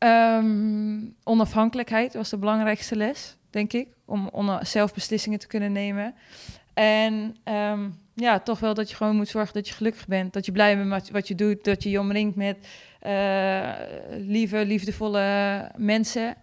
Ehm, 0.05 0.99
onafhankelijkheid 1.23 2.15
was 2.15 2.31
de 2.31 2.39
belangrijkste 2.39 2.97
les, 2.97 3.37
denk 3.51 3.73
ik. 3.73 3.89
Om 4.05 4.59
zelf 4.63 4.95
beslissingen 4.95 5.39
te 5.39 5.47
kunnen 5.47 5.73
nemen. 5.73 6.15
En 6.75 7.37
ehm, 7.45 7.89
ja, 8.15 8.39
toch 8.41 8.61
wel 8.61 8.75
dat 8.75 8.91
je 8.91 8.97
gewoon 8.97 9.17
moet 9.17 9.29
zorgen 9.29 9.55
dat 9.55 9.69
je 9.69 9.75
gelukkig 9.75 10.07
bent. 10.07 10.33
Dat 10.33 10.47
je 10.47 10.53
blij 10.53 10.77
bent 10.77 10.89
met 10.89 11.11
wat 11.11 11.29
je 11.29 11.35
doet. 11.35 11.65
Dat 11.65 11.83
je 11.83 11.91
je 11.91 12.01
omringt 12.01 12.37
met 12.37 12.69
eh, 13.01 13.71
lieve, 14.11 14.67
liefdevolle 14.67 15.71
mensen. 15.77 16.37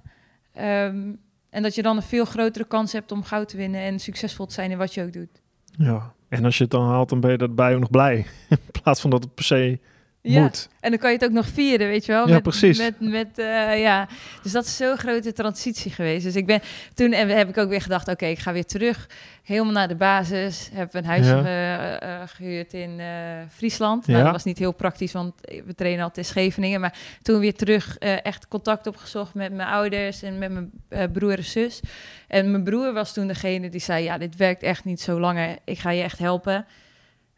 Ehm, 0.54 1.12
en 1.50 1.64
dat 1.64 1.76
je 1.76 1.82
dan 1.82 1.96
een 1.96 2.04
veel 2.04 2.26
grotere 2.26 2.66
kans 2.66 2.92
hebt 2.92 3.12
om 3.12 3.24
goud 3.24 3.50
te 3.50 3.58
winnen 3.58 3.82
en 3.82 4.00
succesvol 4.00 4.46
te 4.46 4.54
zijn 4.54 4.72
in 4.72 4.78
wat 4.78 4.94
je 4.94 5.04
ook 5.04 5.14
doet. 5.14 5.42
Ja. 5.78 6.14
En 6.30 6.46
als 6.46 6.58
je 6.58 6.64
het 6.64 6.72
dan 6.72 6.86
haalt, 6.86 7.10
dan 7.10 7.20
ben 7.20 7.32
je 7.32 7.38
daarbij 7.38 7.74
ook 7.74 7.80
nog 7.80 7.90
blij. 7.90 8.26
In 8.50 8.82
plaats 8.82 9.02
van 9.02 9.10
dat 9.10 9.24
het 9.24 9.34
per 9.34 9.44
se 9.44 9.80
Ja, 10.24 10.42
moet. 10.42 10.70
en 10.80 10.90
dan 10.90 11.00
kan 11.00 11.10
je 11.12 11.16
het 11.18 11.26
ook 11.26 11.32
nog 11.32 11.48
vieren, 11.48 11.88
weet 11.88 12.06
je 12.06 12.12
wel. 12.12 12.28
Ja, 12.28 12.34
met, 12.34 12.44
precies. 12.44 12.78
Met, 12.78 13.00
met, 13.00 13.38
eh, 13.38 13.80
ja. 13.82 14.08
Dus 14.44 14.52
dat 14.52 14.66
is 14.66 14.76
zo'n 14.76 14.98
grote 14.98 15.34
transitie 15.34 15.92
geweest. 15.92 16.24
Dus 16.24 16.36
ik 16.36 16.46
ben, 16.46 16.62
toen 16.94 17.12
heb 17.12 17.30
heb 17.30 17.50
ik 17.50 17.58
ook 17.58 17.70
weer 17.70 17.82
gedacht, 17.82 18.08
oké, 18.08 18.26
ik 18.26 18.40
ga 18.40 18.54
weer 18.54 18.66
terug. 18.66 19.10
Helemaal 19.44 19.72
naar 19.74 19.88
de 19.88 19.96
basis. 19.96 20.70
Heb 20.74 20.94
een 20.94 21.06
huis 21.06 21.28
Ja. 21.28 21.44
eh, 21.44 22.22
eh, 22.22 22.28
gehuurd 22.28 22.74
in 22.74 23.02
Friesland. 23.50 24.06
Ja. 24.06 24.12
Nou, 24.12 24.24
dat 24.24 24.34
was 24.34 24.44
niet 24.44 24.58
heel 24.58 24.72
praktisch, 24.72 25.12
want 25.12 25.34
we 25.66 25.76
trainen 25.76 26.04
altijd 26.04 26.26
in 26.26 26.32
Scheveningen. 26.32 26.82
Maar 26.82 26.98
toen 27.22 27.40
weer 27.40 27.56
terug 27.56 27.98
echt 27.98 28.48
contact 28.48 28.88
opgezocht 28.88 29.34
met 29.34 29.54
mijn 29.54 29.70
ouders 29.70 30.22
en 30.22 30.38
met 30.38 30.52
mijn 30.52 30.72
broer 31.12 31.38
en 31.38 31.44
zus. 31.44 31.80
En 32.28 32.52
mijn 32.52 32.64
broer 32.64 32.94
was 32.94 33.14
toen 33.14 33.28
degene 33.28 33.70
die 33.70 33.82
zei, 33.82 34.04
ja, 34.04 34.18
dit 34.18 34.36
werkt 34.36 34.64
echt 34.64 34.86
niet 34.86 35.02
zo 35.02 35.20
langer. 35.20 35.58
Ik 35.66 35.80
ga 35.80 35.90
je 35.92 36.04
echt 36.04 36.20
helpen. 36.20 36.66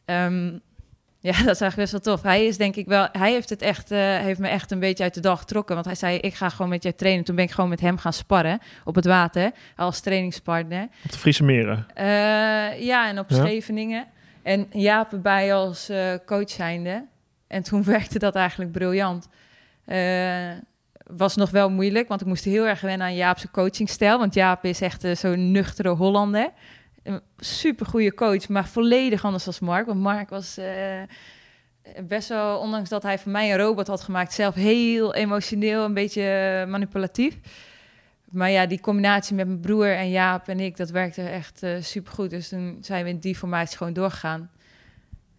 Ehm, 0.06 0.52
ja, 1.24 1.32
dat 1.44 1.56
is 1.56 1.62
eigenlijk 1.62 1.76
best 1.76 1.92
wel 1.92 2.16
tof. 2.16 2.22
Hij 2.24 2.46
is 2.46 2.58
denk 2.58 2.76
ik 2.76 2.86
wel, 2.86 3.08
hij 3.12 3.32
heeft 3.32 3.50
het 3.50 3.62
echt, 3.62 3.92
eh, 3.92 4.00
heeft 4.00 4.40
me 4.40 4.48
echt 4.48 4.72
een 4.72 4.80
beetje 4.80 5.04
uit 5.04 5.14
de 5.14 5.20
dag 5.20 5.40
getrokken. 5.40 5.74
Want 5.76 5.88
hij 5.88 5.96
zei, 5.96 6.18
ik 6.18 6.34
ga 6.34 6.50
gewoon 6.50 6.70
met 6.70 6.84
jou 6.84 6.96
trainen. 6.96 7.24
Toen 7.24 7.36
ben 7.36 7.46
ik 7.46 7.52
gewoon 7.52 7.70
met 7.70 7.80
hem 7.80 7.98
gaan 7.98 8.14
sparren 8.14 8.60
op 8.84 8.96
het 8.96 9.06
water 9.06 9.52
als 9.76 10.00
trainingspartner. 10.00 10.84
Op 11.04 11.12
de 11.12 11.18
Friese 11.18 11.44
meren. 11.44 11.86
Eh, 11.94 12.06
ja, 12.86 13.08
en 13.08 13.20
op 13.20 13.30
Ja. 13.30 13.36
Scheveningen. 13.36 14.06
En 14.44 14.68
Jaap 14.72 15.12
erbij 15.12 15.54
als 15.54 15.90
eh, 15.90 16.14
coach 16.26 16.50
zijnde. 16.50 17.06
En 17.48 17.64
toen 17.64 17.84
werkte 17.94 18.20
dat 18.20 18.36
eigenlijk 18.36 18.72
briljant. 18.72 19.28
Was 21.08 21.36
nog 21.36 21.50
wel 21.50 21.70
moeilijk, 21.70 22.08
want 22.08 22.22
ik 22.22 22.28
moest 22.28 22.44
heel 22.44 22.68
erg 22.68 22.82
wennen 22.82 23.08
aan 23.08 23.16
Jaap's 23.16 23.46
coachingstijl. 23.52 24.18
Want 24.20 24.34
Jaap 24.34 24.66
is 24.66 24.82
echt 24.82 25.06
zo'n 25.14 25.52
nuchtere 25.52 25.90
Hollander. 25.90 26.50
Een 27.04 27.22
supergoeie 27.38 28.13
coach, 28.13 28.50
maar 28.50 28.68
volledig 28.68 29.26
anders 29.26 29.48
als 29.48 29.60
Mark. 29.60 29.86
Want 29.86 30.00
Mark 30.00 30.30
was 30.30 30.58
eh, 30.58 31.02
best 32.08 32.30
wel, 32.30 32.60
ondanks 32.60 32.89
dat 32.89 33.04
hij 33.04 33.20
van 33.20 33.32
mij 33.32 33.52
een 33.52 33.58
robot 33.58 33.88
had 33.88 34.02
gemaakt, 34.02 34.34
zelf 34.34 34.56
heel 34.56 35.13
emotioneel, 35.13 35.84
een 35.84 35.94
beetje 35.94 36.22
eh, 36.62 36.70
manipulatief. 36.70 37.38
Maar 38.30 38.50
ja, 38.50 38.66
die 38.66 38.82
combinatie 38.82 39.36
met 39.36 39.48
mijn 39.48 39.60
broer 39.60 39.96
en 39.96 40.10
Jaap 40.10 40.48
en 40.48 40.60
ik, 40.60 40.78
dat 40.78 40.89
werkte 40.89 41.22
echt 41.22 41.58
super 41.58 41.84
supergoed. 41.84 42.30
Dus 42.30 42.50
toen 42.50 42.78
zijn 42.82 43.04
we 43.04 43.10
in 43.10 43.20
die 43.20 43.36
formatie 43.36 43.78
gewoon 43.78 43.94
doorgegaan. 43.94 44.52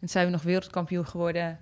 En 0.01 0.09
zijn 0.09 0.27
we 0.27 0.33
nog 0.33 0.43
wereldkampioen 0.43 1.07
geworden. 1.07 1.59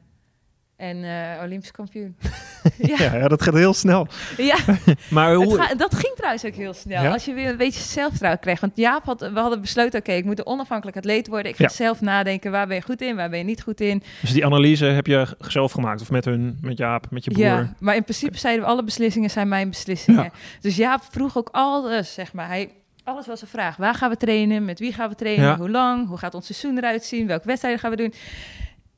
En 0.83 1.05
eh, 1.05 1.43
Olympisch 1.43 1.71
kampioen. 1.71 2.17
ja, 2.79 2.97
Ja, 3.15 3.29
dat 3.29 3.43
gaat 3.43 3.55
heel 3.55 3.75
snel. 3.75 4.07
ja. 4.37 4.57
Maar 5.11 5.35
hoe... 5.35 5.61
ga- 5.61 5.75
dat 5.75 5.95
ging 5.95 6.15
trouwens 6.17 6.45
ook 6.45 6.55
heel 6.55 6.75
snel. 6.75 7.03
Ja? 7.03 7.13
Als 7.13 7.25
je 7.25 7.33
weer 7.33 7.49
een 7.49 7.57
beetje 7.57 7.81
zelfvertrouwen 7.83 8.41
krijgt. 8.41 8.61
Want 8.61 8.77
Jaap 8.77 9.05
had, 9.05 9.21
we 9.21 9.39
hadden 9.41 9.61
besloten, 9.61 10.01
oké, 10.01 10.13
ik 10.13 10.25
moet 10.25 10.39
een 10.39 10.47
onafhankelijk 10.47 10.97
atleet 10.97 11.29
worden. 11.29 11.51
Ik 11.51 11.57
ga 11.57 11.63
Ja. 11.65 11.69
zelf 11.71 12.01
nadenken, 12.01 12.51
waar 12.51 12.67
ben 12.67 12.77
je 12.77 12.83
goed 12.83 13.01
in, 13.01 13.17
waar 13.17 13.29
ben 13.31 13.39
je 13.39 13.45
niet 13.45 13.63
goed 13.63 13.81
in. 13.81 14.03
Dus 14.21 14.33
die 14.33 14.45
analyse 14.47 14.85
heb 14.85 15.07
je 15.07 15.37
zelf 15.39 15.73
gemaakt? 15.73 16.01
Of 16.01 16.11
met 16.11 16.25
hun, 16.25 16.59
met 16.61 16.79
Jaap, 16.79 17.07
met 17.11 17.25
je 17.25 17.31
broer? 17.31 17.45
Ja, 17.45 17.75
maar 17.79 17.97
in 17.97 18.03
principe 18.05 18.39
zeiden 18.39 18.65
we, 18.65 18.71
alle 18.71 18.85
beslissingen 18.85 19.31
zijn 19.31 19.49
mijn 19.49 19.69
beslissingen. 19.69 20.31
Dus 20.61 20.77
Jaap 20.77 21.03
vroeg 21.11 21.37
ook 21.37 21.49
alles, 21.53 22.15
zeg 22.15 22.33
maar. 22.33 22.47
Hij, 22.49 22.71
alles 23.05 23.27
was 23.27 23.43
een 23.43 23.49
vraag. 23.49 23.77
Waar 23.77 23.95
gaan 23.95 24.11
we 24.11 24.17
trainen? 24.17 24.65
Met 24.65 24.79
wie 24.79 24.93
gaan 24.93 25.09
we 25.09 25.15
trainen? 25.15 25.57
Hoe 25.57 25.71
lang? 25.71 26.09
Hoe 26.09 26.19
gaat 26.19 26.35
ons 26.35 26.47
seizoen 26.47 26.77
eruit 26.79 27.05
zien? 27.05 27.27
Welke 27.27 27.47
wedstrijden 27.47 27.81
gaan 27.81 27.91
we 27.91 27.97
doen? 27.97 28.15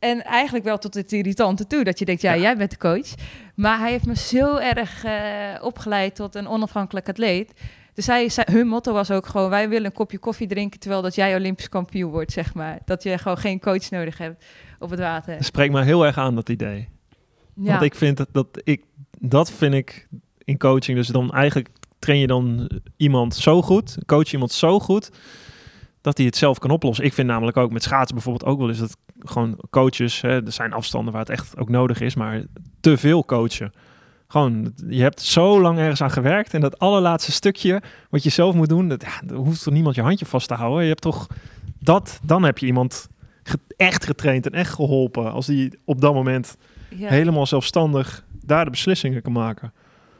En 0.04 0.24
eigenlijk 0.24 0.64
wel 0.64 0.78
tot 0.78 0.94
het 0.94 1.12
irritante 1.12 1.66
toe, 1.66 1.84
dat 1.84 1.98
je 1.98 2.04
denkt, 2.04 2.22
ja, 2.22 2.32
Ja. 2.32 2.40
jij 2.42 2.56
bent 2.56 2.70
de 2.70 2.76
coach. 2.76 3.08
Maar 3.54 3.78
hij 3.78 3.90
heeft 3.90 4.06
me 4.06 4.16
zo 4.16 4.56
erg 4.56 5.04
eh, 5.04 5.12
opgeleid 5.60 6.14
tot 6.14 6.34
een 6.34 6.48
onafhankelijk 6.48 7.08
atleet. 7.08 7.52
Dus 7.94 8.06
hij, 8.06 8.28
zei- 8.28 8.46
hun 8.52 8.66
motto 8.66 8.92
was 8.92 9.10
ook 9.10 9.26
gewoon, 9.26 9.50
wij 9.50 9.68
willen 9.68 9.84
een 9.86 9.92
kopje 9.92 10.18
koffie 10.18 10.46
drinken... 10.46 10.80
terwijl 10.80 11.02
dat 11.02 11.14
jij 11.14 11.34
Olympisch 11.36 11.68
kampioen 11.68 12.10
wordt, 12.10 12.32
zeg 12.32 12.54
maar. 12.54 12.78
Dat 12.84 13.02
je 13.02 13.18
gewoon 13.18 13.38
geen 13.38 13.60
coach 13.60 13.90
nodig 13.90 14.18
hebt 14.18 14.44
op 14.78 14.90
het 14.90 14.98
water. 15.00 15.34
Dat 15.36 15.44
spreekt 15.44 15.72
me 15.72 15.82
heel 15.82 16.06
erg 16.06 16.18
aan, 16.18 16.34
dat 16.34 16.48
idee. 16.48 16.88
Ja. 17.54 17.70
Want 17.70 17.82
ik 17.82 17.94
vind 17.94 18.16
dat, 18.16 18.28
dat 18.32 18.46
ik 18.64 18.82
dat 19.18 19.50
vind 19.50 19.74
ik 19.74 20.08
in 20.44 20.58
coaching. 20.58 20.96
Dus 20.96 21.08
dan 21.08 21.32
eigenlijk 21.32 21.68
train 21.98 22.18
je 22.20 22.26
dan 22.26 22.70
iemand 22.96 23.34
zo 23.34 23.62
goed, 23.62 23.96
coach 24.06 24.32
iemand 24.32 24.52
zo 24.52 24.80
goed 24.80 25.10
dat 26.04 26.16
hij 26.16 26.26
het 26.26 26.36
zelf 26.36 26.58
kan 26.58 26.70
oplossen. 26.70 27.04
Ik 27.04 27.12
vind 27.12 27.28
namelijk 27.28 27.56
ook 27.56 27.72
met 27.72 27.82
schaatsen 27.82 28.14
bijvoorbeeld 28.14 28.50
ook 28.50 28.58
wel 28.58 28.68
eens 28.68 28.78
dat 28.78 28.96
gewoon 29.18 29.58
coaches, 29.70 30.20
hè, 30.20 30.44
er 30.44 30.52
zijn 30.52 30.72
afstanden 30.72 31.12
waar 31.12 31.22
het 31.22 31.30
echt 31.30 31.58
ook 31.58 31.68
nodig 31.68 32.00
is, 32.00 32.14
maar 32.14 32.42
te 32.80 32.96
veel 32.96 33.24
coachen. 33.24 33.72
Gewoon, 34.28 34.72
je 34.88 35.02
hebt 35.02 35.20
zo 35.20 35.60
lang 35.60 35.78
ergens 35.78 36.02
aan 36.02 36.10
gewerkt 36.10 36.54
en 36.54 36.60
dat 36.60 36.78
allerlaatste 36.78 37.32
stukje 37.32 37.82
wat 38.10 38.22
je 38.22 38.30
zelf 38.30 38.54
moet 38.54 38.68
doen, 38.68 38.88
dat, 38.88 39.02
ja, 39.02 39.20
daar 39.26 39.36
hoeft 39.38 39.62
toch 39.64 39.74
niemand 39.74 39.94
je 39.94 40.02
handje 40.02 40.26
vast 40.26 40.48
te 40.48 40.54
houden. 40.54 40.82
Je 40.82 40.88
hebt 40.88 41.02
toch 41.02 41.26
dat, 41.78 42.20
dan 42.22 42.42
heb 42.42 42.58
je 42.58 42.66
iemand 42.66 43.08
ge- 43.42 43.58
echt 43.76 44.04
getraind 44.04 44.46
en 44.46 44.52
echt 44.52 44.72
geholpen 44.74 45.32
als 45.32 45.46
die 45.46 45.78
op 45.84 46.00
dat 46.00 46.14
moment 46.14 46.56
Ja. 46.88 47.08
helemaal 47.08 47.46
zelfstandig 47.46 48.24
daar 48.44 48.64
de 48.64 48.70
beslissingen 48.70 49.22
kan 49.22 49.32
maken. 49.32 49.72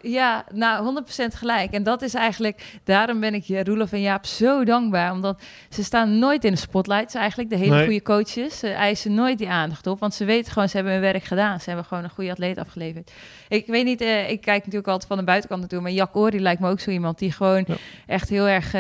Ja, 0.05 0.45
nou, 0.53 1.03
100% 1.05 1.35
gelijk. 1.35 1.71
En 1.73 1.83
dat 1.83 2.03
is 2.03 2.15
eigenlijk, 2.15 2.79
daarom 2.85 3.21
ben 3.21 3.35
ik 3.35 3.45
je, 3.45 3.65
Roelof 3.65 3.93
en 3.93 4.01
Jaap, 4.01 4.27
zo 4.27 4.65
dankbaar. 4.65 5.13
Omdat 5.13 5.43
ze 5.71 5.85
staan 5.85 6.19
nooit 6.19 6.45
in 6.45 6.51
de 6.53 6.59
spotlights 6.59 7.15
eigenlijk. 7.15 7.51
De 7.51 7.57
hele 7.57 7.75
Nee. 7.75 7.85
goede 7.85 8.03
coaches. 8.03 8.59
Ze 8.59 8.69
eisen 8.69 9.15
nooit 9.15 9.39
die 9.39 9.49
aandacht 9.49 9.87
op. 9.87 10.01
Want 10.01 10.15
ze 10.15 10.25
weten 10.25 10.53
gewoon, 10.53 10.69
ze 10.69 10.77
hebben 10.77 10.93
hun 10.95 11.03
werk 11.03 11.25
gedaan. 11.25 11.59
Ze 11.61 11.65
hebben 11.69 11.85
gewoon 11.87 12.05
een 12.05 12.11
goede 12.11 12.31
atleet 12.31 12.59
afgeleverd. 12.59 13.11
Ik 13.49 13.67
weet 13.67 13.85
niet, 13.85 14.01
eh, 14.01 14.31
ik 14.31 14.41
kijk 14.41 14.59
natuurlijk 14.59 14.87
altijd 14.89 15.09
van 15.09 15.19
de 15.19 15.25
buitenkant 15.25 15.61
naartoe. 15.61 15.81
Maar 15.81 15.91
Jack 15.91 16.17
Ori 16.17 16.41
lijkt 16.41 16.61
me 16.61 16.69
ook 16.71 16.81
zo 16.81 16.91
iemand 16.91 17.19
die 17.19 17.33
gewoon 17.33 17.65
Ja. 17.67 17.75
echt 18.07 18.29
heel 18.29 18.49
erg 18.49 18.65
eh, 18.67 18.71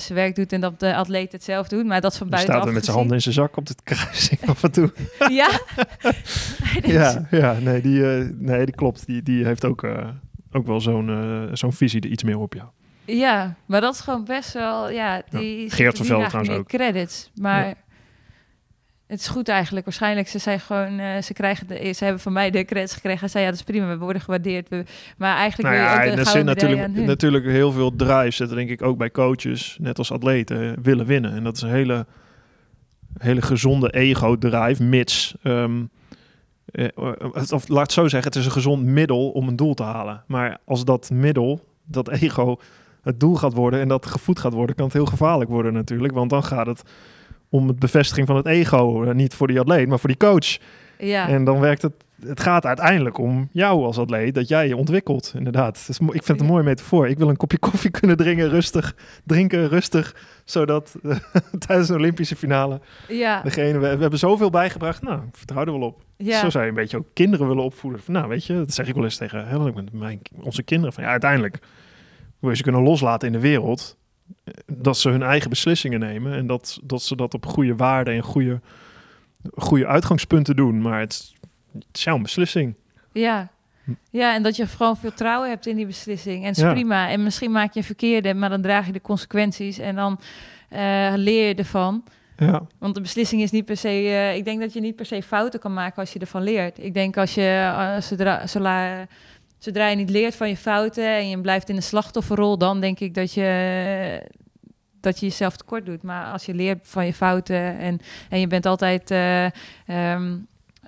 zijn 0.00 0.14
werk 0.14 0.34
doet. 0.36 0.52
En 0.52 0.60
dat 0.60 0.80
de 0.80 0.94
atleet 0.94 1.32
het 1.32 1.44
zelf 1.44 1.68
doet. 1.68 1.86
Maar 1.86 2.00
dat 2.00 2.12
is 2.12 2.18
van 2.18 2.28
buitenaf 2.28 2.56
staat 2.56 2.68
er 2.68 2.74
met 2.74 2.84
zijn 2.84 2.96
handen 2.96 3.14
in 3.16 3.22
zijn 3.22 3.34
zak 3.34 3.56
op 3.56 3.66
de 3.66 3.74
kruising 3.84 4.40
af 4.48 4.62
en 4.62 4.72
toe. 4.72 4.92
Ja. 5.28 5.48
Ja, 6.82 7.26
ja 7.30 7.52
nee, 7.60 7.80
die, 7.80 8.10
eh, 8.16 8.24
nee, 8.38 8.64
die 8.64 8.74
klopt. 8.74 9.06
Die, 9.06 9.22
die 9.22 9.44
heeft 9.44 9.64
ook, 9.64 9.86
ook 10.58 10.66
wel 10.66 10.80
zo'n 10.80 11.08
eh, 11.08 11.54
zo'n 11.56 11.72
visie 11.72 12.00
er 12.00 12.08
iets 12.10 12.22
meer 12.22 12.38
op, 12.38 12.54
ja. 12.54 12.70
Ja, 13.04 13.54
maar 13.66 13.80
dat 13.80 13.94
is 13.94 14.00
gewoon 14.00 14.24
best 14.24 14.52
wel... 14.52 14.90
Ja, 14.90 15.22
die 15.30 15.62
Ja, 15.62 15.68
Geert 15.74 15.96
Velde 16.06 16.26
trouwens 16.26 16.56
ook. 16.58 16.68
credits. 16.68 17.30
Maar 17.34 17.66
Ja. 17.66 17.74
het 19.06 19.20
is 19.20 19.28
goed 19.28 19.48
eigenlijk. 19.48 19.84
Waarschijnlijk, 19.84 20.28
ze 20.28 20.38
zijn 20.38 20.60
gewoon... 20.60 20.98
eh, 20.98 21.22
ze, 21.22 21.32
krijgen 21.32 21.66
de, 21.66 21.92
ze 21.92 22.04
hebben 22.04 22.22
van 22.22 22.32
mij 22.32 22.50
de 22.50 22.64
credits 22.64 22.94
gekregen. 22.94 23.20
Hij 23.20 23.28
zei, 23.28 23.44
ja, 23.44 23.50
dat 23.50 23.58
is 23.58 23.64
prima, 23.64 23.88
we 23.88 23.98
worden 23.98 24.22
gewaardeerd. 24.22 24.68
We, 24.68 24.84
maar 25.16 25.36
eigenlijk 25.36 25.74
Nou 25.74 25.80
ja, 25.88 26.04
en 26.04 26.18
er 26.18 26.26
zit 26.26 26.44
natuurlijk, 26.44 26.96
natuurlijk 26.96 27.44
heel 27.44 27.72
veel 27.72 27.96
drive 27.96 28.30
zitten, 28.30 28.56
denk 28.56 28.70
ik, 28.70 28.82
ook 28.82 28.98
bij 28.98 29.10
coaches, 29.10 29.76
net 29.80 29.98
als 29.98 30.12
atleten, 30.12 30.82
willen 30.82 31.06
winnen. 31.06 31.32
En 31.34 31.44
dat 31.44 31.56
is 31.56 31.62
een 31.62 31.70
hele, 31.70 32.06
hele 33.18 33.42
gezonde 33.42 33.90
ego-drive, 33.90 34.82
mits. 34.82 35.34
ehm, 35.42 35.76
eh, 35.80 35.84
of 37.50 37.68
laat 37.68 37.82
het 37.82 37.92
zo 37.92 38.02
zeggen, 38.08 38.30
het 38.30 38.36
is 38.36 38.44
een 38.46 38.52
gezond 38.52 38.84
middel 38.84 39.30
om 39.30 39.48
een 39.48 39.56
doel 39.56 39.74
te 39.74 39.82
halen. 39.82 40.22
Maar 40.26 40.58
als 40.64 40.84
dat 40.84 41.10
middel, 41.10 41.60
dat 41.84 42.08
ego, 42.08 42.56
het 43.02 43.20
doel 43.20 43.34
gaat 43.34 43.54
worden 43.54 43.80
en 43.80 43.88
dat 43.88 44.06
gevoed 44.06 44.38
gaat 44.38 44.52
worden, 44.52 44.76
kan 44.76 44.84
het 44.84 44.94
heel 44.94 45.06
gevaarlijk 45.06 45.50
worden 45.50 45.72
natuurlijk. 45.72 46.14
Want 46.14 46.30
dan 46.30 46.44
gaat 46.44 46.66
het 46.66 46.82
om 47.48 47.68
het 47.68 47.78
bevestiging 47.78 48.26
van 48.26 48.36
het 48.36 48.46
ego. 48.46 49.02
Eh, 49.04 49.14
Niet 49.14 49.34
voor 49.34 49.46
die 49.46 49.60
atleet, 49.60 49.88
maar 49.88 49.98
voor 49.98 50.08
die 50.08 50.18
coach. 50.18 50.58
Ja, 50.98 51.28
En 51.28 51.44
dan 51.44 51.60
werkt 51.60 51.82
het. 51.82 51.92
Het 52.26 52.40
gaat 52.40 52.66
uiteindelijk 52.66 53.18
om 53.18 53.48
jou 53.52 53.84
als 53.84 53.98
atleet, 53.98 54.34
dat 54.34 54.48
jij 54.48 54.68
je 54.68 54.76
ontwikkelt. 54.76 55.32
Inderdaad. 55.36 55.88
Mo- 56.00 56.06
ik 56.06 56.12
vind 56.12 56.26
het 56.26 56.40
een 56.40 56.46
mooie 56.46 56.62
metafoor. 56.62 57.08
Ik 57.08 57.18
wil 57.18 57.28
een 57.28 57.36
kopje 57.36 57.58
koffie 57.70 57.90
kunnen 57.90 58.16
drinken, 58.16 58.48
rustig 58.48 58.94
drinken, 59.24 59.68
rustig, 59.68 60.14
zodat 60.44 60.96
tijdens 61.66 61.88
de 61.88 61.94
Olympische 61.94 62.36
finale 62.36 62.80
ja, 63.08 63.42
degene 63.42 63.78
we, 63.78 63.94
we 63.94 64.00
hebben 64.00 64.18
zoveel 64.18 64.50
bijgebracht. 64.50 65.02
Nou, 65.02 65.20
vertrouw 65.32 65.64
er 65.64 65.72
wel 65.72 65.80
op. 65.88 66.02
ja. 66.16 66.40
Zo 66.40 66.50
zou 66.50 66.64
je 66.64 66.70
een 66.70 66.76
beetje 66.76 66.96
ook 66.96 67.06
kinderen 67.12 67.48
willen 67.48 67.64
opvoeden. 67.64 68.02
Van, 68.02 68.14
nou, 68.14 68.28
weet 68.28 68.44
je, 68.44 68.54
dat 68.54 68.74
zeg 68.74 68.88
ik 68.88 68.94
wel 68.94 69.04
eens 69.04 69.16
tegen 69.16 69.46
hè, 69.46 69.72
met 69.72 69.92
mijn, 69.92 70.20
onze 70.42 70.62
kinderen. 70.62 70.92
Van 70.92 71.02
ja, 71.04 71.10
uiteindelijk 71.10 71.58
wil 72.38 72.50
je 72.50 72.56
ze 72.56 72.62
kunnen 72.62 72.82
loslaten 72.82 73.26
in 73.26 73.32
de 73.32 73.40
wereld, 73.40 73.96
eh, 74.44 74.54
dat 74.66 74.98
ze 74.98 75.10
hun 75.10 75.22
eigen 75.22 75.50
beslissingen 75.50 76.00
nemen 76.00 76.32
en 76.32 76.46
dat, 76.46 76.80
dat 76.84 77.02
ze 77.02 77.16
dat 77.16 77.34
op 77.34 77.46
goede 77.46 77.76
waarden 77.76 78.14
en 78.14 78.22
goede, 78.22 78.60
goede 79.54 79.86
uitgangspunten 79.86 80.56
doen. 80.56 80.80
Maar 80.80 81.00
het, 81.00 81.32
het 81.88 81.96
is 81.96 82.04
jouw 82.04 82.18
beslissing. 82.18 82.74
Ja. 83.12 83.48
ja, 84.10 84.34
en 84.34 84.42
dat 84.42 84.56
je 84.56 84.66
gewoon 84.66 84.96
veel 84.96 85.08
vertrouwen 85.10 85.48
hebt 85.48 85.66
in 85.66 85.76
die 85.76 85.86
beslissing. 85.86 86.44
En 86.44 86.50
is 86.50 86.58
Ja. 86.58 86.72
prima. 86.72 87.08
En 87.08 87.22
misschien 87.22 87.50
maak 87.52 87.72
je 87.72 87.78
een 87.78 87.84
verkeerde, 87.86 88.34
maar 88.34 88.48
dan 88.50 88.62
draag 88.62 88.86
je 88.86 88.92
de 88.92 89.00
consequenties. 89.00 89.78
En 89.78 89.94
dan 89.94 90.20
eh, 90.68 91.12
leer 91.16 91.48
je 91.48 91.54
ervan. 91.54 92.04
Ja, 92.36 92.62
Want 92.78 92.94
de 92.94 93.00
beslissing 93.00 93.42
is 93.42 93.50
niet 93.50 93.64
per 93.64 93.76
se... 93.76 93.88
eh, 93.88 94.36
ik 94.36 94.44
denk 94.44 94.60
dat 94.60 94.72
je 94.72 94.80
niet 94.80 94.96
per 94.96 95.06
se 95.06 95.22
fouten 95.22 95.60
kan 95.60 95.72
maken 95.74 95.96
als 95.96 96.12
je 96.12 96.18
ervan 96.18 96.42
leert. 96.42 96.78
Ik 96.84 96.94
denk 96.94 97.16
als 97.16 97.34
je... 97.34 97.72
eh, 97.76 98.00
zodra, 98.00 98.46
zodra, 98.46 99.06
zodra 99.58 99.88
je 99.88 99.96
niet 99.96 100.10
leert 100.10 100.34
van 100.36 100.48
je 100.48 100.56
fouten 100.56 101.06
en 101.08 101.28
je 101.28 101.40
blijft 101.40 101.68
in 101.68 101.74
de 101.74 101.80
slachtofferrol... 101.80 102.58
dan 102.58 102.80
denk 102.80 103.00
ik 103.00 103.14
dat 103.14 103.32
je, 103.32 104.22
dat 105.00 105.20
je 105.20 105.26
jezelf 105.26 105.56
tekort 105.56 105.86
doet. 105.86 106.02
Maar 106.02 106.32
als 106.32 106.46
je 106.46 106.54
leert 106.54 106.78
van 106.82 107.06
je 107.06 107.14
fouten 107.14 107.78
en, 107.78 108.00
en 108.28 108.40
je 108.40 108.46
bent 108.46 108.66
altijd... 108.66 109.10
eh, 109.10 109.46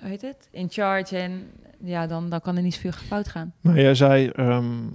hoe 0.01 0.09
heet 0.09 0.21
het? 0.21 0.47
In 0.51 0.69
charge 0.69 1.17
en... 1.17 1.51
Ja, 1.83 2.07
dan, 2.07 2.29
dan 2.29 2.41
kan 2.41 2.55
er 2.55 2.61
niet 2.61 2.73
zoveel 2.73 2.91
fout 2.91 3.27
gaan. 3.27 3.53
maar 3.61 3.79
jij 3.79 3.95
zei, 3.95 4.27
ehm, 4.27 4.87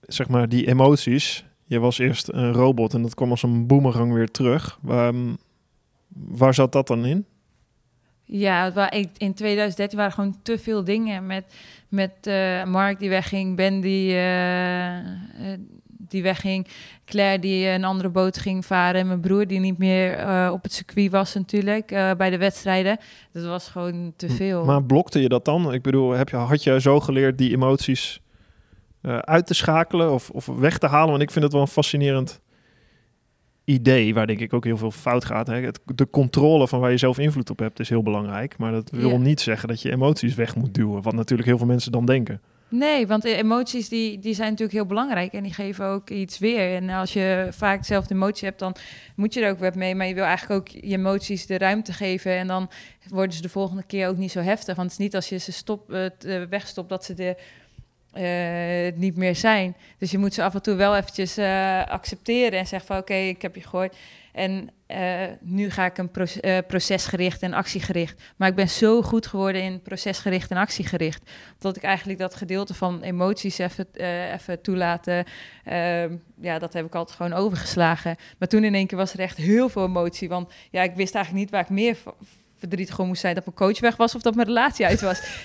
zeg 0.00 0.28
maar, 0.28 0.48
die 0.48 0.66
emoties. 0.66 1.44
Je 1.64 1.78
was 1.78 1.98
eerst 1.98 2.32
een 2.32 2.52
robot 2.52 2.94
en 2.94 3.02
dat 3.02 3.14
kwam 3.14 3.30
als 3.30 3.42
een 3.42 3.66
boemerang 3.66 4.12
weer 4.12 4.30
terug. 4.30 4.78
Waar 6.12 6.54
zat 6.54 6.72
dat 6.72 6.86
dan 6.86 7.04
in? 7.04 7.26
Ja, 8.24 8.90
in 9.16 9.34
2013 9.34 9.98
waren 9.98 10.12
gewoon 10.12 10.36
te 10.42 10.58
veel 10.58 10.84
dingen 10.84 11.26
met, 11.26 11.54
met 11.88 12.12
eh, 12.26 12.64
Mark 12.64 12.98
die 12.98 13.08
wegging, 13.08 13.56
Ben 13.56 13.80
die, 13.80 14.12
eh, 14.12 14.96
eh, 14.98 15.60
die 16.08 16.22
wegging, 16.22 16.66
Claire 17.04 17.38
die 17.38 17.68
een 17.68 17.84
andere 17.84 18.08
boot 18.08 18.38
ging 18.38 18.66
varen 18.66 19.00
en 19.00 19.06
mijn 19.06 19.20
broer 19.20 19.46
die 19.46 19.60
niet 19.60 19.78
meer 19.78 20.12
eh, 20.12 20.50
op 20.52 20.62
het 20.62 20.72
circuit 20.72 21.10
was 21.10 21.34
natuurlijk 21.34 21.90
eh, 21.90 22.10
bij 22.14 22.30
de 22.30 22.38
wedstrijden. 22.38 22.98
Dat 23.32 23.44
was 23.44 23.68
gewoon 23.68 24.12
te 24.16 24.28
veel. 24.28 24.64
Maar 24.64 24.84
blokte 24.84 25.20
je 25.20 25.28
dat 25.28 25.44
dan? 25.44 25.72
Ik 25.72 25.82
bedoel, 25.82 26.10
heb 26.10 26.28
je, 26.28 26.36
had 26.36 26.62
je 26.62 26.80
zo 26.80 27.00
geleerd 27.00 27.38
die 27.38 27.52
emoties 27.52 28.20
eh, 29.00 29.18
uit 29.18 29.46
te 29.46 29.54
schakelen 29.54 30.12
of, 30.12 30.30
of 30.30 30.46
weg 30.46 30.78
te 30.78 30.86
halen? 30.86 31.10
Want 31.10 31.22
ik 31.22 31.30
vind 31.30 31.44
het 31.44 31.52
wel 31.52 31.62
een 31.62 31.68
fascinerend 31.68 32.40
idee, 33.64 34.14
waar 34.14 34.26
denk 34.26 34.40
ik 34.40 34.52
ook 34.52 34.64
heel 34.64 34.76
veel 34.76 34.90
fout 34.90 35.24
gaat. 35.24 35.46
Hè? 35.46 35.60
Het, 35.60 35.80
de 35.84 36.10
controle 36.10 36.68
van 36.68 36.80
waar 36.80 36.90
je 36.90 36.96
zelf 36.96 37.18
invloed 37.18 37.50
op 37.50 37.58
hebt 37.58 37.80
is 37.80 37.88
heel 37.88 38.02
belangrijk. 38.02 38.58
Maar 38.58 38.72
dat 38.72 38.90
wil 38.90 39.18
niet 39.18 39.40
zeggen 39.40 39.68
dat 39.68 39.82
je 39.82 39.92
emoties 39.92 40.34
weg 40.34 40.56
moet 40.56 40.74
duwen. 40.74 41.02
Wat 41.02 41.14
natuurlijk 41.14 41.48
heel 41.48 41.58
veel 41.58 41.66
mensen 41.66 41.92
dan 41.92 42.04
denken. 42.04 42.40
Nee, 42.68 43.06
want 43.06 43.22
de 43.22 43.34
emoties 43.34 43.88
die, 43.88 44.18
die 44.18 44.34
zijn 44.34 44.50
natuurlijk 44.50 44.78
heel 44.78 44.86
belangrijk 44.86 45.32
en 45.32 45.42
die 45.42 45.52
geven 45.52 45.86
ook 45.86 46.10
iets 46.10 46.38
weer. 46.38 46.74
En 46.74 46.90
als 46.90 47.12
je 47.12 47.48
vaak 47.50 47.78
dezelfde 47.78 48.14
emotie 48.14 48.48
hebt, 48.48 48.58
dan 48.58 48.76
moet 49.14 49.34
je 49.34 49.40
er 49.40 49.50
ook 49.50 49.58
wat 49.58 49.74
mee. 49.74 49.94
Maar 49.94 50.06
je 50.06 50.14
wil 50.14 50.24
eigenlijk 50.24 50.60
ook 50.60 50.68
je 50.68 50.96
emoties 50.96 51.46
de 51.46 51.58
ruimte 51.58 51.92
geven 51.92 52.32
en 52.32 52.46
dan 52.46 52.70
worden 53.08 53.36
ze 53.36 53.42
de 53.42 53.48
volgende 53.48 53.82
keer 53.82 54.08
ook 54.08 54.16
niet 54.16 54.30
zo 54.30 54.40
heftig. 54.40 54.76
Want 54.76 54.90
het 54.90 55.00
is 55.00 55.04
niet 55.04 55.14
als 55.14 55.28
je 55.28 55.36
ze 55.36 55.52
stop, 55.52 55.92
eh, 55.92 56.10
wegstopt 56.48 56.88
dat 56.88 57.04
ze 57.04 57.14
er 57.14 57.36
eh, 58.16 58.92
niet 58.94 59.16
meer 59.16 59.36
zijn. 59.36 59.76
Dus 59.98 60.10
je 60.10 60.18
moet 60.18 60.34
ze 60.34 60.42
af 60.42 60.54
en 60.54 60.62
toe 60.62 60.74
wel 60.74 60.96
eventjes 60.96 61.36
eh, 61.36 61.86
accepteren 61.86 62.58
en 62.58 62.66
zeggen 62.66 62.88
van 62.88 62.98
oké, 62.98 63.14
ik 63.14 63.42
heb 63.42 63.54
je 63.54 63.62
gehoord. 63.62 63.96
En 64.36 64.70
eh, 64.86 65.22
nu 65.40 65.70
ga 65.70 65.84
ik 65.84 65.98
een 65.98 66.10
eh, 66.14 66.58
procesgericht 66.66 67.42
en 67.42 67.52
actiegericht. 67.54 68.22
Maar 68.36 68.48
ik 68.48 68.54
ben 68.54 68.68
zo 68.68 69.02
goed 69.02 69.26
geworden 69.26 69.62
in 69.62 69.82
procesgericht 69.82 70.50
en 70.50 70.56
actiegericht 70.56 71.30
dat 71.58 71.76
ik 71.76 71.82
eigenlijk 71.82 72.18
dat 72.18 72.34
gedeelte 72.34 72.74
van 72.74 73.02
emoties 73.02 73.58
even, 73.58 73.86
eh, 73.92 74.32
even 74.32 74.60
toelaten, 74.60 75.24
ehm, 75.64 76.16
ja, 76.40 76.58
dat 76.58 76.72
heb 76.72 76.86
ik 76.86 76.94
altijd 76.94 77.16
gewoon 77.16 77.32
overgeslagen. 77.32 78.16
Maar 78.38 78.48
toen 78.48 78.64
in 78.64 78.74
één 78.74 78.86
keer 78.86 78.98
was 78.98 79.12
er 79.12 79.20
echt 79.20 79.36
heel 79.36 79.68
veel 79.68 79.84
emotie, 79.84 80.28
want 80.28 80.52
ja, 80.70 80.82
ik 80.82 80.94
wist 80.94 81.14
eigenlijk 81.14 81.44
niet 81.44 81.54
waar 81.54 81.62
ik 81.64 81.70
meer 81.70 81.96
v- 81.96 82.26
verdrietig 82.58 82.94
gewoon 82.94 83.10
moest 83.10 83.20
zijn 83.20 83.34
dat 83.34 83.44
mijn 83.44 83.56
coach 83.56 83.80
weg 83.80 83.96
was 83.96 84.14
of 84.14 84.22
dat 84.22 84.34
mijn 84.34 84.46
relatie 84.46 84.86
uit 84.86 85.00
was. 85.00 85.20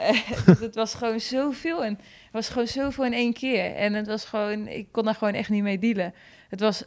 Het 0.66 0.74
was 0.74 0.94
gewoon 0.94 1.20
zoveel 1.20 1.84
en 1.84 1.92
het 1.92 2.32
was 2.32 2.48
gewoon 2.48 2.66
zoveel 2.66 3.04
in 3.04 3.12
één 3.12 3.32
keer. 3.32 3.74
En 3.74 3.92
het 3.94 4.06
was 4.06 4.24
gewoon, 4.24 4.66
ik 4.68 4.86
kon 4.92 5.04
daar 5.04 5.14
gewoon 5.14 5.34
echt 5.34 5.48
niet 5.48 5.62
mee 5.62 5.78
dealen. 5.78 6.14
Het 6.48 6.60
was 6.60 6.84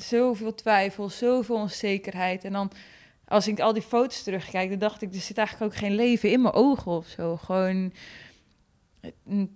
zoveel 0.00 0.54
twijfel, 0.54 1.08
zoveel 1.08 1.56
onzekerheid. 1.56 2.44
En 2.44 2.52
dan 2.52 2.70
als 3.24 3.48
ik 3.48 3.60
al 3.60 3.72
die 3.72 3.82
foto's 3.82 4.22
terugkijk, 4.22 4.70
dan 4.70 4.78
dacht 4.78 5.02
ik, 5.02 5.14
er 5.14 5.20
zit 5.20 5.38
eigenlijk 5.38 5.72
ook 5.72 5.78
geen 5.78 5.94
leven 5.94 6.30
in 6.30 6.42
mijn 6.42 6.54
ogen 6.54 6.92
of 6.92 7.06
zo. 7.06 7.36
Gewoon 7.36 7.92
eh, 9.00 9.10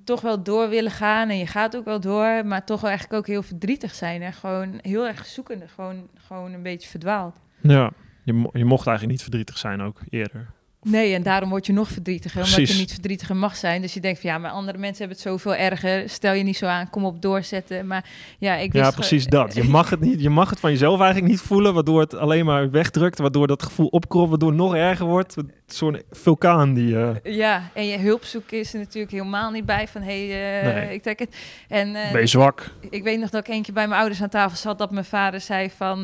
toch 0.04 0.20
wel 0.20 0.42
door 0.42 0.68
willen 0.68 0.90
gaan 0.90 1.28
en 1.28 1.38
je 1.38 1.46
gaat 1.46 1.76
ook 1.76 1.84
wel 1.84 2.00
door, 2.00 2.46
maar 2.46 2.64
toch 2.64 2.80
wel 2.80 2.90
eigenlijk 2.90 3.20
ook 3.20 3.26
heel 3.26 3.42
verdrietig 3.42 3.94
zijn 3.94 4.22
en 4.22 4.32
gewoon 4.32 4.78
heel 4.82 5.06
erg 5.06 5.26
zoekende, 5.26 5.68
gewoon, 5.68 6.08
gewoon 6.14 6.52
een 6.52 6.62
beetje 6.62 6.88
verdwaald. 6.88 7.36
Ja, 7.60 7.90
je, 8.24 8.48
je 8.52 8.64
mocht 8.64 8.86
eigenlijk 8.86 9.16
niet 9.16 9.22
verdrietig 9.22 9.58
zijn 9.58 9.80
ook 9.80 10.00
eerder. 10.08 10.50
Nee, 10.84 11.14
en 11.14 11.22
daarom 11.22 11.48
word 11.48 11.66
je 11.66 11.72
nog 11.72 11.88
verdrietiger, 11.88 12.44
omdat 12.44 12.68
je 12.68 12.78
niet 12.78 12.92
verdrietiger 12.92 13.36
mag 13.36 13.56
zijn. 13.56 13.82
Dus 13.82 13.94
je 13.94 14.00
denkt 14.00 14.20
van 14.20 14.30
ja, 14.30 14.38
maar 14.38 14.50
andere 14.50 14.78
mensen 14.78 14.98
hebben 14.98 15.16
het 15.16 15.26
zoveel 15.26 15.54
erger. 15.54 16.08
Stel 16.08 16.32
je 16.32 16.42
niet 16.42 16.56
zo 16.56 16.66
aan, 16.66 16.90
kom 16.90 17.04
op 17.04 17.22
doorzetten. 17.22 17.86
Maar 17.86 18.10
ja, 18.38 18.54
ik 18.56 18.72
wist 18.72 18.84
Ja, 18.84 18.90
precies 18.90 19.26
dat. 19.26 19.54
Je 19.54 19.64
mag, 19.64 19.90
het 19.90 20.00
niet, 20.00 20.20
je 20.20 20.30
mag 20.30 20.50
het 20.50 20.60
van 20.60 20.70
jezelf 20.70 21.00
eigenlijk 21.00 21.30
niet 21.30 21.40
voelen, 21.40 21.74
waardoor 21.74 22.00
het 22.00 22.14
alleen 22.14 22.44
maar 22.44 22.70
wegdrukt, 22.70 23.18
waardoor 23.18 23.46
dat 23.46 23.62
gevoel 23.62 23.86
opkropt, 23.86 24.28
waardoor 24.28 24.48
het 24.48 24.58
nog 24.58 24.74
erger 24.74 25.06
wordt. 25.06 25.36
Zo'n 25.74 26.00
vulkaan 26.10 26.74
die... 26.74 26.96
eh, 26.98 27.34
Ja, 27.36 27.62
en 27.74 27.86
je 27.86 27.98
hulpzoek 27.98 28.50
is 28.50 28.72
er 28.72 28.78
natuurlijk 28.78 29.12
helemaal 29.12 29.50
niet 29.50 29.66
bij 29.66 29.88
van 29.88 30.02
hé, 30.02 30.28
hey, 30.28 30.60
eh, 30.60 30.74
Nee. 30.74 30.94
ik 30.94 31.02
trek 31.02 31.18
het. 31.18 31.36
En 31.68 31.94
eh, 31.96 32.12
ben 32.12 32.20
je 32.20 32.26
zwak? 32.26 32.70
ik 32.90 33.02
weet 33.02 33.18
nog 33.20 33.30
dat 33.30 33.48
ik 33.48 33.62
keer 33.62 33.74
bij 33.74 33.88
mijn 33.88 34.00
ouders 34.00 34.22
aan 34.22 34.28
tafel 34.28 34.56
zat, 34.56 34.78
dat 34.78 34.90
mijn 34.90 35.04
vader 35.04 35.40
zei 35.40 35.70
van, 35.76 36.00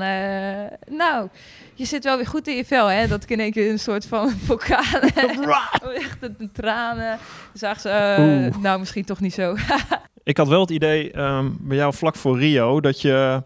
nou, 0.90 1.28
je 1.74 1.84
zit 1.84 2.04
wel 2.04 2.16
weer 2.16 2.26
goed 2.26 2.48
in 2.48 2.56
je 2.56 2.64
vel, 2.64 2.86
hè? 2.86 3.06
Dat 3.06 3.22
ik 3.22 3.30
in 3.30 3.40
één 3.40 3.52
keer 3.52 3.70
een 3.70 3.78
soort 3.78 4.06
van 4.06 4.30
vulkaan, 4.46 5.00
echt 5.94 6.20
de, 6.20 6.48
tranen, 6.52 7.18
zag 7.52 7.80
ze, 7.80 8.50
nou, 8.60 8.78
misschien 8.78 9.04
toch 9.04 9.20
niet 9.20 9.34
zo. 9.34 9.54
Ik 10.22 10.36
had 10.36 10.48
wel 10.48 10.60
het 10.60 10.70
idee 10.70 11.10
ehm, 11.10 11.50
bij 11.60 11.76
jou 11.76 11.94
vlak 11.94 12.16
voor 12.16 12.38
Rio 12.38 12.80
dat 12.80 13.00
je. 13.00 13.42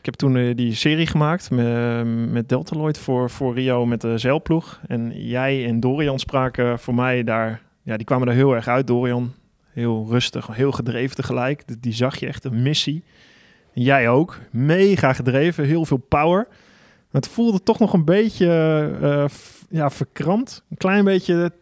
Ik 0.00 0.06
heb 0.06 0.14
toen 0.14 0.36
eh, 0.36 0.56
die 0.56 0.74
serie 0.74 1.06
gemaakt 1.06 1.50
met, 1.50 2.04
met 2.30 2.48
Deltaloid 2.48 2.98
voor, 2.98 3.30
voor 3.30 3.54
Rio 3.54 3.86
met 3.86 4.00
de 4.00 4.18
zeilploeg. 4.18 4.80
En 4.86 5.12
jij 5.26 5.66
en 5.66 5.80
Dorian 5.80 6.18
spraken 6.18 6.78
voor 6.78 6.94
mij 6.94 7.24
daar. 7.24 7.62
Ja, 7.82 7.96
die 7.96 8.06
kwamen 8.06 8.28
er 8.28 8.34
heel 8.34 8.54
erg 8.54 8.68
uit. 8.68 8.86
Dorian, 8.86 9.32
heel 9.72 10.06
rustig, 10.10 10.46
heel 10.52 10.72
gedreven 10.72 11.16
tegelijk. 11.16 11.62
Die- 11.80 11.92
zag 11.92 12.16
je 12.16 12.26
echt 12.26 12.44
een 12.44 12.62
missie. 12.62 13.02
En 13.74 13.82
jij 13.82 14.08
ook. 14.08 14.38
Mega 14.50 15.12
gedreven, 15.12 15.64
heel 15.64 15.84
veel 15.84 15.96
power. 16.08 16.48
Het 17.10 17.28
voelde 17.28 17.62
toch 17.62 17.78
nog 17.78 17.92
een 17.92 18.04
beetje 18.04 18.46
eh, 19.00 19.24
f- 19.28 19.64
ja, 19.70 19.90
verkrampt. 19.90 20.64
Een 20.70 20.76
klein 20.76 21.04
beetje. 21.04 21.52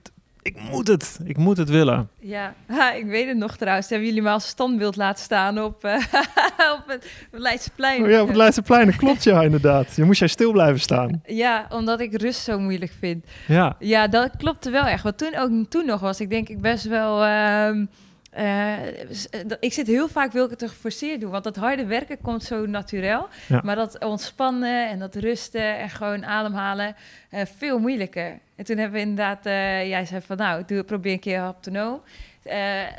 Ik 0.49 0.71
moet 0.71 0.89
het. 0.89 1.19
Ik 1.25 1.37
moet 1.37 1.57
het 1.57 1.69
willen. 1.69 2.09
Ja, 2.21 2.55
ha, 2.67 2.93
ik 2.93 3.07
weet 3.07 3.29
het 3.29 3.37
nog 3.37 3.57
trouwens. 3.57 3.89
Hebben 3.89 4.07
jullie 4.09 4.23
me 4.23 4.31
als 4.31 4.47
standbeeld 4.47 4.97
laten 4.97 5.25
staan 5.25 5.63
op, 5.63 5.85
eh, 5.85 5.95
op 6.77 6.83
het 6.87 7.07
Leidseplein? 7.31 8.03
Oh 8.03 8.11
ja, 8.11 8.21
op 8.23 8.29
het 8.29 8.37
Leidseplein, 8.37 8.87
dat 8.87 8.97
klopt 8.97 9.25
ja, 9.25 9.43
inderdaad. 9.49 9.97
Je 9.97 10.05
moest 10.05 10.19
jij 10.19 10.29
stil 10.29 10.53
blijven 10.53 10.81
staan. 10.81 11.21
Ja, 11.27 11.67
omdat 11.71 12.01
ik 12.01 12.21
rust 12.21 12.41
zo 12.41 12.59
moeilijk 12.59 12.93
vind. 12.99 13.25
Ja, 13.47 13.77
Ja, 13.79 14.09
dat 14.09 14.31
klopte 14.37 14.71
wel 14.71 14.85
echt. 14.85 15.03
Want 15.03 15.19
toen 15.19 15.37
ook 15.37 15.51
toen 15.71 15.87
nog 15.87 16.01
was 16.01 16.21
ik 16.21 16.31
denk 16.31 16.49
ik 16.49 16.61
best 16.61 16.85
wel. 16.85 17.25
ehm, 17.25 17.85
eh, 18.31 19.01
eh, 19.01 19.17
ik 19.61 19.73
zit 19.73 19.87
heel 19.87 20.09
vaak 20.09 20.33
wil 20.33 20.45
ik 20.45 20.51
het 20.51 20.59
te 20.59 20.69
geforceerd 20.69 21.21
doen, 21.21 21.31
want 21.31 21.45
dat 21.45 21.57
harde 21.57 21.87
werken 21.87 22.21
komt 22.21 22.45
zo 22.45 22.67
natuurlijk. 22.67 23.27
Ja. 23.47 23.61
Maar 23.65 23.77
dat 23.77 24.05
ontspannen 24.05 24.89
en 24.89 24.99
dat 24.99 25.15
rusten 25.15 25.79
en 25.79 25.91
gewoon 25.91 26.27
ademhalen, 26.27 26.97
eh, 27.31 27.43
veel 27.57 27.79
moeilijker. 27.79 28.39
En 28.57 28.65
toen 28.65 28.77
hebben 28.77 29.01
we 29.01 29.07
inderdaad, 29.07 29.45
jij 29.89 30.05
zei 30.05 30.21
van 30.21 30.37
nou, 30.37 30.63
doe, 30.67 30.83
probeer 30.83 31.13
een 31.13 31.19
keer 31.19 31.39
haptonoom. 31.39 32.03
Eh 32.43 32.55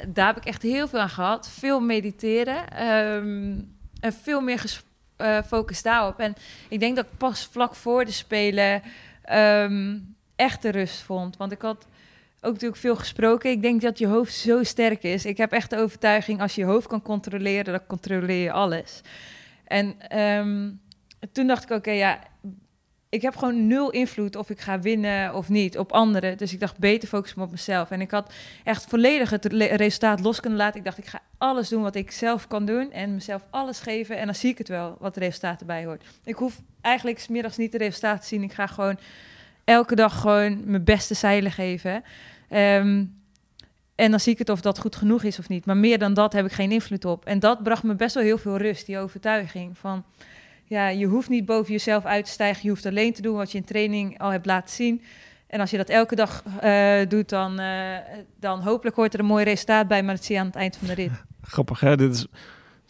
daar 0.07 0.27
heb 0.27 0.37
ik 0.37 0.45
echt 0.45 0.61
heel 0.61 0.87
veel 0.87 0.99
aan 0.99 1.09
gehad. 1.09 1.49
Veel 1.49 1.79
mediteren 1.79 2.69
ehm, 2.69 3.59
en 3.99 4.13
veel 4.21 4.41
meer 4.41 4.81
focus 5.45 5.81
daarop. 5.81 6.19
En 6.19 6.33
ik 6.67 6.79
denk 6.79 6.95
dat 6.95 7.05
ik 7.05 7.17
pas 7.17 7.49
vlak 7.51 7.75
voor 7.75 8.05
de 8.05 8.11
Spelen 8.11 8.81
ehm, 9.23 9.97
echt 10.35 10.61
de 10.61 10.69
rust 10.69 11.01
vond. 11.01 11.37
Want 11.37 11.51
ik 11.51 11.61
had 11.61 11.87
ook 12.41 12.53
natuurlijk 12.53 12.81
veel 12.81 12.95
gesproken. 12.95 13.49
Ik 13.49 13.61
denk 13.61 13.81
dat 13.81 13.99
je 13.99 14.07
hoofd 14.07 14.33
zo 14.33 14.63
sterk 14.63 15.03
is. 15.03 15.25
Ik 15.25 15.37
heb 15.37 15.51
echt 15.51 15.69
de 15.69 15.77
overtuiging, 15.77 16.41
als 16.41 16.55
je 16.55 16.61
je 16.61 16.67
hoofd 16.67 16.87
kan 16.87 17.01
controleren, 17.01 17.73
dan 17.73 17.85
controleer 17.87 18.43
je 18.43 18.51
alles. 18.51 19.01
En 19.65 19.95
ehm, 20.09 20.71
toen 21.31 21.47
dacht 21.47 21.63
ik, 21.63 21.69
oké, 21.69 21.91
ja, 21.91 22.19
ik 23.09 23.21
heb 23.21 23.35
gewoon 23.35 23.67
nul 23.67 23.89
invloed 23.89 24.35
of 24.35 24.49
ik 24.49 24.59
ga 24.59 24.79
winnen 24.79 25.33
of 25.33 25.49
niet 25.49 25.77
op 25.77 25.91
anderen. 25.91 26.37
Dus 26.37 26.53
ik 26.53 26.59
dacht, 26.59 26.77
beter 26.77 27.07
focussen 27.07 27.41
op 27.41 27.51
mezelf. 27.51 27.91
En 27.91 28.01
ik 28.01 28.11
had 28.11 28.33
echt 28.63 28.85
volledig 28.85 29.29
het 29.29 29.45
resultaat 29.45 30.19
los 30.19 30.39
kunnen 30.39 30.59
laten. 30.59 30.79
Ik 30.79 30.85
dacht, 30.85 30.97
ik 30.97 31.05
ga 31.05 31.21
alles 31.37 31.69
doen 31.69 31.81
wat 31.81 31.95
ik 31.95 32.11
zelf 32.11 32.47
kan 32.47 32.65
doen 32.65 32.91
en 32.91 33.13
mezelf 33.13 33.43
alles 33.49 33.79
geven. 33.79 34.17
En 34.17 34.25
dan 34.25 34.35
zie 34.35 34.49
ik 34.49 34.57
het 34.57 34.67
wel, 34.67 34.97
wat 34.99 35.13
de 35.13 35.19
resultaat 35.19 35.59
erbij 35.59 35.85
hoort. 35.85 36.03
Ik 36.23 36.35
hoef 36.35 36.61
eigenlijk 36.81 37.19
's 37.19 37.27
middags 37.27 37.57
niet 37.57 37.71
de 37.71 37.77
resultaten 37.77 38.21
te 38.21 38.27
zien. 38.27 38.43
Ik 38.43 38.53
ga 38.53 38.67
gewoon 38.67 38.99
elke 39.69 39.95
dag 39.95 40.19
gewoon 40.19 40.61
mijn 40.65 40.83
beste 40.83 41.13
zeilen 41.13 41.51
geven. 41.51 42.03
Ehm, 42.49 43.05
en 43.95 44.11
dan 44.11 44.19
zie 44.19 44.33
ik 44.33 44.37
het 44.37 44.49
of 44.49 44.61
dat 44.61 44.79
goed 44.79 44.95
genoeg 44.95 45.23
is 45.23 45.39
of 45.39 45.49
niet. 45.49 45.65
Maar 45.65 45.77
meer 45.77 45.99
dan 45.99 46.13
dat 46.13 46.33
heb 46.33 46.45
ik 46.45 46.51
geen 46.51 46.71
invloed 46.71 47.05
op. 47.05 47.25
En 47.25 47.39
dat 47.39 47.63
bracht 47.63 47.83
me 47.83 47.95
best 47.95 48.13
wel 48.13 48.23
heel 48.23 48.37
veel 48.37 48.57
rust, 48.57 48.85
die 48.85 48.97
overtuiging 48.97 49.77
van... 49.77 50.03
Ja, 50.65 50.87
je 50.87 51.05
hoeft 51.05 51.29
niet 51.29 51.45
boven 51.45 51.71
jezelf 51.71 52.05
uit 52.05 52.25
te 52.25 52.31
stijgen. 52.31 52.63
Je 52.63 52.69
hoeft 52.69 52.85
alleen 52.85 53.13
te 53.13 53.21
doen 53.21 53.35
wat 53.35 53.51
je 53.51 53.57
in 53.57 53.63
training 53.63 54.19
al 54.19 54.29
hebt 54.29 54.45
laten 54.45 54.75
zien. 54.75 55.01
En 55.47 55.59
als 55.59 55.71
je 55.71 55.77
dat 55.77 55.89
elke 55.89 56.15
dag 56.15 56.43
eh, 56.59 56.99
doet, 57.07 57.29
dan, 57.29 57.59
eh, 57.59 57.97
dan 58.39 58.61
hopelijk 58.61 58.95
hoort 58.95 59.13
er 59.13 59.19
een 59.19 59.25
mooi 59.25 59.43
resultaat 59.43 59.87
bij. 59.87 60.03
Maar 60.03 60.15
dat 60.15 60.23
zie 60.23 60.35
je 60.35 60.41
aan 60.41 60.47
het 60.47 60.55
eind 60.55 60.77
van 60.77 60.87
de 60.87 60.93
rit. 60.93 61.11
Grappig, 61.41 61.79
hè? 61.79 61.97
Dit 61.97 62.13
is, 62.13 62.27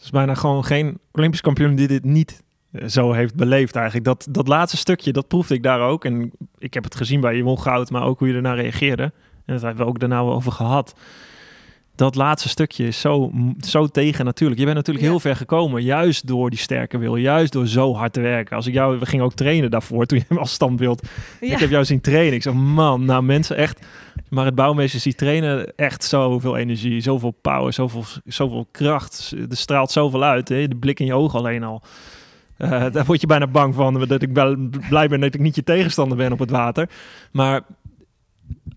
is 0.00 0.10
bijna 0.10 0.34
gewoon 0.34 0.64
geen 0.64 0.98
Olympisch 1.12 1.40
kampioen 1.40 1.74
die 1.74 1.88
dit 1.88 2.04
niet 2.04 2.42
zo 2.86 3.12
heeft 3.12 3.34
beleefd 3.34 3.74
eigenlijk. 3.76 4.04
Dat, 4.04 4.26
dat 4.30 4.48
laatste 4.48 4.76
stukje, 4.76 5.12
dat 5.12 5.28
proefde 5.28 5.54
ik 5.54 5.62
daar 5.62 5.80
ook. 5.80 6.04
En 6.04 6.30
ik 6.58 6.74
heb 6.74 6.84
het 6.84 6.94
gezien 6.94 7.20
bij 7.20 7.36
je 7.36 7.42
won 7.42 7.60
goud, 7.60 7.90
maar 7.90 8.02
ook 8.02 8.18
hoe 8.18 8.28
je 8.28 8.34
ernaar 8.34 8.56
reageerde. 8.56 9.02
En 9.46 9.54
dat 9.56 9.62
hebben 9.62 9.84
we 9.84 9.90
ook 9.90 9.98
daarna 10.00 10.24
wel 10.24 10.34
over 10.34 10.52
gehad. 10.52 10.94
Dat 11.94 12.14
laatste 12.14 12.48
stukje 12.48 12.86
is 12.86 13.00
zo, 13.00 13.32
zo 13.60 13.86
tegen 13.86 14.24
natuurlijk. 14.24 14.58
Je 14.58 14.64
bent 14.64 14.76
natuurlijk 14.76 15.04
Ja. 15.04 15.10
heel 15.10 15.20
ver 15.20 15.36
gekomen, 15.36 15.82
juist 15.82 16.26
door 16.26 16.50
die 16.50 16.58
sterke 16.58 16.98
wil. 16.98 17.16
Juist 17.16 17.52
door 17.52 17.66
zo 17.66 17.94
hard 17.94 18.12
te 18.12 18.20
werken. 18.20 18.56
Als 18.56 18.66
ik 18.66 18.72
jou, 18.74 18.98
we 18.98 19.06
gingen 19.06 19.24
ook 19.24 19.34
trainen 19.34 19.70
daarvoor, 19.70 20.06
toen 20.06 20.18
je 20.18 20.24
hem 20.28 20.38
als 20.38 20.52
standbeeld 20.52 21.06
Ja, 21.40 21.52
ik 21.52 21.58
heb 21.58 21.70
jou 21.70 21.84
zien 21.84 22.00
trainen. 22.00 22.34
Ik 22.34 22.42
zeg, 22.42 22.52
man, 22.52 23.04
nou 23.04 23.22
mensen 23.22 23.56
echt... 23.56 23.86
Maar 24.28 24.44
het 24.44 24.54
bouwmeesters 24.54 25.02
die 25.02 25.14
trainen 25.14 25.76
echt 25.76 26.04
zoveel 26.04 26.56
energie, 26.56 27.00
zoveel 27.00 27.30
power, 27.30 27.72
zoveel, 27.72 28.04
zoveel 28.24 28.68
kracht. 28.70 29.34
Er 29.50 29.56
straalt 29.56 29.90
zoveel 29.90 30.22
uit. 30.24 30.48
Hè? 30.48 30.68
De 30.68 30.76
blik 30.76 31.00
in 31.00 31.06
je 31.06 31.14
ogen 31.14 31.38
alleen 31.38 31.62
al. 31.62 31.82
Eh, 32.60 32.90
daar 32.92 33.04
word 33.04 33.20
je 33.20 33.26
bijna 33.26 33.46
bang 33.46 33.74
van. 33.74 34.06
Dat 34.06 34.22
ik 34.22 34.32
wel 34.32 34.56
blij 34.88 35.08
ben 35.08 35.20
dat 35.20 35.34
ik 35.34 35.40
niet 35.40 35.54
je 35.54 35.62
tegenstander 35.62 36.16
ben 36.16 36.32
op 36.32 36.38
het 36.38 36.50
water. 36.50 36.90
Maar 37.32 37.62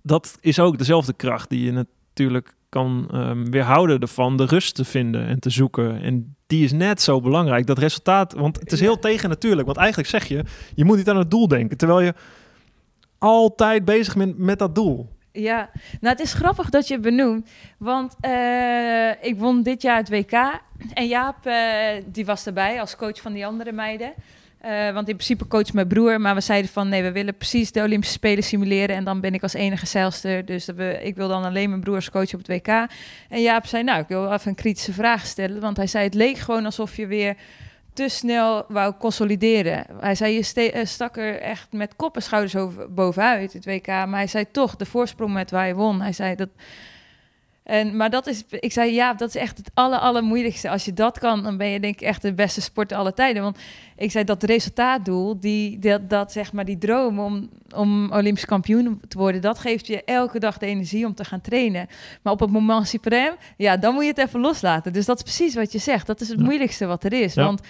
dat 0.01 0.37
is 0.41 0.59
ook 0.59 0.77
dezelfde 0.77 1.13
kracht 1.13 1.49
die 1.49 1.65
je 1.65 1.71
natuurlijk 1.71 2.55
kan 2.69 3.07
ehm, 3.11 3.45
weerhouden 3.45 3.99
ervan 3.99 4.37
de 4.37 4.45
rust 4.45 4.75
te 4.75 4.85
vinden 4.85 5.27
en 5.27 5.39
te 5.39 5.49
zoeken. 5.49 6.01
En 6.01 6.35
die 6.47 6.63
is 6.63 6.71
net 6.71 7.01
zo 7.01 7.21
belangrijk. 7.21 7.67
Dat 7.67 7.77
resultaat, 7.77 8.33
want 8.33 8.59
het 8.59 8.71
is 8.71 8.79
heel 8.79 8.99
tegen 8.99 9.29
natuurlijk. 9.29 9.65
Want 9.65 9.77
eigenlijk 9.77 10.09
zeg 10.09 10.25
je, 10.25 10.43
je 10.75 10.85
moet 10.85 10.97
niet 10.97 11.09
aan 11.09 11.17
het 11.17 11.31
doel 11.31 11.47
denken. 11.47 11.77
Terwijl 11.77 12.01
je 12.01 12.13
altijd 13.17 13.85
bezig 13.85 14.15
bent 14.15 14.37
met 14.37 14.59
dat 14.59 14.75
doel. 14.75 15.09
Ja, 15.35 15.69
nou 16.01 16.15
het 16.15 16.19
is 16.19 16.33
grappig 16.33 16.69
dat 16.69 16.87
je 16.87 16.93
het 16.93 17.03
benoemt, 17.03 17.49
want 17.77 18.15
eh, 18.19 19.09
ik 19.21 19.35
won 19.37 19.63
dit 19.63 19.81
jaar 19.81 19.97
het 19.97 20.09
WK 20.09 20.61
en 20.93 21.07
Jaap 21.07 21.45
eh, 21.45 21.55
die 22.05 22.25
was 22.25 22.45
erbij 22.45 22.79
als 22.79 22.95
coach 22.95 23.21
van 23.21 23.33
die 23.33 23.45
andere 23.45 23.71
meiden. 23.71 24.13
Eh, 24.57 24.93
want 24.93 25.09
in 25.09 25.15
principe 25.15 25.47
coach 25.47 25.73
mijn 25.73 25.87
broer, 25.87 26.21
maar 26.21 26.35
we 26.35 26.41
zeiden 26.41 26.71
van 26.71 26.89
nee, 26.89 27.03
we 27.03 27.11
willen 27.11 27.37
precies 27.37 27.71
de 27.71 27.81
Olympische 27.81 28.15
Spelen 28.15 28.43
simuleren 28.43 28.95
en 28.95 29.03
dan 29.03 29.19
ben 29.19 29.33
ik 29.33 29.43
als 29.43 29.53
enige 29.53 29.85
zeilster, 29.85 30.45
dus 30.45 30.65
dat 30.65 30.75
we, 30.75 30.99
ik 31.03 31.15
wil 31.15 31.27
dan 31.27 31.43
alleen 31.43 31.69
mijn 31.69 31.81
broer 31.81 31.95
als 31.95 32.09
coach 32.09 32.33
op 32.33 32.39
het 32.39 32.47
WK. 32.47 32.67
En 33.29 33.41
Jaap 33.41 33.65
zei 33.65 33.83
nou, 33.83 34.01
ik 34.01 34.07
wil 34.07 34.31
even 34.31 34.49
een 34.49 34.55
kritische 34.55 34.93
vraag 34.93 35.25
stellen, 35.25 35.61
want 35.61 35.77
hij 35.77 35.87
zei 35.87 36.03
het 36.03 36.13
leek 36.13 36.37
gewoon 36.37 36.65
alsof 36.65 36.95
je 36.95 37.07
weer 37.07 37.35
te 37.93 38.09
snel 38.09 38.65
wou 38.67 38.93
consolideren. 38.99 39.85
Hij 39.99 40.15
zei, 40.15 40.33
je 40.33 40.71
eh, 40.71 40.85
stak 40.85 41.17
er 41.17 41.39
echt 41.39 41.71
met 41.71 41.95
kop 41.95 42.15
en 42.15 42.21
schouders 42.21 42.55
over, 42.55 42.93
bovenuit, 42.93 43.53
het 43.53 43.65
WK. 43.65 43.87
Maar 43.87 44.13
hij 44.13 44.27
zei 44.27 44.45
toch, 44.51 44.75
de 44.75 44.85
voorsprong 44.85 45.33
met 45.33 45.51
waar 45.51 45.67
je 45.67 45.73
won. 45.73 46.01
Hij 46.01 46.13
zei 46.13 46.35
dat... 46.35 46.49
En, 47.63 47.95
maar 47.97 48.09
dat 48.09 48.27
is, 48.27 48.43
ik 48.49 48.71
zei, 48.71 48.93
ja, 48.93 49.13
dat 49.13 49.29
is 49.29 49.35
echt 49.35 49.57
het 49.57 49.71
aller, 49.73 49.99
allermoeilijkste. 49.99 50.69
Als 50.69 50.85
je 50.85 50.93
dat 50.93 51.19
kan, 51.19 51.43
dan 51.43 51.57
ben 51.57 51.67
je 51.67 51.79
denk 51.79 51.93
ik 51.93 52.01
echt 52.01 52.21
de 52.21 52.33
beste 52.33 52.61
sporter 52.61 52.97
aller 52.97 53.13
tijden. 53.13 53.43
Want 53.43 53.57
ik 53.97 54.11
zei, 54.11 54.23
dat 54.23 54.43
resultaatdoel, 54.43 55.39
die, 55.39 55.79
dat, 55.79 56.09
dat 56.09 56.31
zeg 56.31 56.53
maar 56.53 56.65
die 56.65 56.77
droom 56.77 57.19
om, 57.19 57.49
om 57.75 58.11
Olympisch 58.11 58.45
kampioen 58.45 59.01
te 59.07 59.17
worden, 59.17 59.41
dat 59.41 59.59
geeft 59.59 59.87
je 59.87 60.03
elke 60.03 60.39
dag 60.39 60.57
de 60.57 60.65
energie 60.65 61.05
om 61.05 61.13
te 61.15 61.25
gaan 61.25 61.41
trainen. 61.41 61.87
Maar 62.21 62.33
op 62.33 62.39
het 62.39 62.51
moment 62.51 62.87
suprem, 62.87 63.33
ja, 63.57 63.77
dan 63.77 63.93
moet 63.93 64.03
je 64.03 64.09
het 64.09 64.17
even 64.17 64.39
loslaten. 64.39 64.93
Dus 64.93 65.05
dat 65.05 65.17
is 65.17 65.23
precies 65.23 65.55
wat 65.55 65.71
je 65.71 65.79
zegt. 65.79 66.07
Dat 66.07 66.21
is 66.21 66.27
het 66.29 66.39
Ja. 66.39 66.45
moeilijkste 66.45 66.85
wat 66.85 67.03
er 67.03 67.13
is. 67.13 67.33
Ja. 67.33 67.43
Want 67.43 67.61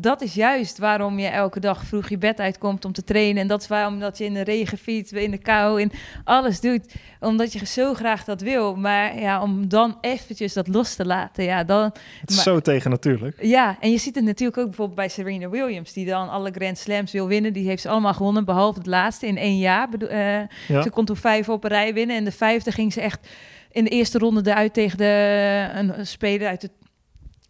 dat 0.00 0.22
is 0.22 0.34
juist 0.34 0.78
waarom 0.78 1.18
je 1.18 1.26
elke 1.26 1.60
dag 1.60 1.84
vroeg 1.84 2.08
je 2.08 2.18
bed 2.18 2.40
uitkomt 2.40 2.84
om 2.84 2.92
te 2.92 3.04
trainen. 3.04 3.42
En 3.42 3.48
dat 3.48 3.60
is 3.60 3.68
waarom 3.68 3.98
dat 4.00 4.18
je 4.18 4.24
in 4.24 4.34
de 4.34 4.40
regen 4.44 4.78
fietst, 4.78 5.12
in 5.12 5.30
de 5.30 5.38
kou, 5.38 5.80
in 5.80 5.92
alles 6.24 6.60
doet. 6.60 6.94
Omdat 7.20 7.52
je 7.52 7.66
zo 7.66 7.94
graag 7.94 8.24
dat 8.24 8.40
wil. 8.40 8.76
Maar 8.76 9.20
ja, 9.20 9.42
om 9.42 9.68
dan 9.68 9.98
eventjes 10.00 10.52
dat 10.52 10.68
los 10.68 10.94
te 10.94 11.06
laten, 11.06 11.44
ja, 11.44 11.64
dan... 11.64 11.82
Het 12.20 12.30
is 12.30 12.34
Maar- 12.34 12.44
zo 12.44 12.60
tegen 12.60 12.90
natuurlijk. 12.90 13.36
Ja, 13.42 13.76
en 13.80 13.90
je 13.90 13.98
ziet 13.98 14.14
het 14.14 14.24
natuurlijk 14.24 14.58
ook 14.58 14.66
bijvoorbeeld 14.66 14.96
bij 14.98 15.08
Serena 15.08 15.48
Williams, 15.48 15.92
die 15.92 16.06
dan 16.06 16.28
alle 16.30 16.50
Grand 16.50 16.78
Slams 16.78 17.12
wil 17.12 17.26
winnen. 17.26 17.52
Die 17.52 17.66
heeft 17.68 17.82
ze 17.82 17.88
allemaal 17.88 18.14
gewonnen, 18.14 18.44
behalve 18.44 18.78
het 18.78 18.86
laatste 18.86 19.26
in 19.26 19.36
één 19.36 19.58
jaar. 19.58 19.88
Bedo- 19.88 20.06
eh, 20.06 20.40
Ja. 20.68 20.82
Ze 20.82 20.90
kon 20.90 21.04
toen 21.04 21.16
vijf 21.16 21.48
op 21.48 21.64
een 21.64 21.70
rij 21.70 21.94
winnen. 21.94 22.16
En 22.16 22.24
de 22.24 22.32
vijfde 22.32 22.72
ging 22.72 22.92
ze 22.92 23.00
echt 23.00 23.28
in 23.72 23.84
de 23.84 23.90
eerste 23.90 24.18
ronde 24.18 24.50
eruit 24.50 24.74
tegen 24.74 24.98
de, 24.98 25.68
een, 25.74 26.06
speler 26.06 26.48
uit 26.48 26.60
de, 26.60 26.70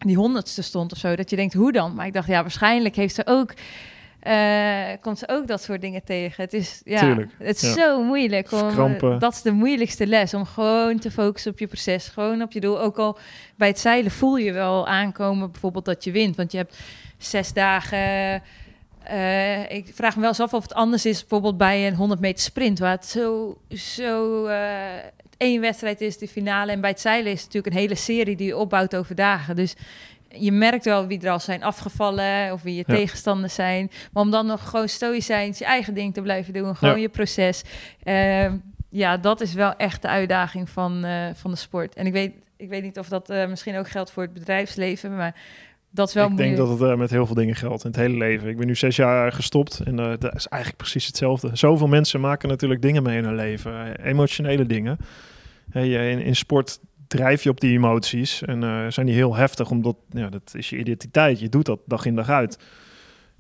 die 0.07 0.17
honderdste 0.17 0.63
stond 0.63 0.93
of 0.93 0.99
zo. 0.99 1.17
Dat 1.17 1.31
je 1.31 1.37
denkt, 1.37 1.55
hoe 1.55 1.73
dan? 1.73 1.95
Maar 1.95 2.07
ik 2.07 2.13
dacht, 2.13 2.29
ja, 2.29 2.41
waarschijnlijk 2.43 2.97
heeft 2.97 3.15
ze 3.15 3.23
ook... 3.27 3.53
eh, 4.21 4.79
komt 5.01 5.19
ze 5.19 5.29
ook 5.29 5.47
dat 5.47 5.63
soort 5.63 5.81
dingen 5.81 6.05
tegen. 6.05 6.43
Het 6.45 6.53
is, 6.53 6.83
ja, 6.85 7.01
Tuurlijk, 7.01 7.31
het 7.39 7.63
is 7.63 7.75
ja. 7.75 7.83
zo 7.83 8.03
moeilijk. 8.03 8.53
Om, 8.53 8.59
Verkrampen. 8.59 9.19
dat 9.19 9.33
is 9.33 9.43
de 9.43 9.53
moeilijkste 9.53 10.07
les. 10.07 10.35
Om 10.35 10.45
gewoon 10.45 10.99
te 10.99 11.11
focussen 11.11 11.53
op 11.53 11.59
je 11.59 11.67
proces. 11.67 12.09
Gewoon 12.09 12.43
op 12.43 12.53
je 12.53 12.61
doel. 12.61 12.81
Ook 12.81 12.99
al 12.99 13.19
bij 13.57 13.69
het 13.69 13.79
zeilen 13.81 14.11
voel 14.11 14.37
je 14.37 14.53
wel 14.53 14.87
aankomen 14.87 15.51
bijvoorbeeld 15.51 15.85
dat 15.85 16.05
je 16.05 16.11
wint. 16.11 16.37
Want 16.37 16.53
je 16.53 16.59
hebt 16.59 16.77
zes 17.19 17.53
dagen... 17.53 18.43
eh, 19.03 19.71
ik 19.71 19.91
vraag 19.95 20.15
me 20.15 20.21
wel 20.21 20.29
eens 20.29 20.41
af 20.41 20.55
of 20.55 20.63
het 20.63 20.75
anders 20.75 21.07
is 21.07 21.21
bijvoorbeeld 21.21 21.57
bij 21.57 21.87
een 21.87 21.95
100 21.95 22.21
meter 22.21 22.43
sprint, 22.45 22.79
waar 22.79 22.91
het 22.91 23.07
zo, 23.07 23.59
zo 23.69 24.47
eh, 24.47 24.67
één 25.37 25.61
wedstrijd 25.61 26.01
is, 26.01 26.19
de 26.19 26.29
finale. 26.29 26.73
En 26.73 26.81
bij 26.81 26.91
het 26.91 27.01
zeilen 27.01 27.33
is 27.33 27.43
het 27.43 27.47
natuurlijk 27.47 27.75
een 27.75 27.81
hele 27.81 27.95
serie 27.95 28.37
die 28.37 28.47
je 28.47 28.57
opbouwt 28.57 28.97
over 28.97 29.15
dagen. 29.15 29.57
Dus 29.57 29.75
je 30.29 30.53
merkt 30.53 30.85
wel 30.85 31.07
wie 31.07 31.21
er 31.21 31.31
al 31.31 31.41
zijn 31.41 31.63
afgevallen 31.63 32.53
of 32.53 32.63
wie 32.63 32.75
je 32.75 32.85
Ja. 32.87 32.95
tegenstanders 32.95 33.55
zijn. 33.55 33.91
Maar 34.13 34.23
om 34.23 34.31
dan 34.31 34.47
nog 34.47 34.69
gewoon 34.69 34.89
stoïcijns 34.89 35.59
je 35.59 35.65
eigen 35.65 35.95
ding 35.95 36.15
te 36.15 36.23
blijven 36.23 36.53
doen, 36.53 36.77
gewoon 36.77 36.95
Ja. 36.95 37.01
je 37.01 37.09
proces. 37.09 37.63
Eh, 38.03 38.53
ja, 38.91 39.17
dat 39.17 39.41
is 39.41 39.55
wel 39.55 39.77
echt 39.77 40.03
de 40.03 40.09
uitdaging 40.09 40.69
van, 40.71 41.05
eh, 41.05 41.27
van 41.35 41.51
de 41.51 41.57
sport. 41.57 41.95
En 41.95 42.07
ik 42.07 42.13
weet, 42.13 42.33
ik 42.57 42.69
weet 42.69 42.83
niet 42.83 42.99
of 42.99 43.09
dat 43.09 43.31
eh, 43.31 43.47
misschien 43.49 43.77
ook 43.77 43.89
geldt 43.89 44.11
voor 44.11 44.23
het 44.23 44.33
bedrijfsleven, 44.33 45.17
maar 45.17 45.35
dat 45.95 46.09
is 46.09 46.15
wel 46.15 46.31
ik 46.31 46.37
denk 46.37 46.57
dat 46.57 46.69
het 46.69 46.81
eh, 46.81 46.97
met 46.97 47.11
heel 47.11 47.27
veel 47.27 47.35
dingen 47.35 47.55
geldt 47.55 47.85
in 47.85 47.91
het 47.91 48.01
hele 48.01 48.17
leven. 48.17 48.49
Ik 48.49 48.57
ben 48.57 48.67
nu 48.67 48.75
zes 48.75 48.97
jaar 48.97 49.33
gestopt 49.33 49.81
en 49.85 49.99
eh, 49.99 50.13
dat 50.19 50.35
is 50.35 50.47
eigenlijk 50.47 50.83
precies 50.83 51.07
hetzelfde. 51.07 51.51
Zoveel 51.53 51.87
mensen 51.87 52.21
maken 52.21 52.49
natuurlijk 52.49 52.83
dingen 52.83 53.03
mee 53.03 53.19
in 53.19 53.25
hun 53.25 53.35
leven, 53.35 53.97
eh, 53.97 54.07
emotionele 54.07 54.67
dingen. 54.67 54.99
Hey, 55.71 56.11
in, 56.11 56.21
in 56.21 56.37
sport 56.37 56.81
drijf 57.07 57.43
je 57.43 57.51
op 57.51 57.61
die 57.61 57.73
emoties 57.73 58.43
en 58.43 58.93
zijn 58.93 59.07
die 59.07 59.15
heel 59.15 59.35
heftig, 59.35 59.71
omdat 59.71 59.97
ja, 60.11 60.29
dat 60.29 60.55
is 60.57 60.71
je 60.71 60.79
identiteit. 60.79 61.41
Je 61.41 61.49
doet 61.49 61.67
dat 61.67 61.79
dag 61.87 62.07
in 62.07 62.15
dag 62.15 62.29
uit. 62.29 62.59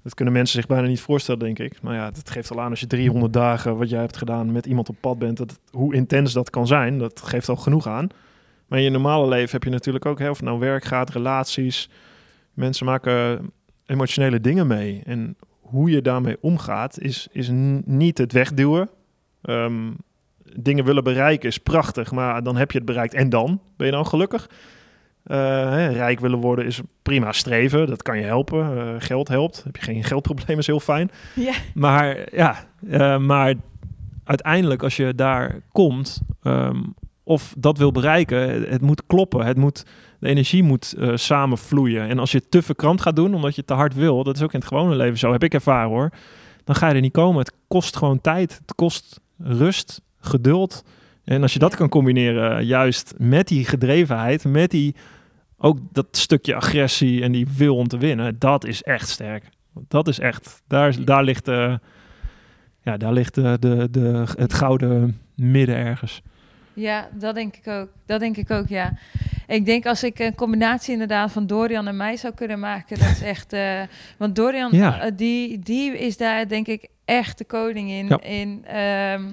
Dat 0.03 0.15
kunnen 0.15 0.35
mensen 0.35 0.59
zich 0.59 0.67
bijna 0.67 0.87
niet 0.87 1.01
voorstellen, 1.01 1.41
denk 1.41 1.59
ik. 1.59 1.83
Maar 1.83 1.95
ja, 1.95 2.11
dat 2.11 2.31
geeft 2.31 2.51
al 2.51 2.61
aan 2.61 2.71
als 2.71 2.81
je 2.81 2.87
300 2.87 3.33
dagen 3.33 3.77
wat 3.77 3.91
jij 3.91 4.01
hebt 4.01 4.17
gedaan 4.17 4.53
met 4.53 4.67
iemand 4.67 4.89
op 4.89 4.97
pad 5.01 5.19
bent, 5.19 5.37
dat, 5.37 5.59
hoe 5.71 5.95
intens 5.95 6.33
dat 6.33 6.51
kan 6.51 6.67
zijn, 6.67 6.99
dat 6.99 7.21
geeft 7.25 7.49
al 7.49 7.57
genoeg 7.57 7.87
aan. 7.87 8.09
Maar 8.67 8.79
in 8.79 8.85
je 8.85 8.91
normale 8.91 9.29
leven 9.29 9.51
heb 9.51 9.65
je 9.65 9.71
natuurlijk 9.71 10.07
ook, 10.07 10.21
of 10.21 10.27
het 10.37 10.41
nou 10.41 10.59
werk 10.59 10.85
gaat, 10.85 11.11
relaties, 11.11 11.89
Mensen 12.55 12.87
maken 12.87 13.51
emotionele 13.87 14.41
dingen 14.41 14.67
mee. 14.67 15.03
En 15.05 15.37
hoe 15.61 15.91
je 15.91 16.03
daarmee 16.03 16.37
omgaat, 16.41 17.01
is, 17.01 17.29
is 17.33 17.51
niet 17.85 18.19
het 18.19 18.33
wegduwen. 18.33 18.91
Ehm, 19.43 19.91
dingen 20.57 20.85
willen 20.85 21.05
bereiken 21.05 21.49
is 21.49 21.59
prachtig, 21.59 22.13
maar 22.13 22.43
dan 22.43 22.57
heb 22.57 22.71
je 22.71 22.79
het 22.79 22.87
bereikt 22.87 23.15
en 23.15 23.29
dan 23.29 23.61
ben 23.77 23.87
je 23.87 23.93
dan 23.93 24.07
gelukkig. 24.07 24.49
Eh, 25.25 25.37
hè, 25.71 25.89
rijk 25.89 26.21
willen 26.21 26.39
worden 26.39 26.67
is 26.67 26.81
prima 27.03 27.33
streven, 27.33 27.87
dat 27.87 28.03
kan 28.03 28.19
je 28.19 28.25
helpen. 28.25 28.79
Eh, 28.79 28.95
geld 28.99 29.29
helpt, 29.29 29.63
heb 29.65 29.77
je 29.77 29.83
geen 29.83 30.05
geldprobleem 30.13 30.59
is 30.59 30.67
heel 30.67 30.81
fijn. 30.81 31.11
Ja. 31.35 31.55
Maar 31.75 32.37
ja, 32.37 32.57
eh, 32.91 33.19
maar 33.19 33.55
uiteindelijk 34.25 34.83
als 34.83 34.97
je 34.97 35.15
daar 35.15 35.61
komt 35.73 36.21
ehm, 36.43 36.83
of 37.23 37.55
dat 37.59 37.79
wil 37.79 37.93
bereiken, 37.93 38.51
het, 38.51 38.69
het 38.69 38.81
moet 38.81 39.07
kloppen. 39.07 39.47
Het 39.47 39.57
moet, 39.57 39.87
de 40.25 40.31
energie 40.31 40.63
moet 40.63 40.95
eh 40.99 41.11
samenvloeien. 41.15 42.09
En 42.09 42.19
als 42.19 42.33
je 42.33 42.49
te 42.49 42.63
verkrampt 42.63 43.03
gaat 43.03 43.17
doen 43.17 43.35
omdat 43.35 43.51
je 43.51 43.57
het 43.57 43.67
te 43.67 43.75
hard 43.75 43.95
wil, 43.95 44.25
dat 44.25 44.37
is 44.37 44.43
ook 44.43 44.53
in 44.53 44.59
het 44.59 44.69
gewone 44.69 44.97
leven 44.97 45.19
zo, 45.19 45.33
heb 45.33 45.43
ik 45.43 45.55
ervaren 45.55 45.89
hoor. 45.91 46.11
Dan 46.65 46.75
ga 46.75 46.89
je 46.89 46.95
er 46.95 47.01
niet 47.01 47.13
komen. 47.13 47.39
Het 47.39 47.53
kost 47.69 47.97
gewoon 47.97 48.21
tijd. 48.21 48.59
Het 48.59 48.75
kost 48.75 49.21
rust, 49.39 50.01
geduld. 50.21 50.85
En 51.25 51.43
als 51.43 51.53
je 51.53 51.59
dat 51.59 51.77
kan 51.77 51.89
combineren, 51.89 52.57
eh, 52.57 52.67
juist 52.67 53.15
met 53.19 53.49
die 53.49 53.65
gedrevenheid, 53.65 54.45
met 54.45 54.71
die 54.71 54.95
ook 55.59 55.79
dat 55.93 56.07
stukje 56.11 56.55
agressie 56.55 57.23
en 57.23 57.33
die 57.33 57.47
wil 57.57 57.77
om 57.77 57.89
te 57.89 57.99
winnen, 57.99 58.39
dat 58.39 58.65
is 58.65 58.83
echt 58.83 59.09
sterk. 59.09 59.45
Dat 59.89 60.09
is 60.09 60.19
echt, 60.19 60.63
daar, 60.67 61.05
daar 61.05 61.25
ligt, 61.25 61.49
eh, 61.49 61.75
ja, 62.83 62.97
daar 62.97 63.13
ligt 63.13 63.35
de, 63.35 63.89
de, 63.91 64.25
het 64.37 64.53
gouden 64.53 65.21
midden 65.35 65.77
ergens. 65.77 66.23
Ja, 66.75 67.09
dat 67.13 67.35
denk 67.35 67.57
ik 67.57 67.67
ook. 67.69 67.89
Dat 68.07 68.21
denk 68.21 68.37
ik 68.37 68.51
ook, 68.51 68.69
ja. 68.69 68.93
Ik 69.47 69.65
denk 69.67 69.87
als 69.87 70.03
ik 70.03 70.19
een 70.19 70.35
combinatie 70.35 70.93
inderdaad 70.93 71.33
van 71.33 71.47
Dorian 71.47 71.87
en 71.89 71.97
mij 71.97 72.17
zou 72.17 72.35
kunnen 72.35 72.59
maken, 72.59 72.99
dat 72.99 73.09
is 73.09 73.23
echt... 73.35 73.53
eh, 73.53 73.81
want 74.19 74.37
Dorian, 74.37 74.73
Ja. 74.73 75.01
eh, 75.01 75.11
die, 75.17 75.59
die 75.59 75.99
is 75.99 76.17
daar 76.17 76.49
denk 76.49 76.67
ik 76.67 76.89
echt 77.05 77.39
de 77.39 77.45
koning 77.45 77.91
in. 77.91 78.07
Ja. 78.07 78.21
In 78.23 78.65
ehm, 78.67 79.25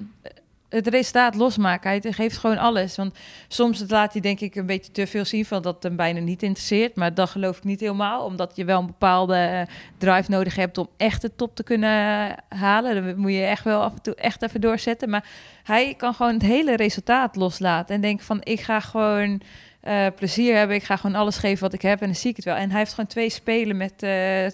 het 0.72 0.86
resultaat 0.86 1.34
losmaken. 1.34 1.90
Hij 1.90 2.12
geeft 2.12 2.36
gewoon 2.36 2.58
alles. 2.58 2.96
Want 2.96 3.14
soms 3.48 3.84
laat 3.88 4.12
hij 4.12 4.20
denk 4.20 4.40
ik 4.40 4.54
een 4.54 4.66
beetje 4.66 4.92
te 4.92 5.06
veel 5.06 5.24
zien 5.24 5.44
van 5.44 5.62
dat 5.62 5.82
hem 5.82 5.96
bijna 5.96 6.20
niet 6.20 6.42
interesseert. 6.42 6.96
Maar 6.96 7.14
dat 7.14 7.30
geloof 7.30 7.56
ik 7.56 7.64
niet 7.64 7.80
helemaal. 7.80 8.24
Omdat 8.24 8.52
je 8.56 8.64
wel 8.64 8.80
een 8.80 8.86
bepaalde 8.86 9.36
eh, 9.36 9.62
drive 9.98 10.30
nodig 10.30 10.56
hebt 10.56 10.78
om 10.78 10.88
echt 10.96 11.22
de 11.22 11.34
top 11.36 11.56
te 11.56 11.62
kunnen 11.62 12.34
halen. 12.48 12.94
Dan 12.94 13.18
moet 13.18 13.32
je 13.32 13.42
echt 13.42 13.64
wel 13.64 13.82
af 13.82 13.92
en 13.92 14.02
toe 14.02 14.14
echt 14.14 14.42
even 14.42 14.60
doorzetten. 14.60 15.10
Maar 15.10 15.24
hij 15.62 15.94
kan 15.94 16.14
gewoon 16.14 16.32
het 16.32 16.42
hele 16.42 16.76
resultaat 16.76 17.36
loslaten. 17.36 17.94
En 17.94 18.00
denken 18.00 18.24
van 18.24 18.40
ik 18.42 18.60
ga 18.60 18.80
gewoon 18.80 19.40
eh, 19.80 20.06
plezier 20.16 20.56
hebben. 20.56 20.76
Ik 20.76 20.84
ga 20.84 20.96
gewoon 20.96 21.16
alles 21.16 21.36
geven 21.36 21.62
wat 21.62 21.72
ik 21.72 21.82
heb. 21.82 22.00
En 22.00 22.06
dan 22.06 22.16
zie 22.16 22.30
ik 22.30 22.36
het 22.36 22.44
wel. 22.44 22.56
En 22.56 22.70
hij 22.70 22.78
heeft 22.78 22.90
gewoon 22.90 23.10
twee 23.10 23.30
spelen 23.30 23.76
met 23.76 24.02
eh, 24.02 24.46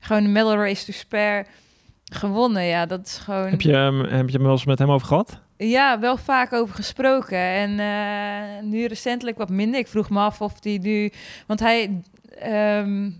gewoon 0.00 0.22
de 0.22 0.28
medal 0.28 0.56
race 0.56 0.84
to 0.84 0.92
spare 0.92 1.46
gewonnen. 2.04 2.64
Ja, 2.64 2.86
dat 2.86 3.06
is 3.06 3.18
gewoon... 3.18 3.48
Heb 3.50 3.60
je, 3.60 3.76
heb 4.08 4.28
je 4.28 4.34
hem 4.34 4.42
wel 4.42 4.52
eens 4.52 4.64
met 4.64 4.78
hem 4.78 4.90
over 4.90 5.06
gehad? 5.06 5.42
Ja, 5.56 5.98
wel 5.98 6.16
vaak 6.16 6.52
over 6.52 6.74
gesproken. 6.74 7.38
En 7.38 7.78
eh, 7.80 8.62
nu 8.64 8.86
recentelijk 8.86 9.38
wat 9.38 9.48
minder. 9.50 9.80
Ik 9.80 9.88
vroeg 9.88 10.10
me 10.10 10.20
af 10.20 10.40
of 10.40 10.52
hij 10.62 10.78
nu... 10.82 11.12
Want 11.46 11.60
hij... 11.60 12.00
ehm 12.38 13.10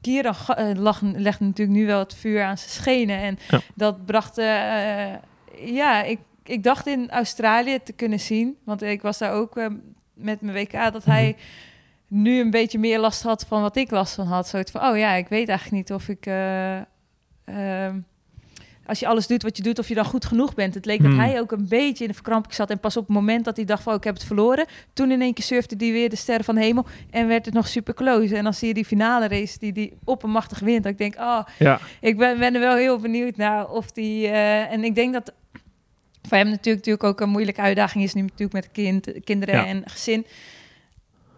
Kieran 0.00 0.34
eh, 0.56 0.66
lag, 0.74 1.00
legt 1.00 1.40
natuurlijk 1.40 1.78
nu 1.78 1.86
wel 1.86 1.98
het 1.98 2.14
vuur 2.14 2.42
aan 2.42 2.58
zijn 2.58 2.70
schenen. 2.70 3.18
En 3.18 3.38
Ja. 3.48 3.60
dat 3.74 4.04
bracht... 4.06 4.38
eh, 4.38 5.14
ja, 5.64 6.02
ik, 6.02 6.18
ik 6.44 6.62
dacht 6.62 6.86
in 6.86 7.10
Australië 7.10 7.78
te 7.82 7.92
kunnen 7.92 8.20
zien. 8.20 8.56
Want 8.64 8.82
ik 8.82 9.02
was 9.02 9.18
daar 9.18 9.32
ook 9.32 9.56
eh, 9.56 9.66
met 10.14 10.40
mijn 10.40 10.56
WK... 10.56 10.92
dat 10.92 11.04
hij 11.04 11.36
nu 12.08 12.40
een 12.40 12.50
beetje 12.50 12.78
meer 12.78 12.98
last 12.98 13.22
had 13.22 13.44
van 13.48 13.60
wat 13.62 13.76
ik 13.76 13.90
last 13.90 14.14
van 14.14 14.26
had. 14.26 14.48
Zoiets 14.48 14.70
van, 14.70 14.82
oh 14.88 14.98
ja, 14.98 15.12
ik 15.12 15.28
weet 15.28 15.48
eigenlijk 15.48 15.88
niet 15.88 15.92
of 15.98 16.08
ik... 16.08 16.26
eh, 16.26 16.76
ehm, 17.44 17.98
als 18.86 18.98
je 18.98 19.06
alles 19.06 19.26
doet 19.26 19.42
wat 19.42 19.56
je 19.56 19.62
doet, 19.62 19.78
of 19.78 19.88
je 19.88 19.94
dan 19.94 20.04
goed 20.04 20.24
genoeg 20.24 20.54
bent. 20.54 20.74
Het 20.74 20.84
leek 20.84 20.98
Hmm. 20.98 21.16
dat 21.16 21.26
hij 21.26 21.40
ook 21.40 21.52
een 21.52 21.68
beetje 21.68 22.02
in 22.04 22.08
de 22.10 22.14
verkramping 22.14 22.54
zat. 22.54 22.70
En 22.70 22.78
pas 22.80 22.96
op 22.96 23.06
het 23.06 23.16
moment 23.16 23.44
dat 23.44 23.56
hij 23.56 23.64
dacht 23.64 23.82
van, 23.82 23.92
oh, 23.92 23.98
ik 23.98 24.04
heb 24.04 24.14
het 24.14 24.24
verloren. 24.24 24.66
Toen 24.92 25.10
in 25.10 25.20
één 25.20 25.34
keer 25.34 25.44
surfde 25.44 25.74
hij 25.78 25.92
weer 25.92 26.08
de 26.10 26.16
sterren 26.16 26.44
van 26.44 26.54
de 26.54 26.60
hemel. 26.60 26.86
En 27.10 27.28
werd 27.28 27.44
het 27.44 27.54
nog 27.54 27.68
super 27.68 27.94
close. 27.94 28.36
En 28.36 28.44
dan 28.44 28.54
zie 28.54 28.68
je 28.68 28.74
die 28.74 28.84
finale 28.84 29.28
race 29.28 29.58
die 29.58 29.72
die 29.72 29.92
oppermachtig 30.04 30.58
wint. 30.58 30.82
Dat 30.82 30.92
ik 30.92 30.98
denk, 30.98 31.14
oh, 31.18 31.40
Ja. 31.58 31.80
ik 32.00 32.16
ben, 32.18 32.38
ben 32.38 32.54
er 32.54 32.60
wel 32.60 32.76
heel 32.76 32.98
benieuwd 32.98 33.36
naar 33.36 33.68
of 33.70 33.90
die... 33.92 34.26
eh, 34.26 34.72
en 34.72 34.84
ik 34.84 34.94
denk 34.94 35.12
dat 35.12 35.32
voor 36.28 36.36
hem 36.36 36.48
natuurlijk, 36.48 36.86
natuurlijk 36.86 37.04
ook 37.04 37.20
een 37.20 37.28
moeilijke 37.32 37.60
uitdaging 37.60 38.04
is. 38.04 38.14
Nu 38.14 38.22
natuurlijk 38.22 38.52
met 38.52 38.68
kind, 38.72 39.08
kinderen 39.24 39.54
Ja. 39.54 39.66
en 39.66 39.82
gezin. 39.84 40.26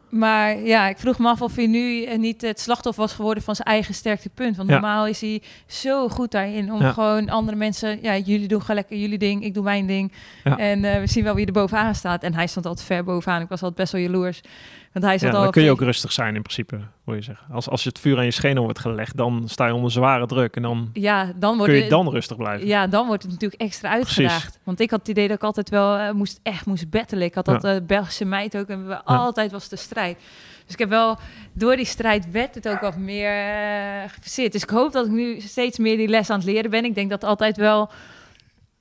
Maar 0.08 0.58
ja, 0.58 0.88
ik 0.88 0.98
vroeg 0.98 1.18
me 1.18 1.28
af 1.28 1.42
of 1.42 1.56
hij 1.56 1.66
nu 1.66 2.04
eh, 2.04 2.18
niet 2.18 2.40
het 2.42 2.60
slachtoffer 2.60 3.02
was 3.02 3.12
geworden 3.12 3.42
van 3.42 3.54
zijn 3.54 3.68
eigen 3.68 3.94
sterktepunt. 3.94 4.56
Want 4.56 4.68
Ja. 4.68 4.74
normaal 4.74 5.06
is 5.06 5.20
hij 5.20 5.42
zo 5.66 6.08
goed 6.08 6.30
daarin 6.30 6.72
om 6.72 6.80
Ja. 6.80 6.92
gewoon 6.92 7.28
andere 7.28 7.56
mensen... 7.56 7.98
Ja, 8.02 8.16
jullie 8.16 8.48
doen 8.48 8.60
gewoon 8.60 8.76
lekker 8.76 8.96
jullie 8.96 9.18
ding, 9.18 9.44
ik 9.44 9.54
doe 9.54 9.62
mijn 9.62 9.86
ding. 9.86 10.12
Ja. 10.44 10.58
En 10.58 10.84
eh, 10.84 11.00
we 11.00 11.06
zien 11.06 11.24
wel 11.24 11.34
wie 11.34 11.46
er 11.46 11.52
bovenaan 11.52 11.94
staat. 11.94 12.22
En 12.22 12.34
hij 12.34 12.46
stond 12.46 12.66
altijd 12.66 12.86
ver 12.86 13.04
bovenaan. 13.04 13.40
Ik 13.42 13.48
was 13.48 13.62
altijd 13.62 13.78
best 13.80 13.92
wel 13.92 14.00
jaloers. 14.00 14.40
Want 14.92 15.04
hij 15.04 15.18
zat 15.18 15.30
Ja, 15.32 15.36
al... 15.36 15.42
dan 15.42 15.52
kun 15.52 15.62
je 15.62 15.70
ook 15.70 15.80
rustig 15.80 16.12
zijn 16.12 16.34
in 16.34 16.42
principe, 16.42 16.78
je 17.16 17.22
zeggen. 17.22 17.46
Als, 17.54 17.68
als 17.68 17.82
je 17.82 17.88
het 17.88 17.98
vuur 17.98 18.18
aan 18.18 18.24
je 18.24 18.30
schenen 18.30 18.62
wordt 18.62 18.78
gelegd, 18.78 19.16
dan 19.16 19.42
sta 19.46 19.66
je 19.66 19.74
onder 19.74 19.90
zware 19.90 20.26
druk 20.26 20.56
en 20.56 20.62
dan 20.62 20.90
Ja, 20.92 21.32
dan 21.36 21.50
wordt 21.56 21.64
kun 21.64 21.74
je 21.74 21.80
het- 21.80 21.90
dan 21.90 22.08
rustig 22.10 22.36
blijven. 22.36 22.66
Ja, 22.66 22.86
dan 22.86 23.06
wordt 23.06 23.22
het 23.22 23.32
natuurlijk 23.32 23.60
extra 23.60 23.88
Precies. 23.90 24.18
uitgedaagd. 24.18 24.58
Want 24.64 24.80
ik 24.80 24.90
had 24.90 24.98
het 24.98 25.08
idee 25.08 25.28
dat 25.28 25.36
ik 25.36 25.42
altijd 25.42 25.68
wel 25.68 25.96
eh, 25.96 26.10
moest, 26.12 26.40
echt 26.42 26.66
moest 26.66 26.90
battelen. 26.90 27.24
Ik 27.24 27.34
had 27.34 27.46
Ja. 27.46 27.52
dat 27.52 27.64
eh, 27.64 27.86
Belgische 27.86 28.24
meid 28.24 28.56
ook 28.56 28.68
en 28.68 28.86
we 28.86 29.04
altijd 29.04 29.52
was 29.52 29.68
de 29.68 29.76
strijd. 29.76 30.18
Dus 30.64 30.72
ik 30.72 30.78
heb 30.78 30.88
wel, 30.88 31.16
door 31.52 31.76
die 31.76 31.84
strijd 31.84 32.30
werd 32.30 32.54
het 32.54 32.68
ook 32.68 32.80
wat 32.80 32.96
meer 32.96 33.32
gefaseerd. 34.08 34.52
Dus 34.52 34.62
ik 34.62 34.70
hoop 34.70 34.92
dat 34.92 35.06
ik 35.06 35.12
nu 35.12 35.40
steeds 35.40 35.78
meer 35.78 35.96
die 35.96 36.08
les 36.08 36.30
aan 36.30 36.38
het 36.38 36.46
leren 36.48 36.70
ben. 36.70 36.84
Ik 36.84 36.94
denk 36.94 37.10
dat 37.10 37.24
altijd 37.24 37.56
wel... 37.56 37.90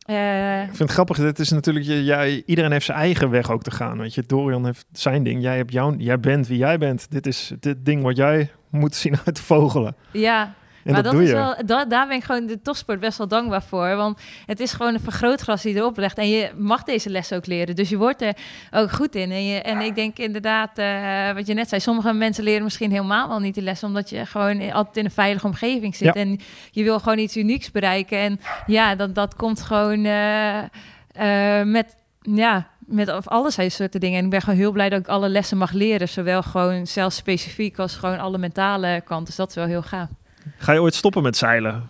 eh, 0.07 0.61
Ik 0.61 0.67
vind 0.67 0.79
het 0.79 0.91
grappig, 0.91 1.17
het 1.17 1.39
is 1.39 1.49
natuurlijk, 1.51 1.85
jij, 1.85 2.43
iedereen 2.45 2.71
heeft 2.71 2.85
zijn 2.85 2.97
eigen 2.97 3.29
weg 3.29 3.51
ook 3.51 3.63
te 3.63 3.71
gaan. 3.71 3.97
Weet 3.97 4.13
je, 4.13 4.23
Dorian 4.27 4.65
heeft 4.65 4.85
zijn 4.91 5.23
ding, 5.23 5.41
jij, 5.41 5.57
hebt 5.57 5.71
jouw, 5.71 5.95
jij 5.97 6.19
bent 6.19 6.47
wie 6.47 6.57
jij 6.57 6.77
bent. 6.77 7.11
Dit 7.11 7.27
is 7.27 7.51
dit 7.59 7.85
ding 7.85 8.03
wat 8.03 8.17
jij 8.17 8.51
moet 8.69 8.95
zien 8.95 9.15
uit 9.25 9.39
vogelen. 9.39 9.95
ja, 10.11 10.53
En 10.87 10.93
maar 10.93 11.03
dat, 11.03 11.11
dat, 11.11 11.21
doe 11.21 11.23
is 11.23 11.29
je. 11.29 11.35
wel, 11.35 11.55
da- 11.65 11.85
daar 11.85 12.07
ben 12.07 12.17
ik 12.17 12.23
gewoon 12.23 12.45
de 12.45 12.61
topsport 12.61 12.99
best 12.99 13.17
wel 13.17 13.27
dankbaar 13.27 13.63
voor. 13.63 13.95
Want 13.95 14.19
het 14.45 14.59
is 14.59 14.73
gewoon 14.73 14.93
een 14.93 14.99
vergrootglas 14.99 15.61
die 15.61 15.75
erop 15.75 15.97
legt. 15.97 16.17
En 16.17 16.29
je 16.29 16.51
mag 16.57 16.83
deze 16.83 17.09
les 17.09 17.33
ook 17.33 17.45
leren. 17.45 17.75
Dus 17.75 17.89
je 17.89 17.97
wordt 17.97 18.21
er 18.21 18.35
ook 18.71 18.91
goed 18.91 19.15
in. 19.15 19.31
En, 19.31 19.45
je, 19.45 19.61
en 19.61 19.79
ik 19.81 19.95
denk 19.95 20.17
inderdaad, 20.17 20.77
eh, 20.77 21.31
wat 21.33 21.47
je 21.47 21.53
net 21.53 21.69
zei, 21.69 21.81
sommige 21.81 22.13
mensen 22.13 22.43
leren 22.43 22.63
misschien 22.63 22.91
helemaal 22.91 23.27
wel 23.27 23.39
niet 23.39 23.53
die 23.53 23.63
les. 23.63 23.83
Omdat 23.83 24.09
je 24.09 24.25
gewoon 24.25 24.71
altijd 24.71 24.97
in 24.97 25.05
een 25.05 25.11
veilige 25.11 25.45
omgeving 25.45 25.95
zit. 25.95 26.13
Ja. 26.13 26.21
En 26.21 26.39
je 26.71 26.83
wil 26.83 26.99
gewoon 26.99 27.17
iets 27.17 27.37
unieks 27.37 27.71
bereiken. 27.71 28.17
En 28.17 28.39
ja, 28.65 28.95
dat, 28.95 29.15
dat 29.15 29.35
komt 29.35 29.61
gewoon 29.61 30.05
eh, 30.05 30.57
eh, 30.59 31.65
met, 31.67 31.95
ja, 32.21 32.67
met 32.79 33.13
of 33.13 33.27
alles 33.27 33.57
soorten 33.67 33.99
dingen. 33.99 34.17
En 34.17 34.23
ik 34.23 34.29
ben 34.29 34.41
gewoon 34.41 34.59
heel 34.59 34.71
blij 34.71 34.89
dat 34.89 34.99
ik 34.99 35.07
alle 35.07 35.29
lessen 35.29 35.57
mag 35.57 35.71
leren. 35.71 36.09
Zowel 36.09 36.41
gewoon 36.43 36.87
zelfs 36.87 37.15
specifiek 37.15 37.79
als 37.79 37.95
gewoon 37.95 38.19
alle 38.19 38.37
mentale 38.37 39.01
kant. 39.05 39.25
Dus 39.25 39.35
dat 39.35 39.49
is 39.49 39.55
wel 39.55 39.65
heel 39.65 39.81
gaaf. 39.81 40.09
Ga 40.57 40.71
je 40.71 40.81
ooit 40.81 40.95
stoppen 40.95 41.23
met 41.23 41.37
zeilen? 41.37 41.89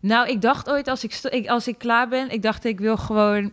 Nou, 0.00 0.28
ik 0.28 0.40
dacht 0.40 0.70
ooit 0.70 0.88
als 0.88 1.04
ik, 1.04 1.46
als 1.46 1.68
ik 1.68 1.78
klaar 1.78 2.08
ben, 2.08 2.30
ik 2.30 2.42
dacht 2.42 2.64
ik 2.64 2.78
wil 2.80 2.96
gewoon 2.96 3.52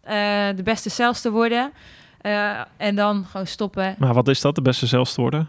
eh, 0.00 0.48
de 0.56 0.62
beste 0.64 0.88
zelfste 0.90 1.30
worden. 1.30 1.72
Eh, 2.20 2.60
en 2.76 2.94
dan 2.96 3.24
gewoon 3.24 3.46
stoppen. 3.46 3.94
Maar 3.98 4.14
wat 4.14 4.28
is 4.28 4.40
dat, 4.40 4.54
de 4.54 4.62
beste 4.62 4.86
zelfs 4.86 5.14
te 5.14 5.20
worden? 5.20 5.48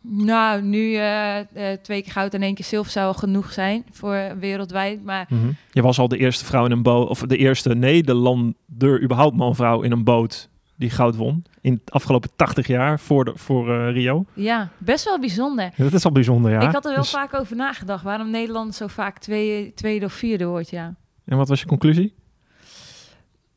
Nou, 0.00 0.62
nu 0.62 0.94
eh, 0.94 1.36
twee 1.82 2.02
keer 2.02 2.12
goud 2.12 2.34
en 2.34 2.42
één 2.42 2.54
keer 2.54 2.64
zilver 2.64 2.92
zou 2.92 3.16
genoeg 3.16 3.52
zijn 3.52 3.84
voor 3.92 4.38
wereldwijd. 4.38 5.04
Maar 5.04 5.26
Mhm. 5.28 5.48
Je 5.70 5.82
was 5.82 5.98
al 5.98 6.08
de 6.08 6.16
eerste 6.18 6.44
vrouw 6.44 6.64
in 6.64 6.70
een 6.70 6.82
boot, 6.82 7.08
of 7.08 7.20
de 7.20 7.36
eerste 7.36 7.74
Nederlander, 7.74 9.02
überhaupt 9.02 9.36
man-vrouw 9.36 9.82
in 9.82 9.92
een 9.92 10.04
boot 10.04 10.48
die 10.78 10.90
goud 10.90 11.16
won. 11.16 11.44
In 11.60 11.72
het 11.72 11.90
afgelopen 11.92 12.30
80 12.36 12.66
jaar 12.66 13.00
voor, 13.00 13.24
de, 13.24 13.32
voor 13.34 13.74
eh, 13.74 13.92
Rio. 13.92 14.24
ja, 14.34 14.68
best 14.78 15.04
wel 15.04 15.18
bijzonder. 15.18 15.70
Dat 15.76 15.92
is 15.92 16.04
al 16.04 16.12
bijzonder, 16.12 16.50
ja. 16.52 16.60
ik 16.60 16.72
had 16.72 16.84
er 16.84 16.90
wel 16.92 17.00
Dus- 17.00 17.10
vaak 17.10 17.34
over 17.34 17.56
nagedacht 17.56 18.04
waarom 18.04 18.30
Nederland 18.30 18.74
zo 18.74 18.86
vaak 18.86 19.18
twee, 19.18 19.72
tweede 19.74 20.04
of 20.04 20.12
vierde 20.12 20.44
wordt, 20.46 20.70
ja. 20.70 20.94
En 21.24 21.36
wat 21.36 21.48
was 21.48 21.60
je 21.60 21.66
conclusie? 21.66 22.14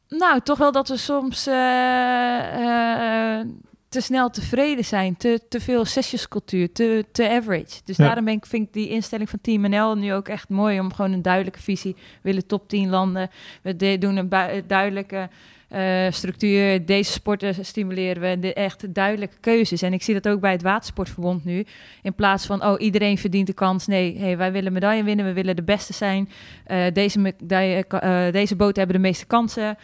Nou, 0.07 0.39
toch 0.43 0.57
wel 0.57 0.71
dat 0.71 0.87
we 0.89 0.97
soms 0.97 1.47
eh, 1.47 3.39
eh, 3.39 3.47
te 3.89 4.01
snel 4.01 4.29
tevreden 4.29 4.85
zijn. 4.85 5.17
Te, 5.17 5.41
te 5.49 5.59
veel 5.59 5.85
sessiescultuur, 5.85 6.71
te, 6.71 7.05
te 7.11 7.29
average. 7.29 7.81
Dus 7.85 7.97
Ja. 7.97 8.05
daarom 8.05 8.25
ben 8.25 8.33
ik, 8.33 8.45
vind 8.45 8.67
ik 8.67 8.73
die 8.73 8.89
instelling 8.89 9.29
van 9.29 9.39
Team 9.41 9.69
NL 9.69 9.95
nu 9.95 10.13
ook 10.13 10.27
echt 10.27 10.49
mooi... 10.49 10.79
om 10.79 10.93
gewoon 10.93 11.11
een 11.11 11.21
duidelijke 11.21 11.61
visie. 11.61 11.93
We 11.95 12.01
willen 12.21 12.47
top 12.47 12.67
10 12.67 12.89
landen. 12.89 13.29
We 13.61 13.75
de- 13.75 13.97
doen 13.97 14.15
een 14.17 14.29
duidelijke 14.67 15.29
eh, 15.71 16.11
structuur. 16.11 16.85
Deze 16.85 17.11
sporten 17.11 17.65
stimuleren 17.65 18.21
we. 18.21 18.39
De 18.39 18.53
echt 18.53 18.93
duidelijke 18.93 19.35
keuzes. 19.39 19.81
En 19.81 19.93
ik 19.93 20.03
zie 20.03 20.13
dat 20.19 20.27
ook 20.33 20.39
bij 20.39 20.51
het 20.51 20.61
Watersportverbond 20.61 21.45
nu. 21.45 21.65
In 22.01 22.13
plaats 22.13 22.45
van, 22.45 22.63
oh, 22.65 22.81
iedereen 22.81 23.17
verdient 23.17 23.47
de 23.47 23.53
kans. 23.53 23.87
Nee, 23.87 24.17
hey, 24.19 24.37
wij 24.37 24.51
willen 24.51 24.73
medaille 24.73 25.03
winnen. 25.03 25.25
We 25.25 25.33
willen 25.33 25.55
de 25.55 25.63
beste 25.63 25.93
zijn. 25.93 26.29
Eh, 26.65 26.83
deze, 26.93 27.19
medaille- 27.19 27.85
eh, 27.87 28.31
deze 28.31 28.55
boten 28.55 28.77
hebben 28.77 28.95
de 29.01 29.07
meeste 29.07 29.25
kansen 29.25 29.77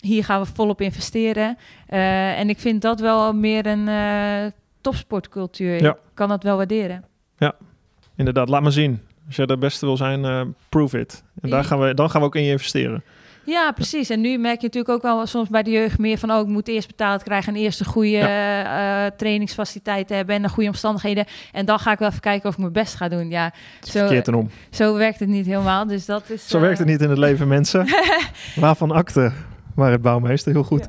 hier 0.00 0.24
gaan 0.24 0.40
we 0.40 0.46
volop 0.54 0.80
investeren. 0.80 1.56
En 1.86 2.48
ik 2.48 2.58
vind 2.58 2.82
dat 2.82 3.00
wel 3.00 3.32
meer 3.32 3.66
een 3.66 3.88
topsportcultuur. 4.80 5.82
Ja. 5.82 5.90
Ik 5.90 5.96
kan 6.14 6.28
dat 6.28 6.42
wel 6.42 6.56
waarderen. 6.56 7.04
Inderdaad, 8.16 8.48
laat 8.48 8.62
maar 8.62 8.72
zien. 8.72 9.00
Als 9.26 9.36
jij 9.36 9.46
de 9.46 9.56
beste 9.58 9.86
wil 9.86 9.96
zijn, 9.96 10.54
prove 10.68 10.98
it. 11.00 11.22
En 11.40 11.50
daar 11.50 11.60
Ja. 11.60 11.66
gaan 11.66 11.80
we, 11.80 11.94
dan 11.94 12.10
gaan 12.10 12.20
we 12.20 12.26
ook 12.26 12.34
in 12.36 12.42
je 12.42 12.50
investeren. 12.50 13.02
Ja, 13.46 13.72
precies. 13.72 14.10
En 14.10 14.20
nu 14.20 14.38
merk 14.38 14.60
je 14.60 14.66
natuurlijk 14.66 14.94
ook 14.94 15.02
wel 15.02 15.26
soms 15.26 15.48
bij 15.48 15.62
de 15.62 15.70
jeugd 15.70 15.98
meer 15.98 16.18
van... 16.18 16.30
oh, 16.32 16.40
ik 16.40 16.46
moet 16.46 16.68
eerst 16.68 16.86
betaald 16.86 17.22
krijgen 17.22 17.54
en 17.54 17.60
eerst 17.60 17.80
een 17.80 17.86
goede 17.86 18.18
eh, 18.18 19.06
trainingsfaciliteit 19.16 20.08
hebben... 20.08 20.34
en 20.42 20.48
goede 20.50 20.68
omstandigheden. 20.68 21.24
En 21.52 21.64
dan 21.66 21.78
ga 21.78 21.92
ik 21.92 21.98
wel 21.98 22.08
even 22.08 22.20
kijken 22.20 22.48
of 22.48 22.54
ik 22.54 22.60
mijn 22.60 22.72
best 22.72 22.94
ga 22.94 23.08
doen. 23.08 23.30
Ja, 23.30 23.52
zo, 23.82 23.98
Verkeerd 23.98 24.28
en 24.28 24.34
om. 24.34 24.50
zo 24.70 24.96
werkt 24.96 25.18
het 25.20 25.28
niet 25.28 25.46
helemaal. 25.46 25.86
Dus 25.86 26.04
dat 26.06 26.30
is... 26.30 26.48
Zo 26.48 26.56
eh, 26.56 26.62
werkt 26.62 26.78
het 26.78 26.88
niet 26.88 27.00
in 27.00 27.08
het 27.08 27.18
leven, 27.18 27.48
mensen. 27.48 27.86
Waarvan 28.56 28.90
akte, 28.90 29.32
waar 29.74 29.90
het 29.92 30.02
bouwmeester, 30.02 30.52
heel 30.52 30.62
goed. 30.64 30.88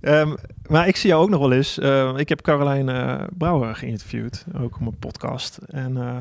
Ehm, 0.00 0.34
maar 0.68 0.88
ik 0.88 0.96
zie 0.96 1.10
jou 1.10 1.22
ook 1.22 1.30
nog 1.30 1.40
wel 1.40 1.52
eens. 1.52 1.78
eh, 1.78 2.12
ik 2.16 2.28
heb 2.28 2.40
Caroline 2.40 2.92
eh, 2.92 3.26
Brouwer 3.38 3.74
geïnterviewd, 3.74 4.44
ook 4.56 4.74
op 4.74 4.80
mijn 4.80 4.98
podcast. 4.98 5.56
En 5.66 5.96
eh, 5.96 6.16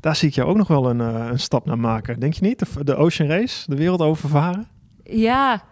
daar 0.00 0.16
zie 0.16 0.28
ik 0.28 0.34
jou 0.34 0.48
ook 0.48 0.56
nog 0.56 0.68
wel 0.68 0.90
een, 0.90 1.00
eh, 1.00 1.26
een 1.30 1.38
stap 1.38 1.66
naar 1.66 1.78
maken. 1.78 2.20
Denk 2.20 2.32
je 2.32 2.42
niet? 2.42 2.58
De, 2.58 2.84
de 2.84 2.94
Ocean 2.94 3.28
Race, 3.28 3.70
de 3.70 3.76
wereld 3.76 4.00
overvaren? 4.00 4.68
Ja, 5.04 5.62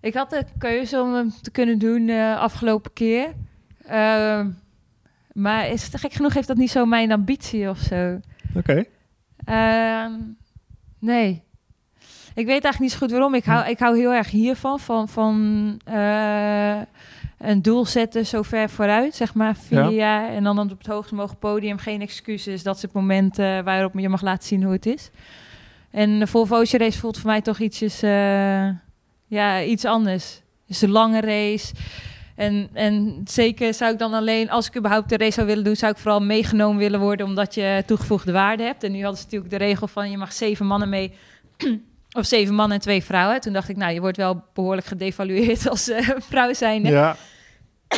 ik 0.00 0.14
had 0.14 0.30
de 0.30 0.44
keuze 0.58 1.00
om 1.00 1.14
hem 1.14 1.32
te 1.42 1.50
kunnen 1.50 1.78
doen 1.78 2.08
eh 2.08 2.38
afgelopen 2.38 2.92
keer. 2.92 3.32
Ehm, 3.86 4.50
maar 5.32 5.68
is 5.68 5.84
het 5.84 6.00
gek 6.00 6.12
genoeg 6.12 6.34
heeft 6.34 6.48
dat 6.48 6.56
niet 6.56 6.70
zo 6.70 6.84
mijn 6.84 7.12
ambitie 7.12 7.68
of 7.68 7.78
zo. 7.78 8.20
Oké. 8.54 8.84
Ehm, 9.44 10.12
nee. 10.98 11.42
Ik 12.34 12.46
weet 12.46 12.64
eigenlijk 12.64 12.78
niet 12.78 12.92
zo 12.92 12.98
goed 12.98 13.10
waarom. 13.10 13.34
Ik 13.34 13.44
hou, 13.44 13.68
ik 13.68 13.78
hou 13.78 13.98
heel 13.98 14.12
erg 14.12 14.30
hiervan. 14.30 14.80
Van, 14.80 15.08
van 15.08 15.80
eh, 15.84 16.80
een 17.40 17.62
doel 17.62 17.84
zetten 17.86 18.26
zo 18.26 18.42
ver 18.42 18.70
vooruit, 18.70 19.14
zeg 19.14 19.34
maar 19.34 19.56
vier 19.56 19.78
Ja. 19.78 19.88
jaar. 19.90 20.28
En 20.28 20.44
dan 20.44 20.58
op 20.58 20.78
het 20.78 20.86
hoogst 20.86 21.12
mogelijk 21.12 21.40
podium. 21.40 21.78
Geen 21.78 22.00
excuses. 22.00 22.62
Dat 22.62 22.76
is 22.76 22.82
het 22.82 22.92
moment 22.92 23.38
eh, 23.38 23.60
waarop 23.60 23.92
je 23.98 24.08
mag 24.08 24.22
laten 24.22 24.48
zien 24.48 24.62
hoe 24.62 24.72
het 24.72 24.86
is. 24.86 25.10
En 25.90 26.18
de 26.18 26.26
Volvo 26.26 26.56
Ocean 26.56 26.82
Race 26.82 26.98
voelt 26.98 27.18
voor 27.18 27.30
mij 27.30 27.40
toch 27.40 27.58
ietsjes, 27.58 28.02
eh, 28.02 28.68
ja, 29.26 29.62
iets 29.62 29.84
anders. 29.84 30.24
Het 30.34 30.76
is 30.76 30.82
een 30.82 30.90
lange 30.90 31.20
race. 31.20 31.74
En, 32.36 32.68
en 32.72 33.20
zeker 33.24 33.74
zou 33.74 33.92
ik 33.92 33.98
dan 33.98 34.14
alleen, 34.14 34.50
als 34.50 34.66
ik 34.66 34.76
überhaupt 34.76 35.08
de 35.08 35.16
race 35.16 35.32
zou 35.32 35.46
willen 35.46 35.64
doen, 35.64 35.76
zou 35.76 35.92
ik 35.92 35.98
vooral 35.98 36.20
meegenomen 36.20 36.78
willen 36.78 37.00
worden, 37.00 37.26
omdat 37.26 37.54
je 37.54 37.82
toegevoegde 37.86 38.32
waarde 38.32 38.62
hebt. 38.62 38.84
En 38.84 38.92
nu 38.92 39.00
hadden 39.02 39.18
ze 39.18 39.24
natuurlijk 39.24 39.50
de 39.50 39.56
regel 39.58 39.86
van 39.86 40.10
je 40.10 40.16
mag 40.16 40.32
zeven 40.32 40.66
mannen 40.66 40.88
mee, 40.88 41.12
of 42.12 42.26
zeven 42.26 42.54
mannen 42.54 42.76
en 42.76 42.82
twee 42.82 43.04
vrouwen. 43.04 43.40
Toen 43.40 43.52
dacht 43.52 43.68
ik, 43.68 43.76
nou, 43.76 43.92
je 43.92 44.00
wordt 44.00 44.16
wel 44.16 44.44
behoorlijk 44.54 44.86
gedevalueerd 44.86 45.68
als 45.70 45.88
eh, 45.88 46.08
vrouw 46.18 46.52
zijn. 46.52 46.84
Ja, 46.84 47.16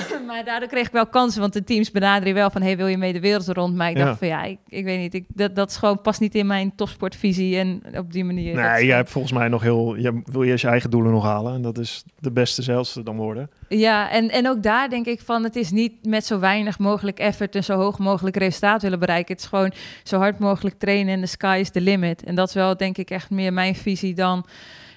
Maar 0.26 0.44
daardoor 0.44 0.68
kreeg 0.68 0.86
ik 0.86 0.92
wel 0.92 1.06
kansen, 1.06 1.40
want 1.40 1.52
de 1.52 1.64
teams 1.64 1.90
benaderen 1.90 2.28
je 2.28 2.34
wel 2.34 2.50
van, 2.50 2.62
hey, 2.62 2.76
wil 2.76 2.86
je 2.86 2.96
mee 2.98 3.12
de 3.12 3.20
wereld 3.20 3.48
rond? 3.48 3.74
Maar 3.74 3.90
ik 3.90 3.96
Ja. 3.96 4.04
dacht 4.04 4.18
van, 4.18 4.28
ja, 4.28 4.42
ik, 4.42 4.58
ik 4.68 4.84
weet 4.84 4.98
niet, 4.98 5.14
ik, 5.14 5.24
dat, 5.28 5.56
dat 5.56 5.70
is 5.70 5.76
gewoon 5.76 6.00
past 6.00 6.20
niet 6.20 6.34
in 6.34 6.46
mijn 6.46 6.74
topsportvisie 6.76 7.56
en 7.58 7.82
op 7.96 8.12
die 8.12 8.24
manier. 8.24 8.54
nee, 8.54 8.86
jij 8.86 8.96
hebt 8.96 9.10
volgens 9.10 9.32
mij 9.32 9.48
nog 9.48 9.62
heel... 9.62 9.94
Je 9.96 10.22
wil 10.24 10.42
eerst 10.42 10.62
je 10.62 10.68
eigen 10.70 10.90
doelen 10.90 11.12
nog 11.12 11.24
halen. 11.24 11.54
En 11.54 11.62
dat 11.62 11.78
is 11.78 12.04
de 12.18 12.30
beste 12.30 12.62
zelfs 12.62 12.98
dan 13.04 13.16
worden. 13.16 13.50
Ja, 13.68 14.10
en, 14.10 14.30
en 14.30 14.48
ook 14.48 14.62
daar 14.62 14.88
denk 14.88 15.06
ik 15.06 15.20
van, 15.20 15.44
het 15.44 15.56
is 15.56 15.70
niet 15.70 16.06
met 16.06 16.26
zo 16.26 16.38
weinig 16.38 16.78
mogelijk 16.78 17.18
effort 17.18 17.54
en 17.54 17.64
zo 17.64 17.76
hoog 17.76 17.98
mogelijk 17.98 18.36
resultaat 18.36 18.82
willen 18.82 18.98
bereiken. 18.98 19.32
Het 19.34 19.42
is 19.42 19.48
gewoon 19.48 19.72
zo 20.02 20.18
hard 20.18 20.38
mogelijk 20.38 20.78
trainen 20.78 21.14
en 21.14 21.20
de 21.20 21.26
sky 21.26 21.58
is 21.60 21.70
the 21.70 21.80
limit. 21.80 22.24
En 22.24 22.34
dat 22.34 22.48
is 22.48 22.54
wel 22.54 22.76
denk 22.76 22.98
ik 22.98 23.10
echt 23.10 23.30
meer 23.30 23.52
mijn 23.52 23.74
visie 23.74 24.14
dan... 24.14 24.44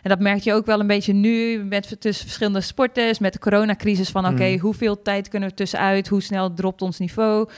En 0.05 0.11
dat 0.11 0.19
merk 0.19 0.39
je 0.41 0.53
ook 0.53 0.65
wel 0.65 0.79
een 0.79 0.87
beetje 0.87 1.13
nu 1.13 1.63
met 1.63 2.01
tussen 2.01 2.25
verschillende 2.25 2.61
sporters, 2.61 3.19
met 3.19 3.33
de 3.33 3.39
coronacrisis 3.39 4.09
van 4.09 4.25
oké, 4.25 4.47
Mm. 4.47 4.59
hoeveel 4.59 5.01
tijd 5.01 5.27
kunnen 5.27 5.49
we 5.49 5.55
tussenuit, 5.55 6.07
hoe 6.07 6.21
snel 6.21 6.53
dropt 6.53 6.81
ons 6.81 6.99
niveau? 6.99 7.49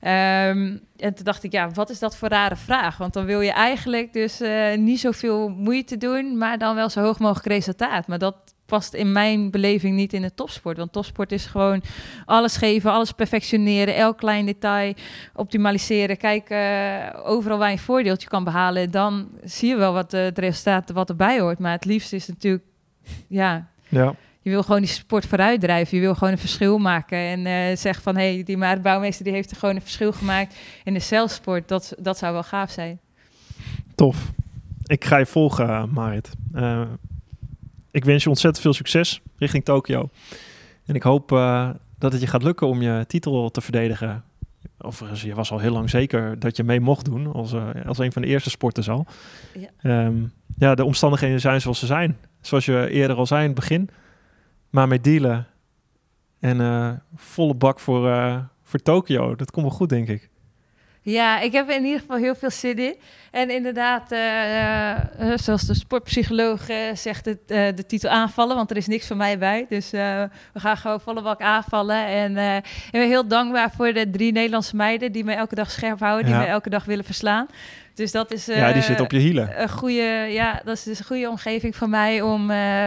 Ehm, 0.00 0.76
en 0.96 1.14
toen 1.14 1.24
dacht 1.24 1.42
ik, 1.42 1.52
ja, 1.52 1.70
wat 1.70 1.90
is 1.90 1.98
dat 1.98 2.16
voor 2.16 2.28
rare 2.28 2.56
vraag? 2.56 2.96
Want 2.96 3.12
dan 3.12 3.24
wil 3.24 3.40
je 3.40 3.52
eigenlijk 3.52 4.12
dus 4.12 4.40
eh, 4.40 4.76
niet 4.76 5.00
zoveel 5.00 5.48
moeite 5.48 5.96
doen, 5.96 6.38
maar 6.38 6.58
dan 6.58 6.74
wel 6.74 6.88
zo 6.88 7.00
hoog 7.00 7.18
mogelijk 7.18 7.46
resultaat. 7.46 8.06
Maar 8.06 8.18
dat 8.18 8.36
past 8.66 8.94
in 8.94 9.12
mijn 9.12 9.50
beleving 9.50 9.96
niet 9.96 10.12
in 10.12 10.22
de 10.22 10.34
topsport. 10.34 10.76
Want 10.76 10.92
topsport 10.92 11.32
is 11.32 11.46
gewoon 11.46 11.82
alles 12.24 12.56
geven, 12.56 12.90
alles 12.92 13.12
perfectioneren, 13.12 13.96
elk 13.96 14.18
klein 14.18 14.46
detail 14.46 14.94
optimaliseren. 15.34 16.16
Kijken 16.16 17.24
overal 17.24 17.58
waar 17.58 17.68
je 17.70 17.72
een 17.76 17.82
voordeeltje 17.82 18.28
kan 18.28 18.44
behalen. 18.44 18.90
Dan 18.90 19.28
zie 19.44 19.68
je 19.68 19.76
wel 19.76 19.92
wat 19.92 20.12
eh, 20.12 20.22
het 20.22 20.38
resultaat 20.38 20.90
wat 20.90 21.08
erbij 21.08 21.40
hoort. 21.40 21.58
Maar 21.58 21.72
het 21.72 21.84
liefst 21.84 22.12
is 22.12 22.26
natuurlijk, 22.28 22.64
ja, 23.28 23.68
Ja. 23.88 24.14
je 24.40 24.50
wil 24.50 24.62
gewoon 24.62 24.80
die 24.80 24.90
sport 24.90 25.26
vooruit 25.26 25.60
drijven. 25.60 25.96
Je 25.96 26.02
wil 26.02 26.14
gewoon 26.14 26.32
een 26.32 26.38
verschil 26.38 26.78
maken. 26.78 27.18
En 27.18 27.46
eh 27.46 27.76
zeg 27.76 28.02
van, 28.02 28.16
hé, 28.16 28.34
hey, 28.34 28.42
die 28.42 28.56
Maarten 28.56 28.82
Bouwmeester 28.82 29.24
die 29.24 29.32
heeft 29.34 29.50
er 29.50 29.56
gewoon 29.56 29.74
een 29.74 29.80
verschil 29.82 30.12
gemaakt 30.12 30.54
in 30.84 30.94
de 30.94 31.00
celsport. 31.00 31.68
Dat, 31.68 31.94
dat 31.98 32.18
zou 32.18 32.32
wel 32.32 32.42
gaaf 32.42 32.70
zijn. 32.70 33.00
Tof. 33.94 34.30
Ik 34.86 35.04
ga 35.04 35.16
je 35.16 35.26
volgen, 35.26 35.68
eh, 35.68 35.84
Marit. 35.84 36.30
Eh, 36.54 36.80
ik 37.96 38.04
wens 38.04 38.22
je 38.22 38.28
ontzettend 38.28 38.62
veel 38.62 38.72
succes 38.72 39.20
richting 39.36 39.64
Tokio. 39.64 40.08
En 40.86 40.94
ik 40.94 41.02
hoop 41.02 41.32
eh, 41.32 41.70
dat 41.98 42.12
het 42.12 42.20
je 42.20 42.26
gaat 42.26 42.42
lukken 42.42 42.66
om 42.66 42.82
je 42.82 43.04
titel 43.06 43.50
te 43.50 43.60
verdedigen. 43.60 44.24
Overigens, 44.78 45.22
je 45.22 45.34
was 45.34 45.50
al 45.50 45.58
heel 45.58 45.72
lang 45.72 45.90
zeker 45.90 46.38
dat 46.38 46.56
je 46.56 46.64
mee 46.64 46.80
mocht 46.80 47.04
doen 47.04 47.32
als, 47.32 47.52
eh, 47.52 47.68
als 47.86 47.98
een 47.98 48.12
van 48.12 48.22
de 48.22 48.28
eerste 48.28 48.50
sporters 48.50 48.88
al. 48.88 49.06
Ja. 49.54 49.68
Ehm, 49.78 50.16
ja, 50.58 50.74
de 50.74 50.84
omstandigheden 50.84 51.40
zijn 51.40 51.60
zoals 51.60 51.78
ze 51.78 51.86
zijn. 51.86 52.16
Zoals 52.40 52.64
je 52.64 52.88
eerder 52.90 53.16
al 53.16 53.26
zei 53.26 53.40
in 53.40 53.46
het 53.46 53.54
begin. 53.54 53.88
Maar 54.70 54.88
met 54.88 55.04
dealen 55.04 55.46
en 56.40 56.60
eh, 56.60 56.90
volle 57.14 57.54
bak 57.54 57.80
voor, 57.80 58.02
voor 58.62 58.80
Tokio. 58.80 59.34
Dat 59.34 59.50
komt 59.50 59.66
wel 59.66 59.76
goed, 59.76 59.88
denk 59.88 60.08
ik. 60.08 60.30
Ja, 61.12 61.40
ik 61.40 61.52
heb 61.52 61.70
in 61.70 61.84
ieder 61.84 62.00
geval 62.00 62.16
heel 62.16 62.34
veel 62.34 62.50
zin 62.50 62.78
in. 62.78 62.96
En 63.30 63.50
inderdaad, 63.50 64.12
eh, 64.12 64.90
eh, 64.90 64.98
zoals 65.38 65.66
de 65.66 65.74
sportpsycholoog 65.74 66.68
eh, 66.68 66.76
zegt, 66.94 67.24
het, 67.24 67.38
eh, 67.46 67.66
de 67.74 67.86
titel 67.86 68.10
aanvallen, 68.10 68.56
want 68.56 68.70
er 68.70 68.76
is 68.76 68.86
niks 68.86 69.06
van 69.06 69.16
mij 69.16 69.38
bij. 69.38 69.66
Dus 69.68 69.92
eh, 69.92 70.22
we 70.52 70.60
gaan 70.60 70.76
gewoon 70.76 71.00
volle 71.00 71.22
bak 71.22 71.40
aanvallen. 71.40 72.06
En 72.06 72.36
eh, 72.36 72.56
ik 72.56 72.88
ben 72.92 73.06
heel 73.06 73.28
dankbaar 73.28 73.70
voor 73.76 73.92
de 73.92 74.10
drie 74.10 74.32
Nederlandse 74.32 74.76
meiden 74.76 75.12
die 75.12 75.24
mij 75.24 75.36
elke 75.36 75.54
dag 75.54 75.70
scherp 75.70 76.00
houden, 76.00 76.26
die 76.26 76.34
mij 76.34 76.48
elke 76.48 76.70
dag 76.70 76.84
willen 76.84 77.04
verslaan. 77.04 77.46
Dus 77.94 78.12
dat 78.12 78.32
is 78.32 78.46
ja, 78.46 78.72
die 78.72 78.82
eh, 78.82 78.88
zit 78.88 79.00
op 79.00 79.10
je 79.10 79.18
hielen. 79.18 79.62
een 79.62 79.68
goede, 79.70 80.26
ja, 80.30 80.60
dat 80.64 80.76
is 80.76 80.82
dus 80.82 80.98
een 80.98 81.04
goede 81.04 81.28
omgeving 81.28 81.76
voor 81.76 81.88
mij 81.88 82.22
om 82.22 82.50
eh, 82.50 82.86